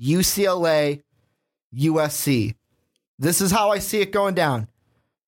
UCLA, 0.00 1.02
USC. 1.74 2.54
This 3.18 3.40
is 3.40 3.50
how 3.50 3.70
I 3.70 3.80
see 3.80 4.00
it 4.00 4.12
going 4.12 4.34
down. 4.34 4.68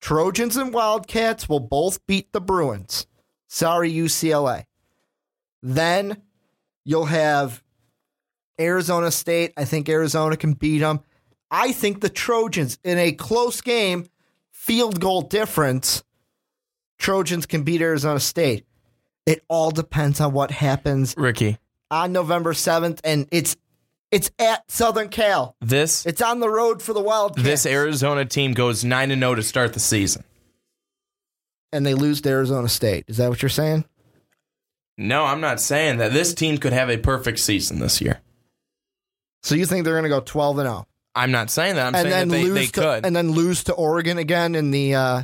Trojans 0.00 0.56
and 0.56 0.72
Wildcats 0.72 1.48
will 1.48 1.58
both 1.58 2.06
beat 2.06 2.32
the 2.32 2.40
Bruins. 2.40 3.08
Sorry, 3.48 3.92
UCLA. 3.92 4.66
Then 5.60 6.22
you'll 6.84 7.06
have 7.06 7.64
Arizona 8.60 9.10
State. 9.10 9.54
I 9.56 9.64
think 9.64 9.88
Arizona 9.88 10.36
can 10.36 10.52
beat 10.52 10.78
them. 10.78 11.00
I 11.50 11.72
think 11.72 12.00
the 12.00 12.08
Trojans, 12.08 12.78
in 12.84 12.96
a 12.96 13.10
close 13.10 13.60
game, 13.60 14.06
field 14.52 15.00
goal 15.00 15.22
difference, 15.22 16.04
Trojans 17.04 17.44
can 17.44 17.64
beat 17.64 17.82
Arizona 17.82 18.18
State. 18.18 18.64
It 19.26 19.44
all 19.48 19.70
depends 19.70 20.20
on 20.22 20.32
what 20.32 20.50
happens 20.50 21.14
Ricky, 21.18 21.58
on 21.90 22.12
November 22.12 22.54
7th, 22.54 23.00
and 23.04 23.28
it's 23.30 23.56
it's 24.10 24.30
at 24.38 24.70
Southern 24.70 25.10
Cal. 25.10 25.54
this 25.60 26.06
It's 26.06 26.22
on 26.22 26.40
the 26.40 26.48
road 26.48 26.80
for 26.80 26.94
the 26.94 27.00
Wildcats. 27.02 27.42
this 27.44 27.66
Arizona 27.66 28.24
team 28.24 28.54
goes 28.54 28.84
nine 28.84 29.10
and 29.10 29.20
zero 29.20 29.34
to 29.34 29.42
start 29.42 29.74
the 29.74 29.80
season. 29.80 30.24
and 31.72 31.84
they 31.84 31.92
lose 31.92 32.22
to 32.22 32.30
Arizona 32.30 32.68
State. 32.70 33.04
Is 33.08 33.18
that 33.18 33.28
what 33.28 33.42
you're 33.42 33.48
saying? 33.50 33.84
No, 34.96 35.24
I'm 35.24 35.40
not 35.42 35.60
saying 35.60 35.98
that. 35.98 36.12
This 36.14 36.32
team 36.32 36.56
could 36.56 36.72
have 36.72 36.88
a 36.88 36.96
perfect 36.96 37.38
season 37.40 37.80
this 37.80 38.00
year. 38.00 38.20
So 39.42 39.54
you 39.56 39.66
think 39.66 39.84
they're 39.84 39.94
going 39.94 40.04
to 40.04 40.08
go 40.08 40.20
12 40.20 40.58
and 40.60 40.68
0 40.68 40.86
I'm 41.14 41.32
not 41.32 41.50
saying 41.50 41.74
that. 41.74 41.88
I'm 41.88 41.94
and 41.96 42.08
saying 42.08 42.28
that 42.28 42.34
they, 42.34 42.44
lose 42.44 42.54
they 42.54 42.66
to, 42.66 42.80
could. 42.80 43.04
and 43.06 43.14
then 43.14 43.32
lose 43.32 43.64
to 43.64 43.74
Oregon 43.74 44.16
again 44.16 44.54
in 44.54 44.70
the 44.70 44.94
uh, 44.94 45.22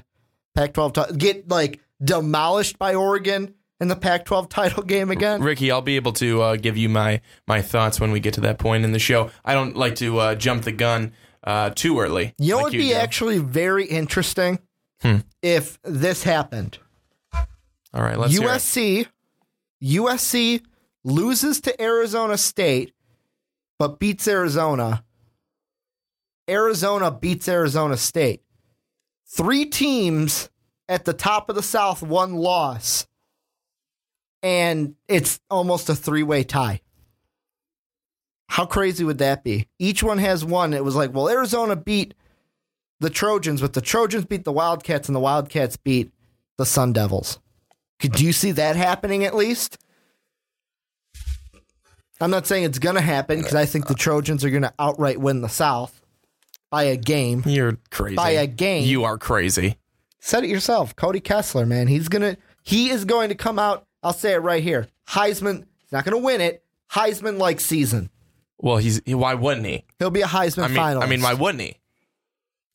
Pac-12 0.61 1.09
ti- 1.09 1.16
get 1.16 1.49
like 1.49 1.81
demolished 2.03 2.79
by 2.79 2.94
Oregon 2.94 3.55
in 3.81 3.88
the 3.88 3.96
Pac-12 3.96 4.49
title 4.51 4.83
game 4.83 5.11
again? 5.11 5.42
Ricky, 5.42 5.70
I'll 5.70 5.81
be 5.83 5.96
able 5.96 6.12
to 6.14 6.42
uh, 6.42 6.57
give 6.57 6.77
you 6.77 6.88
my 6.88 7.20
my 7.46 7.62
thoughts 7.62 7.99
when 8.01 8.11
we 8.12 8.20
get 8.20 8.35
to 8.35 8.40
that 8.42 8.59
point 8.59 8.85
in 8.85 8.92
the 8.92 8.99
show. 8.99 9.31
I 9.44 9.55
don't 9.55 9.77
like 9.77 9.94
to 9.96 10.18
uh, 10.18 10.35
jump 10.35 10.64
the 10.64 10.73
gun 10.73 11.12
uh, 11.44 11.70
too 11.70 11.99
early. 12.01 12.35
You 12.38 12.51
know 12.51 12.57
like 12.57 12.64
would 12.64 12.73
be 12.73 12.88
do. 12.88 12.94
actually 12.94 13.38
very 13.38 13.85
interesting 13.87 14.59
Hmm. 15.03 15.18
if 15.40 15.79
this 15.83 16.25
happened. 16.25 16.77
All 17.33 18.03
right, 18.03 18.18
let's. 18.18 18.38
USC 18.38 19.07
USC 19.83 20.62
loses 21.05 21.62
to 21.62 21.83
Arizona 21.83 22.37
State 22.37 22.92
but 23.79 23.99
beats 23.99 24.29
Arizona. 24.29 25.03
Arizona 26.49 27.11
beats 27.11 27.49
Arizona 27.49 27.96
State. 27.96 28.42
Three 29.30 29.66
teams 29.66 30.50
at 30.88 31.04
the 31.04 31.12
top 31.12 31.48
of 31.48 31.56
the 31.56 31.62
South, 31.62 32.02
one 32.02 32.34
loss. 32.34 33.06
And 34.42 34.96
it's 35.06 35.40
almost 35.48 35.88
a 35.88 35.94
three-way 35.94 36.42
tie. 36.42 36.80
How 38.48 38.66
crazy 38.66 39.04
would 39.04 39.18
that 39.18 39.44
be? 39.44 39.68
Each 39.78 40.02
one 40.02 40.18
has 40.18 40.44
one. 40.44 40.74
It 40.74 40.84
was 40.84 40.96
like, 40.96 41.14
well, 41.14 41.28
Arizona 41.28 41.76
beat 41.76 42.14
the 42.98 43.10
Trojans, 43.10 43.60
but 43.60 43.74
the 43.74 43.80
Trojans 43.80 44.24
beat 44.24 44.44
the 44.44 44.52
Wildcats 44.52 45.08
and 45.08 45.14
the 45.14 45.20
Wildcats 45.20 45.76
beat 45.76 46.10
the 46.58 46.66
Sun 46.66 46.92
Devils. 46.94 47.38
Could 48.00 48.18
you 48.18 48.32
see 48.32 48.50
that 48.52 48.74
happening 48.74 49.24
at 49.24 49.36
least? 49.36 49.78
I'm 52.20 52.30
not 52.30 52.46
saying 52.46 52.64
it's 52.64 52.80
going 52.80 52.96
to 52.96 53.00
happen 53.00 53.38
because 53.38 53.54
I 53.54 53.64
think 53.64 53.86
the 53.86 53.94
Trojans 53.94 54.44
are 54.44 54.50
going 54.50 54.62
to 54.62 54.74
outright 54.78 55.20
win 55.20 55.40
the 55.40 55.48
South 55.48 55.99
by 56.70 56.85
a 56.85 56.96
game. 56.96 57.42
You're 57.46 57.78
crazy. 57.90 58.16
By 58.16 58.30
a 58.30 58.46
game. 58.46 58.85
You 58.85 59.04
are 59.04 59.18
crazy. 59.18 59.76
Said 60.20 60.44
it 60.44 60.50
yourself, 60.50 60.94
Cody 60.96 61.20
Kessler, 61.20 61.66
man. 61.66 61.88
He's 61.88 62.09
gonna 62.09 62.37
he 62.62 62.90
is 62.90 63.04
going 63.04 63.30
to 63.30 63.35
come 63.35 63.59
out. 63.59 63.87
I'll 64.02 64.12
say 64.12 64.33
it 64.33 64.38
right 64.38 64.62
here. 64.62 64.88
Heisman. 65.09 65.64
He's 65.78 65.92
not 65.92 66.04
going 66.04 66.16
to 66.16 66.24
win 66.24 66.40
it. 66.40 66.62
Heisman 66.92 67.38
like 67.38 67.61
season. 67.61 68.11
Well, 68.59 68.76
he's 68.76 69.00
he, 69.04 69.14
why 69.14 69.35
wouldn't 69.35 69.66
he? 69.66 69.85
He'll 69.98 70.11
be 70.11 70.22
a 70.22 70.26
Heisman 70.26 70.64
I 70.64 70.68
mean, 70.68 70.76
finalist. 70.76 71.02
I 71.02 71.06
mean, 71.06 71.22
why 71.22 71.35
wouldn't 71.35 71.62
he? 71.62 71.76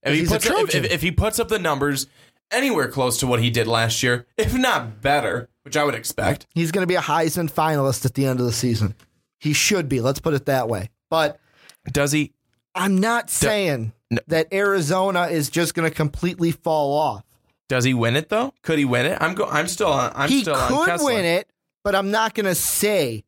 If 0.04 0.14
he, 0.14 0.26
puts 0.26 0.50
up, 0.50 0.60
if, 0.60 0.76
if, 0.76 0.92
if 0.92 1.02
he 1.02 1.12
puts 1.12 1.40
up 1.40 1.48
the 1.48 1.58
numbers 1.58 2.08
anywhere 2.52 2.88
close 2.90 3.20
to 3.20 3.28
what 3.28 3.42
he 3.42 3.50
did 3.50 3.68
last 3.68 4.04
year, 4.04 4.28
if 4.38 4.56
not 4.56 5.02
better, 5.02 5.50
which 5.64 5.76
I 5.76 5.84
would 5.84 5.96
expect, 5.96 6.46
He's 6.54 6.72
going 6.72 6.84
to 6.84 6.88
be 6.88 6.96
a 6.96 7.02
Heisman 7.02 7.52
finalist 7.52 8.06
at 8.06 8.14
the 8.14 8.26
end 8.26 8.40
of 8.40 8.46
the 8.46 8.52
season. 8.52 8.96
He 9.40 9.54
should 9.54 9.90
be. 9.90 10.02
Let's 10.02 10.20
put 10.20 10.34
it 10.34 10.46
that 10.46 10.70
way. 10.70 10.90
But 11.10 11.40
does 11.92 12.12
he? 12.12 12.34
I'm 12.76 12.98
not 13.00 13.30
saying 13.30 13.94
No. 14.12 14.20
that 14.28 14.54
Arizona 14.54 15.28
is 15.28 15.50
just 15.50 15.74
going 15.74 15.90
to 15.90 15.96
completely 15.96 16.52
fall 16.52 16.94
off. 16.98 17.24
Does 17.70 17.84
he 17.84 17.94
win 17.94 18.16
it 18.16 18.30
though? 18.30 18.54
Could 18.62 18.78
he 18.78 18.86
win 18.86 19.06
it? 19.08 19.18
I'm 19.22 19.34
go. 19.34 19.46
I'm 19.48 19.68
still 19.68 19.88
on. 19.88 20.12
I'm 20.16 20.30
he 20.30 20.42
still 20.42 20.56
on 20.56 20.68
Cody 20.70 20.92
Kessler. 20.92 21.06
win 21.06 21.26
it, 21.26 21.50
but 21.84 21.96
I'm 21.96 22.12
not 22.12 22.36
going 22.36 22.46
to 22.46 22.54
say 22.56 23.24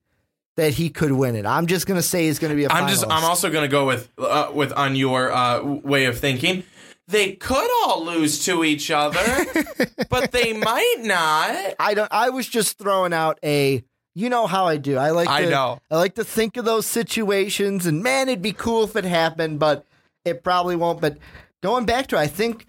that 0.57 0.73
he 0.73 0.89
could 0.89 1.12
win 1.12 1.36
it. 1.36 1.45
I'm 1.45 1.65
just 1.65 1.88
going 1.88 1.97
to 1.97 2.03
say 2.03 2.25
he's 2.27 2.38
going 2.39 2.51
to 2.51 2.55
be 2.55 2.65
a 2.65 2.69
I'm 2.69 2.88
just. 2.88 3.03
I'm 3.10 3.23
also 3.23 3.49
going 3.49 3.63
to 3.63 3.67
go 3.67 3.88
with 3.88 4.10
uh, 4.19 4.51
with 4.53 4.71
on 4.73 4.95
your 4.95 5.31
uh, 5.31 5.63
way 5.63 6.05
of 6.05 6.19
thinking. 6.19 6.63
They 7.07 7.31
could 7.33 7.69
all 7.86 8.03
lose 8.05 8.43
to 8.45 8.63
each 8.65 8.91
other, 8.91 9.45
but 10.10 10.31
they 10.33 10.53
might 10.53 10.97
not. 10.99 11.75
I 11.79 11.93
don't. 11.95 12.12
I 12.12 12.29
was 12.29 12.47
just 12.47 12.77
throwing 12.77 13.13
out 13.13 13.39
a. 13.43 13.83
You 14.17 14.30
know 14.30 14.47
how 14.47 14.65
I 14.65 14.77
do. 14.77 14.97
I 14.97 15.12
like. 15.12 15.27
To, 15.27 15.34
I 15.34 15.45
know. 15.45 15.80
I 15.91 15.97
like 15.97 16.15
to 16.15 16.23
think 16.23 16.58
of 16.58 16.65
those 16.65 16.88
situations, 16.88 17.86
and 17.86 18.01
man, 18.01 18.30
it'd 18.30 18.41
be 18.41 18.51
cool 18.51 18.84
if 18.84 18.95
it 18.95 19.06
happened, 19.06 19.60
but 19.60 19.86
it 20.25 20.43
probably 20.43 20.75
won't. 20.75 20.99
But 20.99 21.19
going 21.62 21.86
back 21.86 22.08
to, 22.08 22.17
I 22.17 22.25
think 22.25 22.65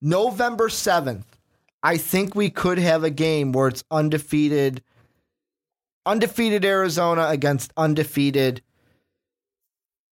November 0.00 0.68
seventh. 0.68 1.26
I 1.82 1.96
think 1.96 2.36
we 2.36 2.50
could 2.50 2.78
have 2.78 3.02
a 3.02 3.10
game 3.10 3.50
where 3.50 3.66
it's 3.66 3.82
undefeated, 3.90 4.80
undefeated 6.06 6.64
Arizona 6.64 7.26
against 7.30 7.72
undefeated 7.76 8.62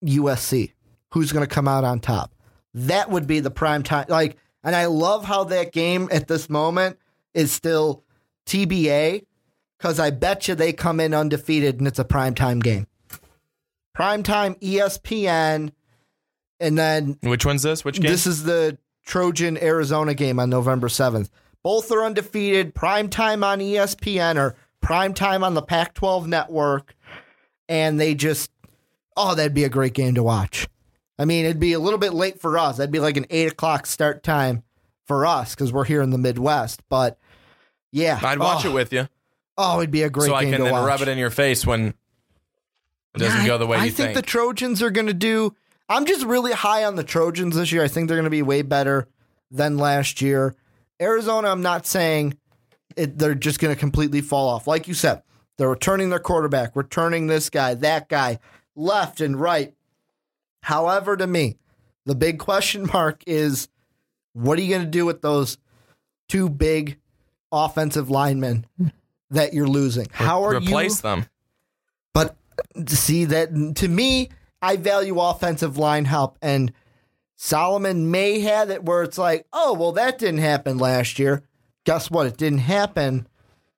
USC. 0.04 0.72
Who's 1.14 1.32
going 1.32 1.46
to 1.46 1.54
come 1.54 1.68
out 1.68 1.84
on 1.84 2.00
top? 2.00 2.34
That 2.74 3.12
would 3.12 3.28
be 3.28 3.42
the 3.42 3.52
prime 3.52 3.84
time. 3.84 4.08
Like, 4.10 4.38
and 4.64 4.76
I 4.76 4.88
love 4.88 5.24
how 5.24 5.44
that 5.44 5.72
game 5.72 6.10
at 6.12 6.28
this 6.28 6.50
moment 6.50 6.98
is 7.36 7.52
still 7.52 8.04
TBA 8.48 9.28
because 9.80 10.00
I 10.00 10.12
bet 10.12 10.48
you 10.48 10.56
they 10.56 10.74
come 10.74 11.00
in 11.00 11.14
undefeated 11.14 11.80
and 11.80 11.88
it's 11.88 12.00
a 12.00 12.06
prime 12.06 12.36
time 12.36 12.60
game. 12.60 12.86
Prime 13.96 14.24
time 14.24 14.56
E 14.62 14.78
ESPN, 14.78 15.72
and 16.60 16.78
then 16.78 17.18
Which 17.24 17.46
one's 17.46 17.64
this? 17.64 17.84
Which 17.84 18.00
game? 18.00 18.12
this 18.12 18.28
is 18.28 18.44
the 18.44 18.78
Trojan 19.06 19.58
Arizona 19.58 20.14
game 20.14 20.40
on 20.40 20.50
November 20.50 20.88
7th. 20.88 21.30
Both 21.64 21.92
are 21.92 22.04
undefeated, 22.04 22.76
prime 22.76 23.10
time 23.10 23.44
on 23.44 23.60
ESPN 23.60 24.38
or 24.38 24.56
prime 24.82 25.14
time 25.14 25.44
on 25.44 25.54
the 25.54 25.62
Pac 25.62 25.94
12 25.94 26.28
network. 26.28 26.96
And 27.68 28.00
they 28.00 28.16
just, 28.16 28.52
oh, 29.18 29.36
that'd 29.36 29.54
be 29.54 29.64
a 29.64 29.70
great 29.70 29.94
game 29.94 30.16
to 30.16 30.24
watch. 30.24 30.68
I 31.18 31.26
mean, 31.26 31.46
it'd 31.46 31.60
be 31.60 31.74
a 31.74 31.80
little 31.80 32.00
bit 32.00 32.14
late 32.14 32.40
for 32.40 32.58
us. 32.58 32.78
That'd 32.78 32.92
be 32.92 33.00
like 33.00 33.18
an 33.18 33.26
eight 33.30 33.52
o'clock 33.52 33.86
start 33.86 34.24
time 34.24 34.64
for 35.06 35.26
us 35.26 35.54
because 35.54 35.74
we're 35.74 35.84
here 35.84 36.02
in 36.02 36.12
the 36.12 36.18
Midwest. 36.18 36.82
But 36.90 37.20
yeah, 37.92 38.20
I'd 38.24 38.40
watch 38.40 38.66
oh, 38.66 38.70
it 38.70 38.74
with 38.74 38.94
you, 38.94 39.10
Oh, 39.62 39.80
it'd 39.80 39.92
be 39.92 40.04
a 40.04 40.10
great 40.10 40.26
thing. 40.28 40.32
so 40.32 40.36
I 40.36 40.44
can 40.46 40.58
to 40.60 40.64
then 40.64 40.72
watch. 40.72 40.88
rub 40.88 41.02
it 41.02 41.08
in 41.10 41.18
your 41.18 41.30
face 41.30 41.66
when 41.68 41.88
it 41.88 41.96
doesn't 43.20 43.42
Yeah, 43.42 43.48
go 43.48 43.58
the 43.58 43.68
way 43.68 43.78
I, 43.78 43.86
you 43.86 43.88
I 43.88 43.90
think, 43.94 44.10
I 44.12 44.14
think. 44.14 44.26
the 44.26 44.30
Trojans 44.32 44.82
are 44.82 44.90
going 44.90 45.08
to 45.08 45.14
do. 45.14 45.54
I'm 45.90 46.06
just 46.06 46.26
really 46.26 46.52
high 46.54 46.86
on 46.86 46.96
the 46.96 47.04
Trojans 47.04 47.56
this 47.56 47.72
year. 47.72 47.84
I 47.84 47.88
think 47.90 48.08
they're 48.08 48.18
going 48.18 48.24
to 48.24 48.30
be 48.30 48.42
way 48.42 48.62
better 48.62 49.08
than 49.52 49.78
last 49.78 50.22
year. 50.22 50.56
Arizona, 51.02 51.50
I'm 51.50 51.62
not 51.62 51.86
saying 51.86 52.38
it, 52.96 53.18
they're 53.18 53.36
just 53.36 53.60
going 53.60 53.74
to 53.76 53.80
completely 53.80 54.22
fall 54.22 54.48
off. 54.50 54.66
Like 54.68 54.88
you 54.88 54.94
said, 54.94 55.24
they're 55.58 55.70
returning 55.70 56.10
their 56.10 56.20
quarterback, 56.20 56.76
returning 56.76 57.28
this 57.28 57.50
guy, 57.50 57.74
that 57.74 58.08
guy, 58.08 58.40
left 58.76 59.20
and 59.20 59.40
right. 59.40 59.74
However, 60.62 61.18
to 61.18 61.28
me, 61.28 61.58
the 62.06 62.16
big 62.16 62.40
question 62.40 62.88
mark 62.94 63.24
is 63.28 63.68
what 64.34 64.58
are 64.58 64.62
you 64.62 64.70
going 64.70 64.86
to 64.86 64.90
do 64.92 65.06
with 65.06 65.22
those 65.22 65.58
two 66.30 66.48
big 66.50 66.98
offensive 67.52 68.10
linemen 68.10 68.66
that 69.32 69.54
you're 69.54 69.68
losing? 69.68 70.08
How 70.12 70.44
are 70.44 70.54
you 70.54 70.60
replace 70.60 71.02
them? 71.02 71.26
but 72.14 72.36
see 72.88 73.26
that 73.26 73.76
to 73.78 73.88
me, 73.88 74.30
I 74.62 74.76
value 74.78 75.20
offensive 75.20 75.78
line 75.78 76.06
help, 76.06 76.38
and 76.42 76.74
Solomon 77.36 78.12
may 78.12 78.40
have 78.42 78.70
it 78.70 78.84
where 78.84 79.04
it's 79.04 79.18
like, 79.18 79.46
oh 79.54 79.74
well, 79.74 79.94
that 79.94 80.18
didn't 80.20 80.40
happen 80.42 80.78
last 80.78 81.20
year. 81.20 81.44
Guess 81.86 82.12
what? 82.12 82.28
It 82.28 82.38
didn't 82.38 82.60
happen 82.60 83.28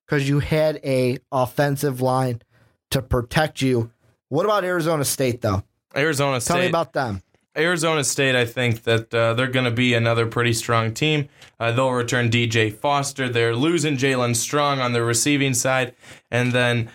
because 0.06 0.28
you 0.28 0.40
had 0.40 0.80
a 0.84 1.20
offensive 1.32 2.02
line 2.02 2.42
to 2.90 3.02
protect 3.02 3.62
you. 3.62 3.92
What 4.30 4.46
about 4.46 4.64
Arizona 4.64 5.06
State 5.06 5.42
though? 5.42 5.64
Arizona 5.96 6.42
State. 6.42 6.54
Tell 6.54 6.62
me 6.62 6.70
about 6.70 6.94
them. 6.94 7.22
Arizona 7.58 8.04
State, 8.04 8.36
I 8.36 8.46
think 8.46 8.84
that 8.84 9.14
uh, 9.14 9.34
they're 9.34 9.48
going 9.48 9.66
to 9.66 9.72
be 9.72 9.94
another 9.94 10.26
pretty 10.26 10.54
strong 10.54 10.94
team. 10.94 11.28
Uh, 11.60 11.72
they'll 11.72 11.92
return 11.92 12.30
DJ 12.30 12.74
Foster. 12.74 13.28
They're 13.28 13.56
losing 13.56 13.98
Jaelen 13.98 14.36
Strong 14.36 14.80
on 14.80 14.94
the 14.94 15.04
receiving 15.04 15.54
side. 15.54 15.94
And 16.30 16.54
then 16.54 16.90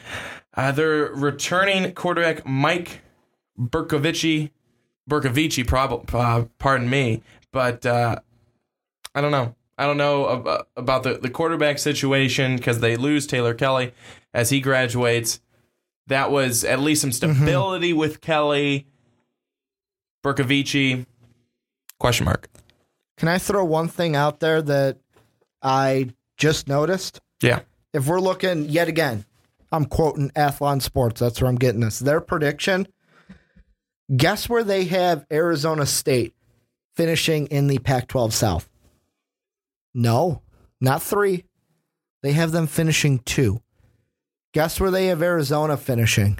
uh, 0.54 0.72
they're 0.72 1.12
returning 1.12 1.92
quarterback 1.92 2.46
Mike 2.46 3.02
Bercovici. 3.58 4.50
Bercovici, 5.08 5.66
prob- 5.66 6.14
uh, 6.14 6.46
pardon 6.58 6.88
me. 6.88 7.22
But 7.52 7.84
uh, 7.84 8.16
I 9.14 9.20
don't 9.20 9.30
know. 9.30 9.54
I 9.78 9.84
don't 9.86 9.98
know 9.98 10.42
ab- 10.46 10.66
about 10.76 11.02
the, 11.02 11.14
the 11.18 11.28
quarterback 11.28 11.78
situation 11.78 12.56
because 12.56 12.80
they 12.80 12.96
lose 12.96 13.26
Taylor 13.26 13.52
Kelly 13.52 13.92
as 14.32 14.48
he 14.48 14.60
graduates. 14.60 15.40
That 16.06 16.30
was 16.30 16.64
at 16.64 16.80
least 16.80 17.02
some 17.02 17.12
stability 17.12 17.92
with 17.92 18.20
Kelly. 18.22 18.86
Bercovici, 20.26 21.06
question 22.00 22.24
mark. 22.24 22.48
Can 23.16 23.28
I 23.28 23.38
throw 23.38 23.64
one 23.64 23.86
thing 23.86 24.16
out 24.16 24.40
there 24.40 24.60
that 24.60 24.98
I 25.62 26.10
just 26.36 26.66
noticed? 26.66 27.20
Yeah. 27.42 27.60
if 27.92 28.06
we're 28.08 28.20
looking 28.20 28.64
yet 28.68 28.88
again, 28.88 29.24
I'm 29.70 29.84
quoting 29.84 30.30
Athlon 30.30 30.82
Sports. 30.82 31.20
That's 31.20 31.40
where 31.40 31.48
I'm 31.48 31.56
getting 31.56 31.80
this. 31.80 32.00
Their 32.00 32.20
prediction. 32.20 32.88
Guess 34.14 34.48
where 34.48 34.64
they 34.64 34.84
have 34.86 35.26
Arizona 35.32 35.86
State 35.86 36.34
finishing 36.96 37.46
in 37.46 37.68
the 37.68 37.78
Pac 37.78 38.08
12 38.08 38.34
South? 38.34 38.68
No, 39.94 40.42
not 40.80 41.02
three. 41.02 41.44
They 42.22 42.32
have 42.32 42.52
them 42.52 42.66
finishing 42.66 43.20
two. 43.20 43.60
Guess 44.54 44.80
where 44.80 44.90
they 44.90 45.06
have 45.06 45.22
Arizona 45.22 45.76
finishing? 45.76 46.38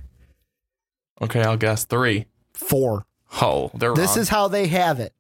Okay, 1.21 1.43
I'll 1.43 1.57
guess 1.57 1.85
three. 1.85 2.27
Four. 2.55 3.05
Oh, 3.41 3.71
they're 3.75 3.95
This 3.95 4.11
wrong. 4.13 4.19
is 4.21 4.29
how 4.29 4.49
they 4.49 4.67
have 4.69 5.01
it. 5.01 5.13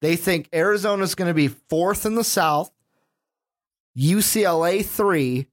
They 0.00 0.16
think 0.16 0.48
Arizona's 0.52 1.14
going 1.14 1.28
to 1.28 1.34
be 1.34 1.48
fourth 1.48 2.06
in 2.06 2.14
the 2.14 2.22
South, 2.24 2.70
UCLA 3.96 4.84
three, 4.84 5.46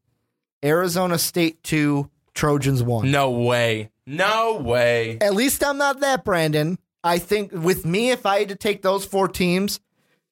Arizona 0.64 1.18
State 1.18 1.64
two, 1.64 2.10
Trojans 2.34 2.84
one. 2.84 3.10
no 3.12 3.32
way. 3.32 3.89
No 4.08 4.58
way. 4.58 5.18
At 5.20 5.34
least 5.34 5.64
I'm 5.64 5.78
not 5.80 5.99
that, 6.01 6.24
Brandon. 6.24 6.78
I 7.03 7.18
think 7.18 7.51
with 7.51 7.86
me, 7.86 8.12
if 8.12 8.26
I 8.28 8.39
had 8.39 8.49
to 8.49 8.56
take 8.56 8.84
those 8.84 9.03
four 9.03 9.28
teams, 9.28 9.80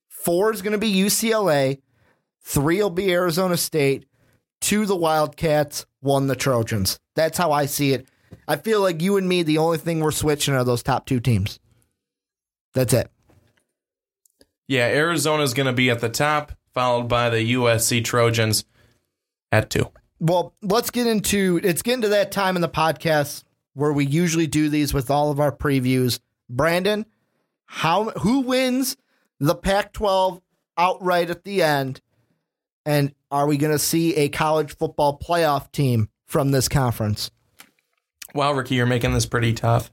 four 0.09 0.53
is 0.53 0.61
going 0.61 0.73
to 0.73 0.77
be 0.77 0.93
UCLA, 0.93 1.81
three 2.41 2.81
will 2.83 2.91
be 2.91 3.11
Arizona 3.11 3.57
State, 3.57 4.05
two 4.61 4.85
the 4.85 4.95
Wildcats, 4.95 5.87
one 6.01 6.27
the 6.27 6.35
Trojans. 6.35 6.99
That's 7.15 7.37
how 7.37 7.51
I 7.51 7.65
see 7.65 7.93
it. 7.93 8.07
I 8.47 8.57
feel 8.57 8.79
like 8.81 9.01
you 9.01 9.17
and 9.17 9.27
me, 9.27 9.41
the 9.41 9.57
only 9.57 9.77
thing 9.79 9.99
we're 9.99 10.11
switching 10.11 10.53
are 10.53 10.63
those 10.63 10.83
top 10.83 11.07
two 11.07 11.19
teams. 11.19 11.59
That's 12.73 12.93
it. 12.93 13.09
Yeah, 14.67 14.85
Arizona's 14.85 15.53
going 15.53 15.67
to 15.67 15.73
be 15.73 15.89
at 15.89 15.99
the 15.99 16.09
top, 16.09 16.53
followed 16.73 17.07
by 17.07 17.29
the 17.29 17.53
USC 17.53 18.03
Trojans 18.03 18.65
at 19.51 19.69
two. 19.69 19.91
Well, 20.19 20.55
let's 20.61 20.89
get 20.89 21.05
into 21.05 21.59
it's 21.63 21.81
getting 21.81 22.01
to 22.03 22.09
that 22.09 22.31
time 22.31 22.55
in 22.55 22.61
the 22.61 22.69
podcast 22.69 23.43
where 23.73 23.91
we 23.91 24.05
usually 24.05 24.47
do 24.47 24.69
these 24.69 24.93
with 24.93 25.11
all 25.11 25.31
of 25.31 25.39
our 25.39 25.51
previews. 25.51 26.19
Brandon, 26.49 27.05
how 27.65 28.09
who 28.11 28.41
wins 28.41 28.95
the 29.39 29.55
Pac-12 29.55 30.41
outright 30.77 31.29
at 31.29 31.43
the 31.43 31.61
end? 31.61 32.01
And 32.85 33.13
are 33.31 33.47
we 33.47 33.57
going 33.57 33.71
to 33.71 33.79
see 33.79 34.15
a 34.15 34.29
college 34.29 34.75
football 34.75 35.19
playoff 35.19 35.71
team 35.71 36.09
from 36.25 36.51
this 36.51 36.69
conference? 36.69 37.31
Wow, 38.33 38.53
Ricky, 38.53 38.75
you're 38.75 38.85
making 38.85 39.13
this 39.13 39.25
pretty 39.25 39.53
tough. 39.53 39.91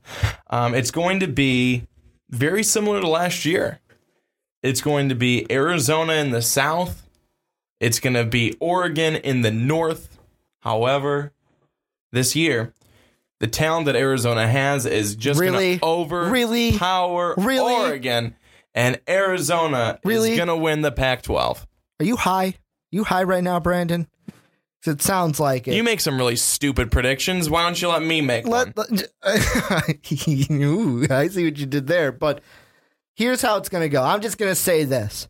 Um, 0.49 0.75
it's 0.75 0.91
going 0.91 1.21
to 1.21 1.29
be 1.29 1.87
very 2.31 2.63
similar 2.63 3.01
to 3.01 3.09
last 3.09 3.45
year. 3.45 3.81
It's 4.63 4.81
going 4.81 5.09
to 5.09 5.15
be 5.15 5.51
Arizona 5.51 6.15
in 6.15 6.31
the 6.31 6.43
south. 6.43 7.09
It's 7.81 7.99
going 8.01 8.15
to 8.15 8.25
be 8.25 8.57
Oregon 8.61 9.17
in 9.17 9.41
the 9.43 9.51
north. 9.51 10.19
However, 10.61 11.33
this 12.13 12.37
year, 12.37 12.75
the 13.39 13.47
talent 13.47 13.87
that 13.87 13.97
Arizona 13.97 14.47
has 14.47 14.85
is 14.85 15.17
just 15.17 15.41
Really? 15.41 15.79
going 15.79 16.11
to 16.11 16.31
Really? 16.31 16.69
overpower 16.73 17.35
Really? 17.39 17.73
Oregon, 17.73 18.35
and 18.75 19.01
Arizona 19.09 19.99
Really? 20.05 20.33
is 20.33 20.37
going 20.37 20.49
to 20.49 20.57
win 20.57 20.83
the 20.83 20.93
Pac-12. 20.93 21.67
Are 22.01 22.05
you 22.05 22.17
high? 22.17 22.55
You 22.93 23.05
high 23.05 23.23
right 23.23 23.43
now, 23.43 23.59
Brandon? 23.61 24.07
It 24.87 25.03
sounds 25.03 25.39
like 25.39 25.69
it. 25.69 25.75
You 25.75 25.85
make 25.85 26.01
some 26.01 26.17
really 26.17 26.37
stupid 26.37 26.91
predictions. 26.91 27.51
Why 27.51 27.63
don't 27.65 27.81
you 27.81 27.89
let 27.89 28.03
me 28.03 28.21
make 28.23 28.47
one? 28.47 28.73
Let, 28.77 28.91
let- 28.91 30.51
Ooh, 30.51 31.07
I 31.11 31.29
see 31.29 31.45
what 31.45 31.59
you 31.59 31.67
did 31.67 31.87
there. 31.87 32.13
But 32.13 32.41
here's 33.15 33.43
how 33.43 33.59
it's 33.59 33.69
going 33.69 33.83
to 33.83 33.89
go. 33.91 34.03
I'm 34.03 34.23
just 34.23 34.39
going 34.39 34.51
to 34.51 34.55
say 34.57 34.85
this 34.85 35.29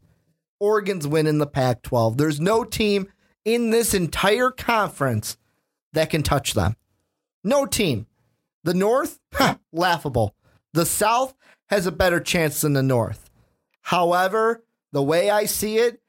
Oregon's 0.61 1.07
winning 1.07 1.38
the 1.38 1.46
Pac 1.46 1.82
12. 1.82 2.16
There's 2.16 2.40
no 2.40 2.62
team 2.64 3.09
in 3.44 3.70
this 3.70 3.92
entire 3.94 4.51
conference 4.51 5.36
that 5.92 6.11
can 6.11 6.22
touch 6.22 6.55
them. 6.55 6.76
No 7.42 7.66
team. 7.66 8.07
The 8.62 8.74
North, 8.74 9.18
laughable. 9.72 10.34
The 10.74 10.86
South 10.86 11.34
has 11.70 11.86
a 11.86 11.92
better 11.92 12.20
chance 12.20 12.61
than 12.61 12.74
the 12.74 12.82
North. 12.82 13.30
However, 13.82 14.62
the 14.92 15.03
way 15.03 15.30
I 15.30 15.46
see 15.46 15.78
it, 15.78 16.01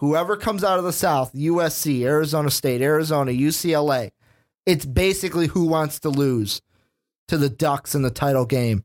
whoever 0.00 0.34
comes 0.34 0.64
out 0.64 0.78
of 0.78 0.84
the 0.84 0.92
South, 0.92 1.32
USC, 1.34 2.02
Arizona 2.02 2.50
State, 2.50 2.80
Arizona, 2.80 3.32
UCLA, 3.32 4.10
it's 4.64 4.86
basically 4.86 5.48
who 5.48 5.66
wants 5.66 6.00
to 6.00 6.08
lose 6.08 6.62
to 7.28 7.36
the 7.36 7.50
Ducks 7.50 7.94
in 7.94 8.02
the 8.02 8.10
title 8.10 8.46
game. 8.46 8.84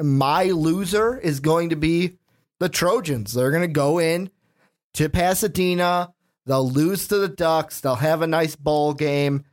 My 0.00 0.44
loser 0.44 1.18
is 1.18 1.40
going 1.40 1.70
to 1.70 1.76
be 1.76 2.18
the 2.60 2.68
Trojans. 2.68 3.32
They're 3.32 3.50
going 3.50 3.62
to 3.62 3.68
go 3.68 3.98
in 3.98 4.30
to 4.94 5.08
Pasadena. 5.08 6.12
They'll 6.44 6.68
lose 6.68 7.08
to 7.08 7.18
the 7.18 7.28
Ducks. 7.28 7.80
They'll 7.80 7.94
have 7.96 8.20
a 8.20 8.26
nice 8.26 8.54
bowl 8.54 8.92
game. 8.92 9.44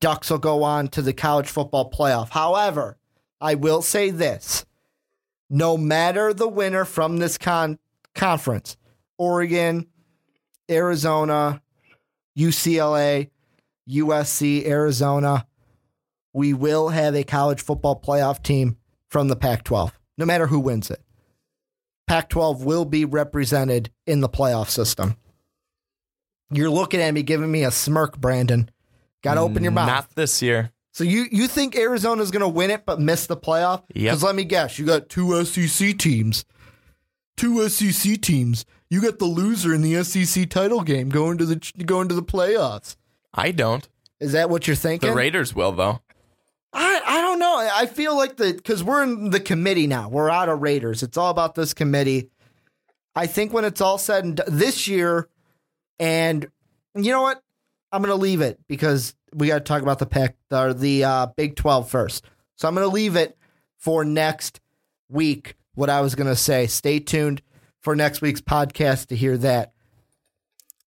Ducks 0.00 0.30
will 0.30 0.38
go 0.38 0.64
on 0.64 0.88
to 0.88 1.02
the 1.02 1.12
college 1.12 1.48
football 1.48 1.90
playoff. 1.90 2.30
However, 2.30 2.98
I 3.40 3.54
will 3.54 3.82
say 3.82 4.10
this 4.10 4.64
no 5.48 5.76
matter 5.76 6.34
the 6.34 6.48
winner 6.48 6.84
from 6.84 7.18
this 7.18 7.38
con- 7.38 7.78
conference, 8.14 8.76
Oregon, 9.18 9.86
Arizona, 10.70 11.60
UCLA, 12.38 13.30
USC, 13.88 14.66
Arizona, 14.66 15.46
we 16.32 16.54
will 16.54 16.90
have 16.90 17.14
a 17.14 17.24
college 17.24 17.60
football 17.60 18.00
playoff 18.00 18.42
team 18.42 18.76
from 19.08 19.28
the 19.28 19.36
Pac 19.36 19.64
12, 19.64 19.98
no 20.16 20.24
matter 20.24 20.46
who 20.46 20.60
wins 20.60 20.90
it. 20.90 21.02
Pac 22.06 22.28
12 22.28 22.64
will 22.64 22.84
be 22.84 23.04
represented 23.04 23.90
in 24.06 24.20
the 24.20 24.28
playoff 24.28 24.70
system. 24.70 25.16
You're 26.50 26.70
looking 26.70 27.00
at 27.00 27.12
me 27.12 27.22
giving 27.22 27.50
me 27.50 27.64
a 27.64 27.70
smirk, 27.70 28.18
Brandon. 28.18 28.70
Got 29.22 29.34
to 29.34 29.40
open 29.40 29.62
your 29.62 29.72
mouth. 29.72 29.88
Not 29.88 30.14
this 30.14 30.40
year. 30.40 30.72
So 30.92 31.04
you 31.04 31.26
you 31.30 31.46
think 31.46 31.76
Arizona's 31.76 32.30
going 32.30 32.40
to 32.40 32.48
win 32.48 32.70
it 32.70 32.86
but 32.86 33.00
miss 33.00 33.26
the 33.26 33.36
playoff? 33.36 33.82
Yep. 33.94 34.02
Because 34.04 34.22
let 34.22 34.34
me 34.34 34.44
guess, 34.44 34.78
you 34.78 34.86
got 34.86 35.08
two 35.08 35.44
SEC 35.44 35.98
teams. 35.98 36.44
Two 37.36 37.68
SEC 37.68 38.20
teams. 38.20 38.64
You 38.90 39.02
got 39.02 39.18
the 39.18 39.26
loser 39.26 39.74
in 39.74 39.82
the 39.82 40.02
SEC 40.02 40.48
title 40.48 40.82
game 40.82 41.10
going 41.10 41.38
to 41.38 41.44
the 41.44 41.72
going 41.84 42.08
to 42.08 42.14
the 42.14 42.22
playoffs. 42.22 42.96
I 43.34 43.50
don't. 43.50 43.86
Is 44.20 44.32
that 44.32 44.50
what 44.50 44.66
you're 44.66 44.76
thinking? 44.76 45.10
The 45.10 45.14
Raiders 45.14 45.54
will, 45.54 45.72
though. 45.72 46.00
I 46.72 47.00
I 47.06 47.20
don't 47.20 47.38
know. 47.38 47.68
I 47.72 47.86
feel 47.86 48.16
like 48.16 48.36
the 48.36 48.54
because 48.54 48.82
we're 48.82 49.02
in 49.02 49.30
the 49.30 49.40
committee 49.40 49.86
now. 49.86 50.08
We're 50.08 50.30
out 50.30 50.48
of 50.48 50.60
Raiders. 50.60 51.02
It's 51.02 51.16
all 51.16 51.30
about 51.30 51.54
this 51.54 51.74
committee. 51.74 52.30
I 53.14 53.26
think 53.26 53.52
when 53.52 53.64
it's 53.64 53.80
all 53.80 53.98
said 53.98 54.24
and 54.24 54.36
done 54.36 54.46
this 54.50 54.88
year, 54.88 55.28
and 55.98 56.46
you 56.94 57.12
know 57.12 57.22
what, 57.22 57.42
I'm 57.92 58.00
gonna 58.02 58.14
leave 58.14 58.40
it 58.40 58.58
because 58.68 59.14
we 59.34 59.48
got 59.48 59.58
to 59.58 59.64
talk 59.64 59.82
about 59.82 59.98
the 59.98 60.06
pack 60.06 60.36
or 60.50 60.72
the 60.72 61.04
uh, 61.04 61.26
Big 61.36 61.56
12 61.56 61.90
first. 61.90 62.24
So 62.56 62.68
I'm 62.68 62.74
gonna 62.74 62.86
leave 62.86 63.16
it 63.16 63.36
for 63.78 64.04
next 64.04 64.60
week. 65.10 65.56
What 65.74 65.90
I 65.90 66.00
was 66.00 66.14
gonna 66.14 66.36
say. 66.36 66.66
Stay 66.66 67.00
tuned 67.00 67.42
for 67.80 67.96
next 67.96 68.20
week's 68.20 68.40
podcast 68.40 69.06
to 69.06 69.16
hear 69.16 69.36
that. 69.38 69.72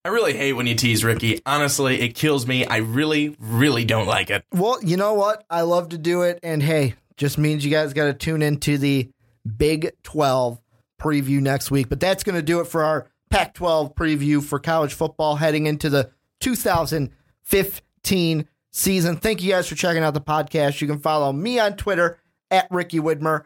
I 0.04 0.10
really 0.10 0.34
hate 0.34 0.54
when 0.54 0.66
you 0.66 0.74
tease 0.74 1.04
Ricky. 1.04 1.42
Honestly, 1.46 2.02
it 2.02 2.16
kills 2.16 2.48
me. 2.48 2.66
I 2.66 2.78
really, 2.78 3.36
really 3.40 3.86
don't 3.86 4.08
like 4.08 4.32
it. 4.32 4.44
Well, 4.52 4.84
you 4.84 4.98
know 4.98 5.14
what? 5.14 5.46
I 5.50 5.62
love 5.62 5.90
to 5.90 6.00
do 6.00 6.24
it. 6.24 6.40
And 6.42 6.64
hey, 6.64 6.96
just 7.18 7.38
means 7.38 7.64
you 7.64 7.70
guys 7.70 7.94
got 7.94 8.06
to 8.06 8.14
tune 8.14 8.42
into 8.42 8.80
the 8.80 9.12
Big 9.58 9.92
12 10.04 10.60
preview 11.00 11.40
next 11.40 11.70
week. 11.70 11.88
But 11.88 12.00
that's 12.00 12.24
going 12.24 12.36
to 12.36 12.42
do 12.42 12.62
it 12.62 12.66
for 12.66 12.84
our 12.84 13.08
Pac 13.30 13.54
12 13.54 13.94
preview 13.94 14.44
for 14.44 14.58
college 14.60 14.94
football 14.94 15.36
heading 15.36 15.68
into 15.68 15.88
the 15.90 16.10
2015 16.40 18.48
season. 18.72 19.18
Thank 19.18 19.44
you 19.44 19.52
guys 19.52 19.68
for 19.68 19.76
checking 19.76 20.04
out 20.04 20.16
the 20.16 20.22
podcast. 20.22 20.82
You 20.82 20.88
can 20.88 21.00
follow 21.00 21.32
me 21.32 21.60
on 21.60 21.76
Twitter 21.76 22.18
at 22.50 22.66
Ricky 22.72 23.00
Widmer. 23.00 23.44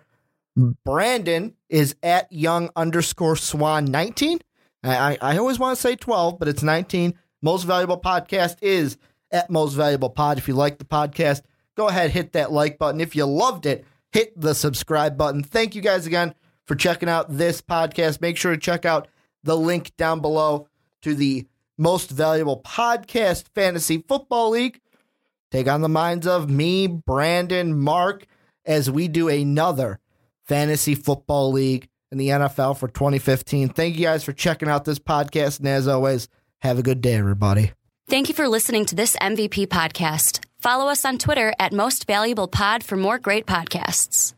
Brandon 0.56 1.54
is 1.70 1.96
at 2.02 2.32
young 2.32 2.70
underscore 2.76 3.36
swan 3.36 3.86
19. 3.86 4.40
I, 4.84 5.18
I 5.22 5.38
always 5.38 5.60
want 5.60 5.76
to 5.76 5.82
say 5.82 5.96
12, 5.96 6.40
but 6.40 6.48
it's 6.48 6.64
19. 6.64 7.16
Most 7.42 7.64
valuable 7.64 8.00
podcast 8.00 8.58
is 8.62 8.98
at 9.32 9.50
most 9.50 9.74
valuable 9.74 10.10
pod. 10.10 10.38
If 10.38 10.48
you 10.48 10.54
like 10.54 10.78
the 10.78 10.86
podcast, 10.86 11.42
go 11.76 11.88
ahead, 11.88 12.12
hit 12.12 12.34
that 12.34 12.52
like 12.52 12.78
button. 12.78 13.02
If 13.02 13.16
you 13.16 13.26
loved 13.26 13.66
it, 13.66 13.84
hit 14.12 14.40
the 14.40 14.56
subscribe 14.56 15.18
button. 15.18 15.44
Thank 15.44 15.76
you 15.76 15.82
guys 15.82 16.06
again 16.06 16.36
for 16.66 16.76
checking 16.76 17.10
out 17.10 17.38
this 17.38 17.62
podcast. 17.62 18.22
Make 18.22 18.38
sure 18.38 18.52
to 18.52 18.58
check 18.58 18.86
out 18.86 19.08
the 19.44 19.58
link 19.58 19.96
down 19.98 20.22
below 20.22 20.70
to 21.02 21.14
the 21.14 21.46
most 21.78 22.10
valuable 22.12 22.62
podcast 22.62 23.46
fantasy 23.54 24.04
football 24.08 24.52
league. 24.52 24.80
Take 25.52 25.68
on 25.68 25.82
the 25.82 25.90
minds 25.90 26.26
of 26.26 26.50
me, 26.50 26.88
Brandon, 26.88 27.78
Mark, 27.78 28.26
as 28.66 28.90
we 28.90 29.08
do 29.08 29.28
another 29.30 30.00
fantasy 30.48 30.96
football 30.96 31.52
league 31.52 31.88
in 32.12 32.18
the 32.18 32.30
NFL 32.30 32.78
for 32.78 32.88
2015. 32.88 33.70
Thank 33.70 33.96
you 33.96 34.04
guys 34.04 34.24
for 34.24 34.34
checking 34.34 34.70
out 34.70 34.86
this 34.86 35.00
podcast. 35.00 35.60
And 35.60 35.68
as 35.68 35.88
always, 35.88 36.28
have 36.60 36.80
a 36.80 36.84
good 36.84 37.02
day, 37.02 37.16
everybody. 37.16 37.72
Thank 38.08 38.30
you 38.30 38.36
for 38.36 38.48
listening 38.48 38.86
to 38.86 38.96
this 38.96 39.16
MVP 39.18 39.68
podcast. 39.68 40.46
Follow 40.60 40.88
us 40.88 41.06
on 41.06 41.18
Twitter 41.18 41.54
at 41.60 41.74
Most 41.74 42.06
Valuable 42.06 42.48
Pod 42.48 42.84
for 42.84 42.96
more 42.96 43.18
great 43.18 43.46
podcasts. 43.48 44.35